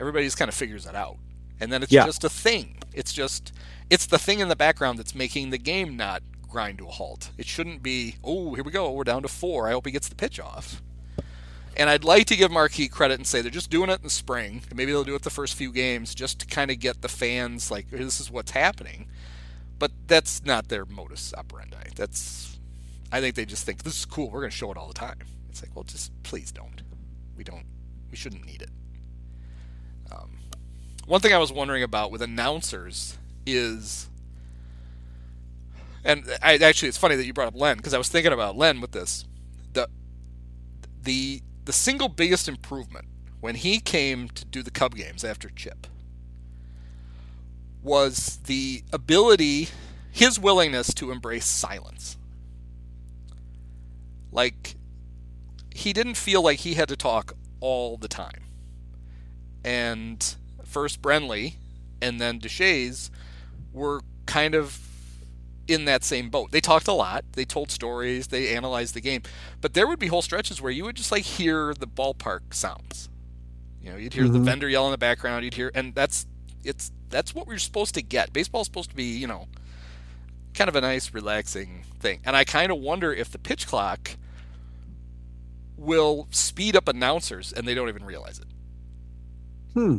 [0.00, 1.18] Everybody just kind of figures it out,
[1.60, 2.04] and then it's Yeah.
[2.06, 2.76] just a thing.
[2.92, 3.52] It's just
[3.90, 7.30] it's the thing in the background that's making the game not grind to a halt.
[7.38, 8.16] It shouldn't be.
[8.24, 8.90] Oh, here we go.
[8.92, 9.68] We're down to four.
[9.68, 10.82] I hope he gets the pitch off.
[11.76, 14.10] And I'd like to give Marquee credit and say they're just doing it in the
[14.10, 14.62] spring.
[14.74, 17.70] Maybe they'll do it the first few games just to kind of get the fans
[17.70, 19.08] like this is what's happening.
[19.78, 21.90] But that's not their modus operandi.
[21.94, 22.58] That's
[23.12, 24.28] I think they just think this is cool.
[24.30, 25.18] We're going to show it all the time.
[25.48, 26.82] It's like, well, just please don't.
[27.36, 27.64] We don't.
[28.10, 28.70] We shouldn't need it.
[30.10, 30.37] Um,
[31.08, 33.16] one thing I was wondering about with announcers
[33.46, 34.08] is,
[36.04, 38.56] and I actually it's funny that you brought up Len because I was thinking about
[38.56, 39.24] Len with this.
[39.72, 39.88] The
[41.02, 43.06] the the single biggest improvement
[43.40, 45.86] when he came to do the Cub games after Chip
[47.82, 49.68] was the ability,
[50.10, 52.18] his willingness to embrace silence.
[54.30, 54.76] Like,
[55.74, 58.44] he didn't feel like he had to talk all the time.
[59.64, 60.36] And
[60.78, 61.54] first Brenly
[62.00, 63.10] and then Deshaies
[63.72, 64.78] were kind of
[65.66, 66.52] in that same boat.
[66.52, 69.22] They talked a lot, they told stories, they analyzed the game,
[69.60, 73.08] but there would be whole stretches where you would just like hear the ballpark sounds.
[73.82, 74.44] You know, you'd hear the Mhm.
[74.44, 76.26] vendor yell in the background, you'd hear and that's
[76.62, 78.32] it's that's what we're supposed to get.
[78.32, 79.48] Baseball's supposed to be, you know,
[80.54, 82.20] kind of a nice relaxing thing.
[82.24, 84.12] And I kind of wonder if the pitch clock
[85.76, 88.46] will speed up announcers and they don't even realize it.
[89.74, 89.98] Hmm.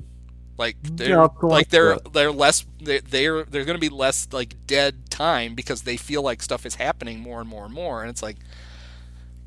[0.59, 4.55] Like they're I'll like they're they're less they're they're there's going to be less like
[4.67, 8.09] dead time because they feel like stuff is happening more and more and more and
[8.09, 8.35] it's like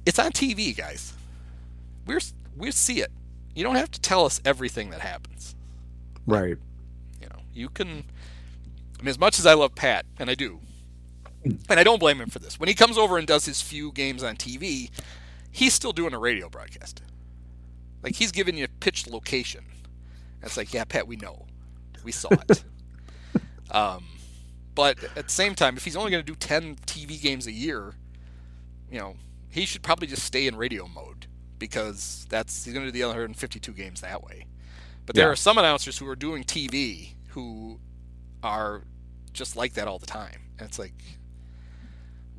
[0.05, 1.15] it's on TV, guys.
[2.07, 2.21] we're
[2.57, 3.11] we see it.
[3.55, 5.55] You don't have to tell us everything that happens.
[6.27, 6.57] Right.
[7.21, 8.05] You know, you can.
[8.99, 10.61] I mean, as much as I love Pat, and I do,
[11.45, 12.59] and I don't blame him for this.
[12.59, 14.91] When he comes over and does his few games on TV,
[15.51, 17.03] he's still doing a radio broadcast.
[18.03, 19.65] Like he's giving you a pitched location.
[20.43, 21.47] It's like, yeah, Pat, we know,
[22.05, 22.65] we saw it.
[23.71, 24.05] um,
[24.75, 27.53] but at the same time, if he's only going to do ten TV games a
[27.53, 27.95] year,
[28.91, 29.17] you know,
[29.51, 31.27] he should probably just stay in radio mode
[31.59, 34.47] because that's he's going to do the other 152 games that way.
[35.07, 35.33] But there Yeah.
[35.33, 37.79] are some announcers who are doing TV who
[38.43, 38.83] are
[39.33, 40.51] just like that all the time.
[40.59, 40.95] And it's like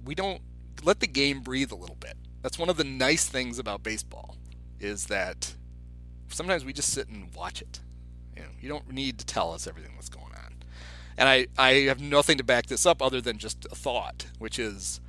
[0.03, 0.41] we don't
[0.83, 2.17] let the game breathe a little bit.
[2.41, 4.35] That's one of the nice things about baseball
[4.79, 5.53] is that
[6.29, 7.79] sometimes we just sit and watch it.
[8.35, 10.55] You know, you don't need to tell us everything that's going on.
[11.17, 14.57] And I, I have nothing to back this up other than just a thought, which
[14.57, 14.99] is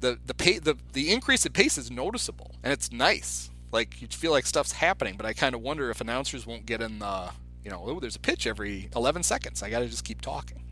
[0.00, 3.50] the the pay, the the increase in pace is noticeable and it's nice.
[3.72, 6.80] Like you feel like stuff's happening, but I kind of wonder if announcers won't get
[6.80, 7.30] in the
[7.64, 9.60] you know, oh, there's a pitch every 11 seconds.
[9.60, 10.62] I got to just keep talking.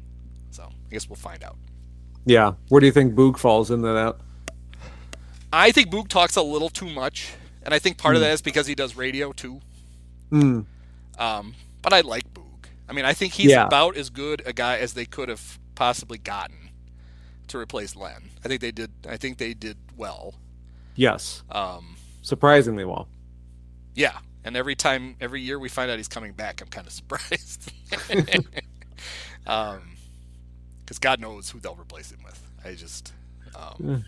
[0.53, 1.57] So I guess we'll find out.
[2.25, 2.53] Yeah.
[2.69, 4.17] Where do you think Boog falls into that?
[5.53, 7.33] I think Boog talks a little too much,
[7.65, 9.61] and I think part of that is because he does radio too.
[10.31, 10.67] Mm.
[11.19, 11.55] Um,
[11.85, 12.67] but I like Boog.
[12.89, 13.67] I mean, I think he's Yeah.
[13.67, 16.71] about as good a guy as they could have possibly gotten
[17.49, 18.31] to replace Len.
[18.45, 18.91] I think they did.
[19.09, 20.35] I think they did well.
[20.97, 21.43] Yes.
[21.51, 23.09] Um, Surprisingly well.
[23.95, 26.93] yeah, and every time, every year we find out he's coming back, I'm kind of
[27.01, 27.71] surprised.
[29.47, 29.81] um,
[30.81, 32.41] because God knows who they'll replace him with.
[32.65, 33.13] I just,
[33.57, 34.05] um,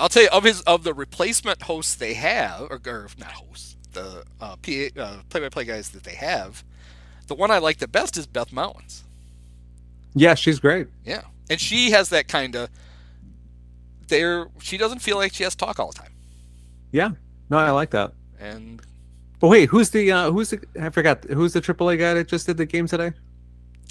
[0.00, 3.76] I'll tell you of his of the replacement hosts they have, or, or not hosts,
[3.92, 6.64] the uh, PA, uh, play-by-play guys that they have.
[7.26, 9.02] The one I like the best is Beth Mowins.
[10.14, 10.88] Yeah, she's great.
[11.04, 12.70] Yeah, and she has that kind of.
[14.08, 16.12] There, she doesn't feel like she has to talk all the time,
[16.92, 17.10] Yeah.
[17.50, 18.12] No, I like that.
[18.40, 18.80] and
[19.38, 22.46] But wait, who's the uh who's the I forgot who's the AAA guy that just
[22.46, 23.12] did the game today?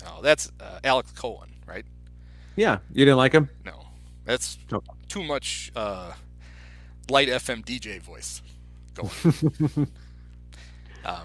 [0.06, 1.86] oh, that's uh, Alex Cohen, right?
[2.56, 3.50] Yeah, you didn't like him?
[3.66, 3.86] No,
[4.26, 4.58] that's
[5.08, 6.14] too much uh,
[7.10, 8.42] light FM DJ voice
[8.98, 9.88] going.
[11.06, 11.24] um,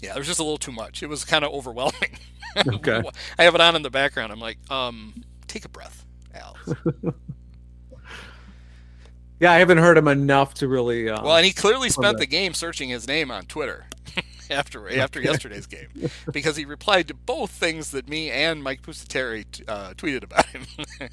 [0.00, 1.02] yeah, there was just a little too much.
[1.02, 2.18] It was kind of overwhelming.
[2.66, 3.02] Okay.
[3.38, 4.32] I have it on in the background.
[4.32, 6.04] I'm like, um, take a breath,
[6.34, 6.72] Alex.
[9.40, 11.08] Yeah, I haven't heard him enough to really.
[11.08, 12.24] Uh, well, and he clearly spent Okay.
[12.24, 13.86] the game searching his name on Twitter
[14.50, 19.44] after after yesterday's game because he replied to both things that me and Mike Pusateri
[19.68, 20.62] uh, tweeted about him.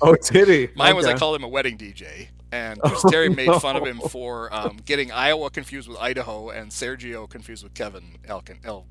[0.02, 0.69] oh, did he?
[0.76, 1.19] Mine was I Okay.
[1.19, 5.11] called him a wedding DJ, and Oh, Terry made fun of him for um, getting
[5.11, 8.86] Iowa confused with Idaho and Sergio confused with Kevin Elkin, El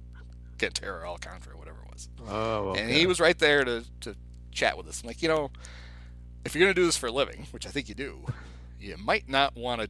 [0.59, 2.09] Cantera, Alcantara, whatever it was.
[2.28, 2.82] Oh, okay.
[2.82, 4.15] And he was right there to, to
[4.53, 5.03] chat with us.
[5.03, 5.51] I'm like, you know,
[6.45, 8.27] if you're going to do this for a living, which I think you do,
[8.78, 9.89] you might not want to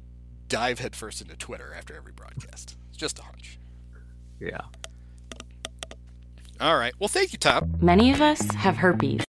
[0.49, 2.77] dive headfirst into Twitter after every broadcast.
[2.89, 3.59] It's just a hunch.
[4.41, 4.61] Yeah.
[6.61, 6.95] All right.
[7.01, 7.75] Well, thank you, Tom.
[7.81, 9.25] Many of us have herpes.